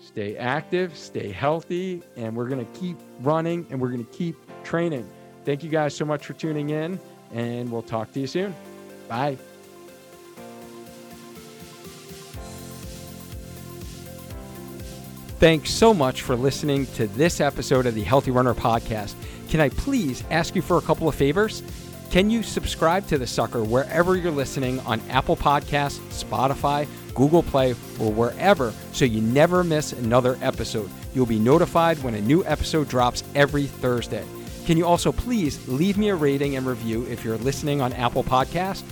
stay 0.00 0.36
active, 0.36 0.96
stay 0.96 1.32
healthy, 1.32 2.02
and 2.16 2.36
we're 2.36 2.48
going 2.48 2.64
to 2.64 2.78
keep 2.78 2.96
running 3.20 3.66
and 3.70 3.80
we're 3.80 3.88
going 3.88 4.04
to 4.04 4.12
keep 4.12 4.36
training. 4.62 5.08
Thank 5.44 5.64
you 5.64 5.70
guys 5.70 5.94
so 5.94 6.04
much 6.04 6.24
for 6.24 6.34
tuning 6.34 6.70
in, 6.70 7.00
and 7.32 7.72
we'll 7.72 7.82
talk 7.82 8.12
to 8.12 8.20
you 8.20 8.28
soon. 8.28 8.54
Bye. 9.08 9.36
Thanks 15.40 15.70
so 15.70 15.92
much 15.92 16.22
for 16.22 16.36
listening 16.36 16.86
to 16.94 17.06
this 17.08 17.40
episode 17.40 17.86
of 17.86 17.94
the 17.94 18.04
Healthy 18.04 18.30
Runner 18.30 18.54
Podcast. 18.54 19.14
Can 19.48 19.60
I 19.60 19.68
please 19.68 20.22
ask 20.30 20.54
you 20.54 20.62
for 20.62 20.78
a 20.78 20.80
couple 20.80 21.08
of 21.08 21.14
favors? 21.14 21.62
Can 22.14 22.30
you 22.30 22.44
subscribe 22.44 23.08
to 23.08 23.18
the 23.18 23.26
sucker 23.26 23.64
wherever 23.64 24.14
you're 24.14 24.30
listening 24.30 24.78
on 24.86 25.00
Apple 25.10 25.36
Podcasts, 25.36 25.98
Spotify, 26.12 26.86
Google 27.12 27.42
Play, 27.42 27.72
or 27.98 28.12
wherever 28.12 28.72
so 28.92 29.04
you 29.04 29.20
never 29.20 29.64
miss 29.64 29.92
another 29.92 30.38
episode? 30.40 30.88
You'll 31.12 31.26
be 31.26 31.40
notified 31.40 32.00
when 32.04 32.14
a 32.14 32.20
new 32.20 32.44
episode 32.44 32.88
drops 32.88 33.24
every 33.34 33.66
Thursday. 33.66 34.24
Can 34.64 34.76
you 34.78 34.86
also 34.86 35.10
please 35.10 35.66
leave 35.66 35.98
me 35.98 36.10
a 36.10 36.14
rating 36.14 36.54
and 36.54 36.64
review 36.64 37.04
if 37.06 37.24
you're 37.24 37.36
listening 37.38 37.80
on 37.80 37.92
Apple 37.94 38.22
Podcasts? 38.22 38.84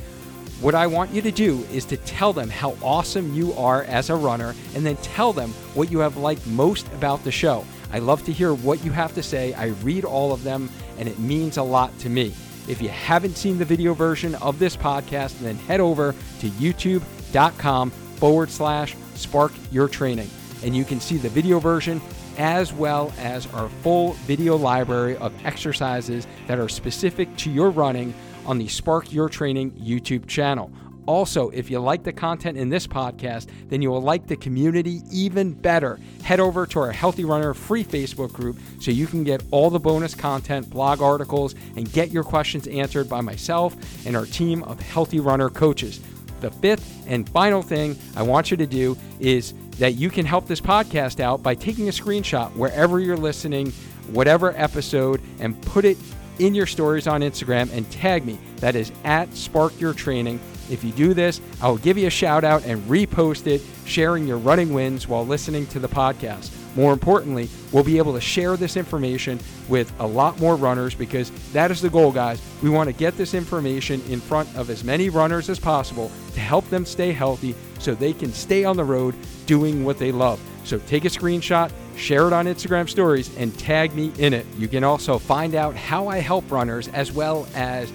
What 0.61 0.75
I 0.75 0.89
want 0.89 1.13
you 1.13 1.23
to 1.23 1.31
do 1.31 1.65
is 1.71 1.85
to 1.85 1.99
tell 1.99 2.33
them 2.33 2.51
how 2.51 2.77
awesome 2.83 3.33
you 3.35 3.53
are 3.53 3.85
as 3.85 4.11
a 4.11 4.17
runner 4.17 4.53
and 4.75 4.85
then 4.85 4.97
tell 4.97 5.33
them 5.33 5.53
what 5.75 5.93
you 5.93 6.01
have 6.01 6.17
liked 6.17 6.45
most 6.49 6.89
about 6.95 7.23
the 7.23 7.31
show. 7.31 7.65
I 7.93 8.01
love 8.01 8.25
to 8.25 8.33
hear 8.33 8.53
what 8.53 8.85
you 8.85 8.91
have 8.91 9.15
to 9.15 9.23
say. 9.23 9.55
I 9.55 9.67
read 9.85 10.05
all 10.05 10.33
of 10.33 10.43
them 10.43 10.69
and 10.99 11.09
it 11.09 11.21
means 11.21 11.57
a 11.57 11.63
lot 11.63 11.97
to 12.01 12.09
me. 12.09 12.35
If 12.69 12.81
you 12.81 12.89
haven't 12.91 13.37
seen 13.37 13.59
the 13.59 13.65
video 13.65 13.95
version 13.95 14.35
of 14.37 14.59
this 14.59 14.77
podcast, 14.77 15.39
then 15.41 15.57
head 15.57 15.81
over 15.81 16.15
to 16.41 16.49
youtube.com 16.51 17.91
forward 17.91 18.51
slash 18.51 18.97
spark 19.15 19.53
your 19.71 19.89
training. 19.89 20.31
And 20.63 20.77
you 20.77 20.85
can 20.85 21.01
see 21.01 21.17
the 21.17 21.29
video 21.29 21.59
version 21.59 22.01
as 22.39 22.73
well 22.73 23.13
as 23.19 23.47
our 23.49 23.69
full 23.69 24.13
video 24.13 24.57
library 24.57 25.17
of 25.17 25.33
exercises 25.45 26.27
that 26.47 26.59
are 26.59 26.69
specific 26.69 27.37
to 27.39 27.51
your 27.51 27.71
running 27.71 28.15
on 28.47 28.59
the 28.59 28.69
Spark 28.69 29.13
Your 29.13 29.29
Training 29.29 29.73
YouTube 29.73 30.27
channel. 30.27 30.71
Also, 31.07 31.51
if 31.51 31.71
you 31.71 31.81
like 31.81 32.05
the 32.05 32.13
content 32.13 32.57
in 32.57 32.69
this 32.69 32.87
podcast, 32.87 33.49
then 33.69 33.83
you 33.83 33.91
will 33.91 34.03
like 34.03 34.27
the 34.27 34.37
community 34.37 35.03
even 35.11 35.53
better. 35.53 35.99
Head 36.23 36.39
over 36.39 36.67
to 36.67 36.79
our 36.81 36.93
Healthy 36.93 37.25
Runner 37.25 37.55
free 37.55 37.85
Facebook 37.85 38.33
group 38.33 38.59
so 38.81 38.91
you 38.91 39.07
can 39.07 39.25
get 39.25 39.43
all 39.51 39.71
the 39.71 39.81
bonus 39.81 40.15
content, 40.15 40.71
blog 40.71 41.03
articles, 41.03 41.55
and 41.77 41.91
get 41.93 42.11
your 42.11 42.25
questions 42.25 42.69
answered 42.69 43.09
by 43.09 43.21
myself 43.21 43.77
and 44.07 44.17
our 44.17 44.27
team 44.27 44.63
of 44.65 44.81
Healthy 44.81 45.21
Runner 45.21 45.51
coaches. 45.51 46.01
The 46.41 46.51
fifth 46.51 47.05
and 47.07 47.29
final 47.29 47.63
thing 47.63 47.97
I 48.17 48.23
want 48.23 48.51
you 48.51 48.57
to 48.57 48.67
do 48.67 48.97
is 49.21 49.55
that 49.79 49.95
you 49.95 50.11
can 50.11 50.27
help 50.27 50.47
this 50.47 50.61
podcast 50.61 51.21
out 51.21 51.43
by 51.43 51.55
taking 51.55 51.89
a 51.89 51.93
screenshot 51.93 52.55
wherever 52.55 53.01
you're 53.01 53.17
listening, 53.17 53.71
whatever 54.11 54.53
episode, 54.57 55.21
and 55.41 55.61
put 55.63 55.85
it 55.85 55.97
in 56.39 56.55
your 56.55 56.67
stories 56.67 57.07
on 57.07 57.21
Instagram 57.21 57.73
and 57.73 57.89
tag 57.91 58.25
me. 58.25 58.39
That 58.57 58.75
is 58.75 58.93
at 59.05 59.35
Spark 59.37 59.79
Your 59.81 59.95
Training 59.95 60.41
if 60.73 60.83
you 60.83 60.91
do 60.93 61.15
this, 61.15 61.41
I 61.61 61.69
will 61.69 61.79
give 61.79 61.99
you 61.99 62.07
a 62.07 62.11
shout 62.11 62.45
out 62.45 62.65
and 62.65 62.83
repost 62.89 63.47
it, 63.47 63.61
sharing 63.85 64.27
your 64.27 64.39
running 64.39 64.73
wins 64.73 65.07
while 65.07 65.27
listening 65.27 65.67
to 65.69 65.79
the 65.79 65.89
podcast. 65.89 66.51
More 66.75 66.93
importantly, 66.93 67.51
we'll 67.71 67.85
be 67.85 67.99
able 67.99 68.15
to 68.15 68.21
share 68.21 68.57
this 68.57 68.79
information 68.79 69.39
with 69.69 69.93
a 70.01 70.07
lot 70.07 70.41
more 70.41 70.57
runners 70.57 70.95
because 70.95 71.31
that 71.53 71.71
is 71.71 71.83
the 71.83 71.91
goal, 71.91 72.11
guys. 72.11 72.41
We 72.63 72.71
want 72.71 72.89
to 72.89 72.95
get 72.95 73.17
this 73.17 73.35
information 73.35 74.01
in 74.09 74.21
front 74.21 74.49
of 74.57 74.71
as 74.71 74.83
many 74.83 75.11
runners 75.11 75.51
as 75.51 75.61
possible 75.61 76.11
to 76.33 76.41
help 76.41 76.67
them 76.71 76.87
stay 76.87 77.13
healthy 77.13 77.55
so 77.79 77.95
they 77.95 78.15
can 78.15 78.33
stay 78.33 78.65
on 78.65 78.77
the 78.77 78.85
road 78.85 79.15
doing 79.45 79.85
what 79.85 79.99
they 79.99 80.13
love. 80.13 80.41
So 80.65 80.79
take 80.79 81.05
a 81.05 81.09
screenshot, 81.09 81.71
share 81.97 82.27
it 82.27 82.33
on 82.33 82.47
Instagram 82.47 82.89
stories, 82.89 83.37
and 83.37 83.57
tag 83.59 83.95
me 83.95 84.13
in 84.19 84.33
it. 84.33 84.47
You 84.57 84.69
can 84.69 84.85
also 84.85 85.19
find 85.19 85.55
out 85.55 85.77
how 85.77 86.09
I 86.09 86.19
help 86.19 86.51
runners 86.51 86.89
as 86.89 87.13
well 87.13 87.47
as 87.55 87.93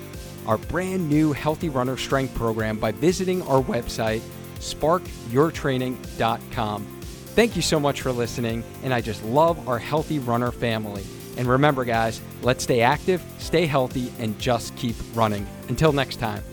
our 0.48 0.58
brand 0.58 1.10
new 1.10 1.34
Healthy 1.34 1.70
Runner 1.70 1.98
Strength 1.98 2.36
program 2.36 2.78
by 2.78 2.92
visiting 2.92 3.42
our 3.44 3.62
website, 3.62 4.22
sparkyourtraining.com. 4.60 6.86
Thank 6.86 7.56
you 7.56 7.62
so 7.62 7.80
much 7.80 8.02
for 8.02 8.12
listening, 8.12 8.64
and 8.84 8.92
I 8.94 9.02
just 9.02 9.24
love 9.26 9.70
our 9.70 9.78
Healthy 9.78 10.18
Runner 10.20 10.52
family. 10.52 11.04
And 11.38 11.48
remember, 11.48 11.86
guys, 11.86 12.20
let's 12.42 12.64
stay 12.64 12.82
active, 12.82 13.24
stay 13.38 13.68
healthy, 13.68 14.12
and 14.18 14.40
just 14.40 14.76
keep 14.76 14.96
running. 15.14 15.46
Until 15.68 15.92
next 15.92 16.16
time. 16.16 16.44